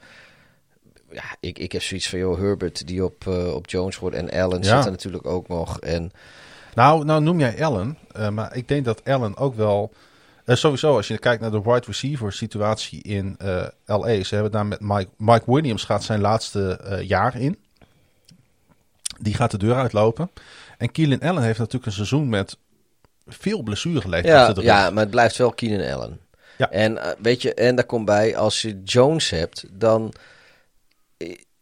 [1.13, 4.31] ja, ik, ik heb zoiets van, joh, Herbert die op, eh, op Jones wordt en
[4.31, 4.77] Allen Ja.
[4.77, 5.81] zit er natuurlijk ook nog.
[5.81, 6.13] En
[6.75, 9.93] Nou, nou noem jij Allen, eh, maar ik denk dat Allen ook wel...
[10.45, 13.37] eh, sowieso, als je kijkt naar de wide receiver situatie in
[13.87, 14.23] LA.
[14.23, 17.59] Ze hebben daar met Mike, Mike Williams gaat zijn laatste jaar in.
[19.21, 20.31] Die gaat de deur uitlopen.
[20.79, 22.57] En Keelan Allen heeft natuurlijk een seizoen met
[23.27, 24.71] veel blessuregeleden Ja, achter de rug.
[24.71, 26.21] ja, maar het blijft wel Keenan Allen.
[26.59, 26.71] Ja.
[26.71, 30.13] En weet je, en daar komt bij, als je Jones hebt, dan,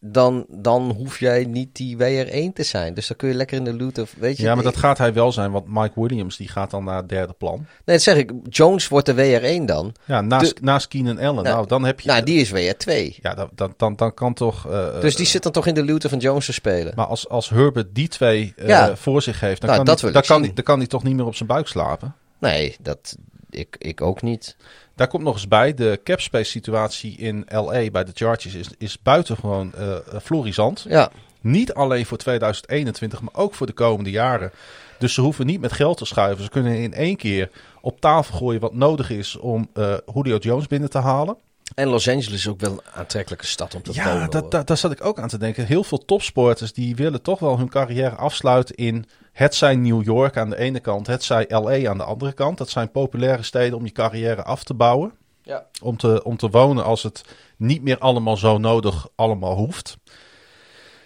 [0.03, 2.95] dan, dan hoef jij niet die WR1 te zijn.
[2.95, 4.43] Dus dan kun je lekker in de loot of weet je.
[4.43, 7.09] Ja, maar dat gaat hij wel zijn, want Mike Williams die gaat dan naar het
[7.09, 7.57] derde plan.
[7.57, 7.67] Nee,
[7.97, 8.33] dat zeg ik.
[8.49, 9.15] Jones wordt de
[9.61, 9.95] WR1 dan.
[10.05, 11.45] Ja, naast, De- naast Keenan Allen.
[11.45, 12.09] Nou, dan heb je...
[12.09, 13.17] Nou, die is WR2.
[13.23, 14.67] Ja, dan, dan, dan, dan kan toch...
[14.71, 16.93] eh, Dus die eh, zit dan toch in de loot van Jones te spelen.
[16.97, 18.97] Maar als, als Herbert die twee eh, Ja.
[18.97, 19.97] voor zich heeft, dan, Nou,
[20.27, 22.15] kan, dan kan hij toch niet meer op zijn buik slapen.
[22.39, 23.17] Nee, dat,
[23.51, 24.57] ik, ik ook niet.
[24.95, 29.03] Daar komt nog eens bij, de capspace situatie in LA bij de Chargers is, is
[29.03, 30.85] buitengewoon eh florisant.
[30.89, 31.11] Ja,
[31.41, 34.53] Niet alleen voor 2021, maar ook voor de komende jaren.
[34.99, 36.45] Dus ze hoeven niet met geld te schuiven.
[36.45, 37.51] Ze kunnen in één keer
[37.81, 41.37] op tafel gooien wat nodig is om eh Julio Jones binnen te halen.
[41.75, 44.51] En Los Angeles is ook wel een aantrekkelijke stad om te Ja, hoor.
[44.51, 45.67] dat, daar zat ik ook aan te denken.
[45.67, 50.37] Heel veel topsporters die willen toch wel hun carrière afsluiten in het zijn New York
[50.37, 52.59] aan de ene kant, het zij LA aan de andere kant.
[52.59, 55.13] Dat zijn populaire steden om je carrière af te bouwen.
[55.43, 55.67] Ja.
[55.83, 57.25] Om, te, om te wonen als het
[57.57, 59.97] niet meer allemaal zo nodig allemaal hoeft.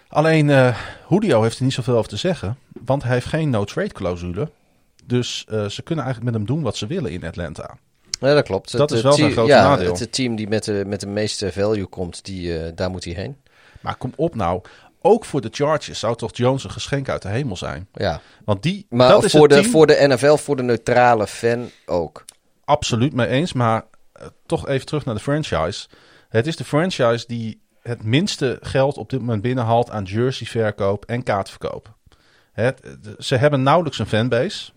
[0.08, 0.78] Alleen eh
[1.08, 4.50] Julio heeft er niet zoveel over te zeggen, want hij heeft geen no-trade clausule.
[5.04, 7.78] Dus eh, ze kunnen eigenlijk met hem doen wat ze willen in Atlanta.
[8.20, 8.72] Ja, dat klopt.
[8.72, 9.90] Dat Het, is eh, wel zijn grote ja, nadeel.
[9.90, 13.04] Het, het team die met de, met de meeste value komt, die, eh, daar moet
[13.04, 13.36] hij heen.
[13.80, 14.62] Maar kom op nou,
[15.00, 17.88] ook voor de Chargers zou toch Jones een geschenk uit de hemel zijn.
[17.92, 18.20] Ja.
[18.44, 21.70] Want die, Maar dat is voor de, team, voor de NFL, voor de neutrale fan
[21.86, 22.24] ook.
[22.64, 23.52] absoluut mee eens.
[23.52, 25.88] Maar eh, toch even terug naar de franchise.
[26.28, 31.22] Het is de franchise die het minste geld op dit moment binnenhaalt aan jerseyverkoop en
[31.22, 31.94] kaartverkoop.
[32.52, 32.80] Het,
[33.18, 34.72] ze hebben nauwelijks een fanbase.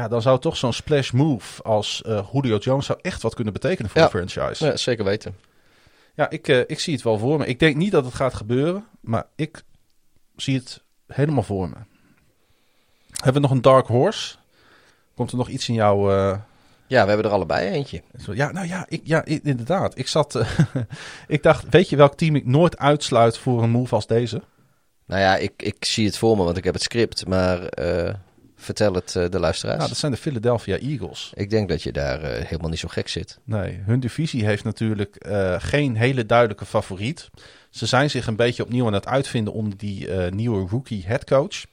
[0.00, 3.52] Ja, dan zou toch zo'n splash move als eh Julio Jones zou echt wat kunnen
[3.52, 4.08] betekenen voor Ja.
[4.08, 4.64] de franchise.
[4.66, 5.36] Ja, zeker weten.
[6.14, 7.46] Ja, ik, eh, ik zie het wel voor me.
[7.46, 9.62] Ik denk niet dat het gaat gebeuren, maar ik
[10.36, 11.74] zie het helemaal voor me.
[13.10, 14.36] Hebben we nog een dark horse?
[15.14, 16.10] Komt er nog iets in jouw...
[16.10, 16.38] eh,
[16.86, 18.02] Ja, we hebben er allebei eentje.
[18.22, 19.98] zo- ja, nou ja, ik, ja inderdaad.
[19.98, 20.40] Ik zat...
[21.28, 24.42] ik dacht, weet je welk team ik nooit uitsluit voor een move als deze?
[25.06, 27.26] Nou ja, ik, ik zie het voor me, want ik heb het script.
[27.26, 27.58] Maar
[28.60, 29.78] vertel het eh, de luisteraars.
[29.78, 31.32] Nou, dat zijn de Philadelphia Eagles.
[31.34, 33.38] Ik denk dat je daar eh, helemaal niet zo gek zit.
[33.44, 37.30] Nee, hun divisie heeft natuurlijk eh, geen hele duidelijke favoriet.
[37.70, 41.64] Ze zijn zich een beetje opnieuw aan het uitvinden onder die nieuwe rookie headcoach.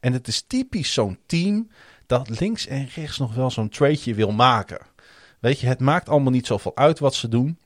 [0.00, 1.68] En het is typisch zo'n team
[2.06, 4.78] dat links en rechts nog wel zo'n tradeje wil maken.
[5.40, 7.58] Weet je, het maakt allemaal niet zoveel uit wat ze doen.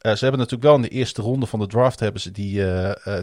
[0.00, 2.64] Ze hebben natuurlijk wel in de eerste ronde van de draft hebben ze die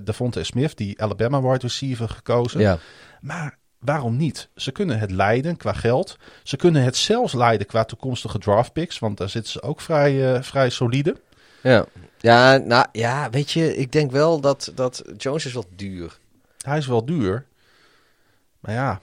[0.04, 2.60] Devontae Smith, die Alabama wide receiver, gekozen.
[2.60, 2.78] Ja.
[3.22, 4.50] Maar waarom niet?
[4.56, 6.18] Ze kunnen het leiden qua geld.
[6.44, 9.00] Ze kunnen het zelfs leiden qua toekomstige draft picks.
[9.00, 11.16] Want daar zitten ze ook vrij, eh, vrij solide.
[11.64, 11.86] Ja.
[12.18, 16.18] Ja, nou, ja, weet je, ik denk wel dat, dat Jones is wat duur.
[16.62, 17.46] Hij is wel duur.
[18.60, 19.02] Maar ja,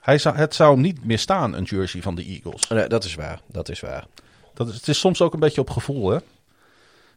[0.00, 2.68] hij zou, het zou hem niet meer staan, een jersey van de Eagles.
[2.68, 4.06] Nee, dat is waar, dat is waar.
[4.54, 6.18] Dat is, het is soms ook een beetje op gevoel, hè?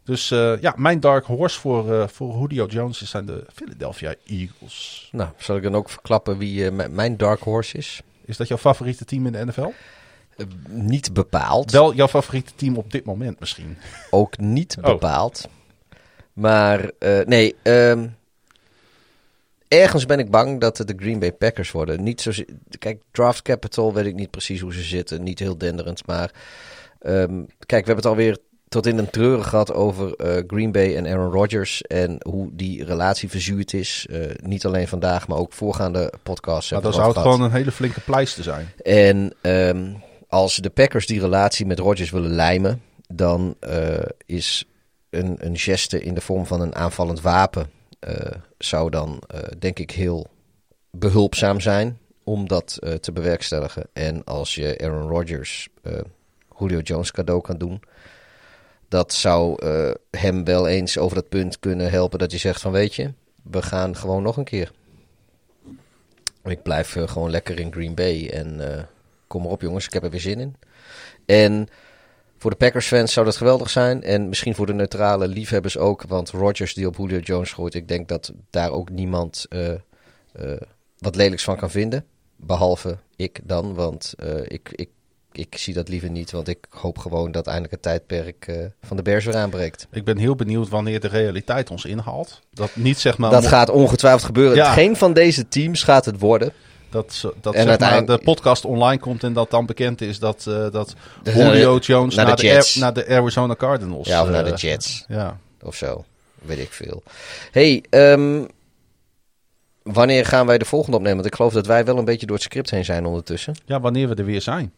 [0.05, 5.09] Dus eh, ja, mijn dark horse voor, eh voor Julio Jones zijn de Philadelphia Eagles.
[5.11, 8.01] Nou, zal ik dan ook verklappen wie eh, mijn dark horse is?
[8.25, 9.71] Is dat jouw favoriete team in de NFL?
[10.69, 11.71] Niet bepaald.
[11.71, 13.77] Wel jouw favoriete team op dit moment misschien.
[14.09, 14.83] Ook niet Oh.
[14.83, 15.47] bepaald.
[16.33, 16.91] Maar
[17.25, 18.07] nee, ehm,
[19.67, 22.03] ergens ben ik bang dat het de Green Bay Packers worden.
[22.03, 22.31] Niet zo,
[22.79, 25.23] kijk, draft capital weet ik niet precies hoe ze zitten.
[25.23, 26.07] Niet heel denderend.
[26.07, 26.31] Maar
[26.99, 30.95] ehm, kijk, we hebben het alweer tot in een treuren gehad over eh, Green Bay
[30.95, 31.81] en Aaron Rodgers.
[31.81, 34.07] En hoe die relatie verzuurd is.
[34.09, 36.71] Eh, niet alleen vandaag, maar ook voorgaande podcasts.
[36.71, 38.71] Maar we zou het gewoon een hele flinke pleister zijn.
[38.83, 39.93] en ehm,
[40.27, 44.65] als de Packers die relatie met Rodgers willen lijmen, dan eh, is
[45.09, 47.69] een, een geste in de vorm van een aanvallend wapen,
[48.57, 49.23] zou dan
[49.59, 50.27] denk ik heel
[50.91, 53.87] behulpzaam zijn om dat te bewerkstelligen.
[53.93, 55.69] En als je Aaron Rodgers
[56.59, 57.81] Julio Jones cadeau kan doen.
[58.95, 62.71] Dat zou eh, hem wel eens over dat punt kunnen helpen dat hij zegt van
[62.71, 63.13] weet je,
[63.43, 64.71] we gaan gewoon nog een keer.
[66.43, 68.83] Ik blijf eh, gewoon lekker in Green Bay en eh,
[69.27, 70.55] kom maar op jongens, ik heb er weer zin in.
[71.25, 71.67] En
[72.37, 76.03] voor de Packers fans zou dat geweldig zijn en misschien voor de neutrale liefhebbers ook,
[76.03, 79.45] want Rodgers die op Julio Jones gooit, ik denk dat daar ook niemand
[80.97, 82.05] wat lelijks van kan vinden.
[82.35, 84.13] Behalve ik dan, want
[84.47, 84.89] ik, ik,
[85.37, 86.31] ik zie dat liever niet.
[86.31, 89.87] Want ik hoop gewoon dat eindelijk het tijdperk eh, van de Bears weer aanbreekt.
[89.91, 92.41] Ik ben heel benieuwd wanneer de realiteit ons inhaalt.
[92.53, 93.31] Dat niet zeg maar...
[93.31, 94.55] dat gaat ongetwijfeld gebeuren.
[94.55, 94.73] Ja.
[94.73, 96.53] Geen van deze teams gaat het worden.
[96.89, 100.19] Dat, dat En zeg maar, uiteindelijk- de podcast online komt en dat dan bekend is
[100.19, 100.93] dat, eh, dat
[101.23, 104.07] Julio Jones naar naar, de naar de Arizona Cardinals.
[104.07, 105.37] Ja, of naar eh, de Jets Ja.
[105.63, 106.05] of zo.
[106.41, 107.03] Weet ik veel.
[107.51, 108.43] hey, ehm,
[109.83, 111.17] wanneer gaan wij de volgende opnemen?
[111.17, 113.55] Want ik geloof dat wij wel een beetje door het script heen zijn ondertussen.
[113.65, 114.73] ja, wanneer we er weer zijn.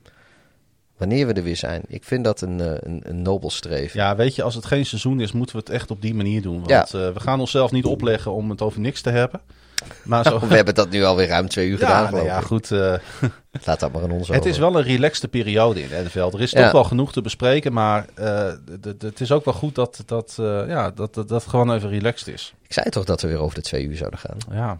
[0.97, 1.81] Wanneer we er weer zijn.
[1.87, 3.99] Ik vind dat een, eh, een, een nobel streven.
[3.99, 6.41] Ja, weet je, als het geen seizoen is, moeten we het echt op die manier
[6.41, 6.63] doen.
[6.65, 9.41] Want eh, we gaan onszelf niet opleggen om het over niks te hebben.
[10.03, 10.39] Maar zo...
[10.39, 12.71] We hebben dat nu alweer ruim twee uur gedaan, ja, nou ja, goed.
[12.71, 12.93] eh,
[13.65, 14.49] Laat dat maar aan ons het over.
[14.49, 16.19] is wel een relaxte periode in de NFL.
[16.35, 16.63] Er is Ja.
[16.63, 18.05] toch wel genoeg te bespreken, maar
[19.01, 20.33] het is ook wel goed dat, dat,
[20.67, 22.53] ja, dat, dat, dat het gewoon even relaxed is.
[22.67, 24.37] Ik zei toch dat we weer over de twee uur zouden gaan.
[24.51, 24.77] Ja.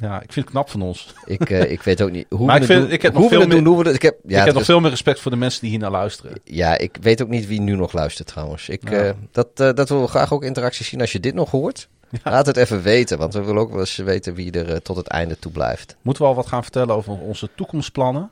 [0.00, 1.14] Ja, ik vind het knap van ons.
[1.24, 2.90] Ik, eh, ik weet ook niet hoe Maar we ik het vind- doen.
[2.94, 4.80] ik heb nog veel doen, meer- we Ik heb, ja, ik heb nog is- veel
[4.80, 6.32] meer respect voor de mensen die hier naar luisteren.
[6.44, 8.68] ja, ik weet ook niet wie nu nog luistert trouwens.
[8.68, 8.96] Ik, Ja.
[9.02, 11.00] eh, dat, eh, dat willen we graag ook interactie zien.
[11.00, 11.88] Als je dit nog hoort,
[12.24, 13.18] laat het even weten.
[13.18, 15.96] Want we willen ook wel eens weten wie er tot het einde toe blijft.
[16.02, 18.30] Moeten we al wat gaan vertellen over onze toekomstplannen?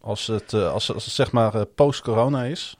[0.00, 2.76] Als het, als, als het zeg maar post-corona is.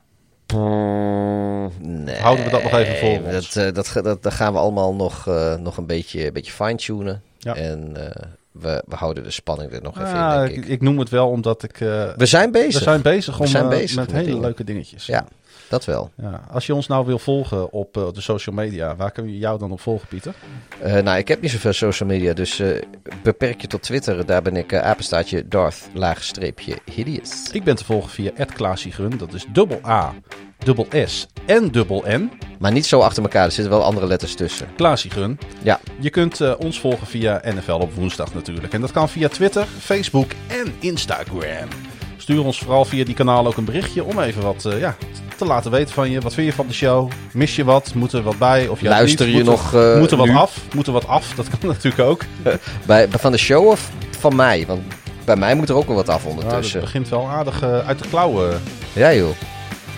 [1.79, 3.53] Nee, Houden we dat nog even voor Dat, ons?
[3.73, 5.25] dat, ga- dat, dat gaan we allemaal nog,
[5.59, 7.23] nog een beetje, een beetje fine-tunen.
[7.39, 7.55] Ja.
[7.55, 10.71] En eh, we, we houden de spanning er nog even Ja, in, ik, denk ik.
[10.71, 11.81] ik noem het wel omdat ik...
[11.81, 12.73] eh, We zijn bezig.
[12.77, 14.41] we zijn bezig, We om, zijn eh, bezig met met hele dingen.
[14.41, 15.05] leuke dingetjes.
[15.05, 15.27] Ja,
[15.69, 16.11] dat wel.
[16.15, 19.37] Ja, als je ons nou wil volgen op eh, de social media, waar kunnen we
[19.37, 20.33] jou dan op volgen, Pieter?
[20.81, 22.81] Eh, nou, ik heb niet zoveel social media, dus eh,
[23.23, 24.25] beperk je tot Twitter.
[24.25, 27.51] Daar ben ik apenstaartje Darth, laagstreepje, hideous.
[27.51, 29.17] Ik ben te volgen via @klaasiegrun.
[29.17, 30.13] Dat is dubbel A,
[30.57, 32.31] dubbel S en dubbel N.
[32.59, 34.67] Maar niet zo achter elkaar, er zitten wel andere letters tussen.
[34.75, 35.39] Klaasiegrun.
[35.63, 38.73] Ja, Je kunt ons volgen via NFL op woensdag natuurlijk.
[38.73, 41.88] En dat kan via Twitter, Facebook en Instagram.
[42.29, 44.95] Stuur ons vooral via die kanalen ook een berichtje om even wat eh, ja,
[45.37, 46.19] te laten weten van je.
[46.21, 47.11] Wat vind je van de show?
[47.33, 47.93] Mis je wat?
[47.95, 48.67] Moet er wat bij?
[48.67, 49.35] Of juist Luister niet?
[49.35, 50.35] je Moet nog, Er, eh, moet er wat nu?
[50.35, 50.57] af?
[50.75, 51.33] Moet er wat af?
[51.35, 52.21] Dat kan natuurlijk ook.
[52.85, 53.89] bij, van de show of
[54.19, 54.65] van mij?
[54.67, 54.81] Want
[55.25, 56.79] bij mij moet er ook wel wat af Ja, dat ondertussen.
[56.79, 58.61] begint wel aardig eh, uit de klauwen.
[58.93, 59.35] Ja, joh.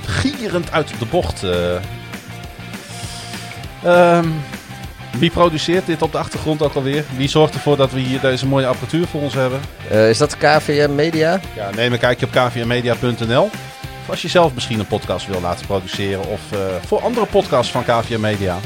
[0.06, 1.44] Gierend uit de bocht.
[3.84, 4.20] eh.
[5.18, 7.04] Wie produceert dit op de achtergrond ook alweer?
[7.16, 9.60] Wie zorgt ervoor dat we hier deze mooie apparatuur voor ons hebben?
[9.90, 11.40] Eh, is dat KVM Media?
[11.56, 13.44] Ja, neem een kijkje op kvmmedia.nl.
[14.02, 16.28] Of als je zelf misschien een podcast wil laten produceren.
[16.28, 18.58] Of eh, voor andere podcasts van KVM Media.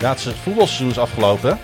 [0.00, 1.58] Ja, het voetbalseizoen is afgelopen.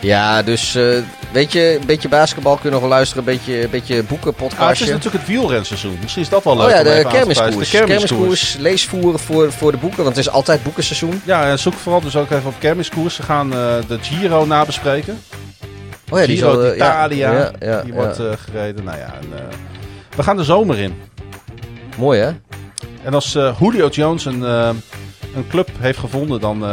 [0.00, 0.98] Ja, dus eh,
[1.32, 4.80] weet je, een beetje basketbal kunnen we luisteren, een beetje, een beetje boeken, Ah, het
[4.80, 5.98] is natuurlijk het wielrenseizoen.
[6.00, 7.70] Misschien is dat wel leuk oh ja, om de kermiskoers.
[7.70, 8.56] De kermiskoers.
[8.58, 11.22] Leesvoeren voor, voor de boeken, want het is altijd boekenseizoen.
[11.24, 13.14] Ja, en zoek vooral dus ook even op kermiskoers.
[13.14, 13.58] Ze gaan eh,
[13.88, 15.22] de Giro nabespreken.
[16.10, 17.32] Oh ja, die Giro zal, eh, d'Italia.
[17.32, 18.84] Ja, ja, die wordt gereden.
[18.84, 19.48] Nou ja, en,
[20.16, 20.94] we gaan de zomer in.
[21.96, 22.30] Mooi hè?
[23.02, 26.64] En als Julio Jones een, een club heeft gevonden, dan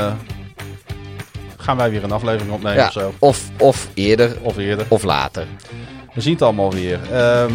[1.67, 3.13] gaan wij weer een aflevering opnemen Ja, of zo.
[3.19, 4.85] of, of eerder, Of eerder.
[4.87, 5.45] of later.
[6.13, 6.99] We zien het allemaal weer.
[7.11, 7.53] Ehm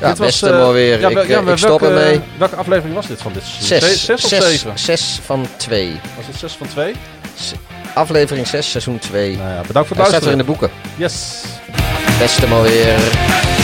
[0.00, 1.00] Ja, dit best eh, maar weer.
[1.00, 2.20] ja, ik, wel- ja, eh, ik stop ermee.
[2.38, 3.88] Welke aflevering was dit van dit seizoen?
[3.88, 4.04] Zes.
[4.04, 4.78] Zes of zes, zeven?
[4.78, 6.00] Zes van twee.
[6.16, 6.94] Was het zes van twee?
[7.94, 9.36] Aflevering 6, seizoen 2.
[9.36, 10.38] Nou ja, bedankt voor Hij het staat weer in luisteren.
[10.38, 10.70] de boeken.
[10.96, 11.42] Yes.
[12.18, 13.61] Beste maar weer.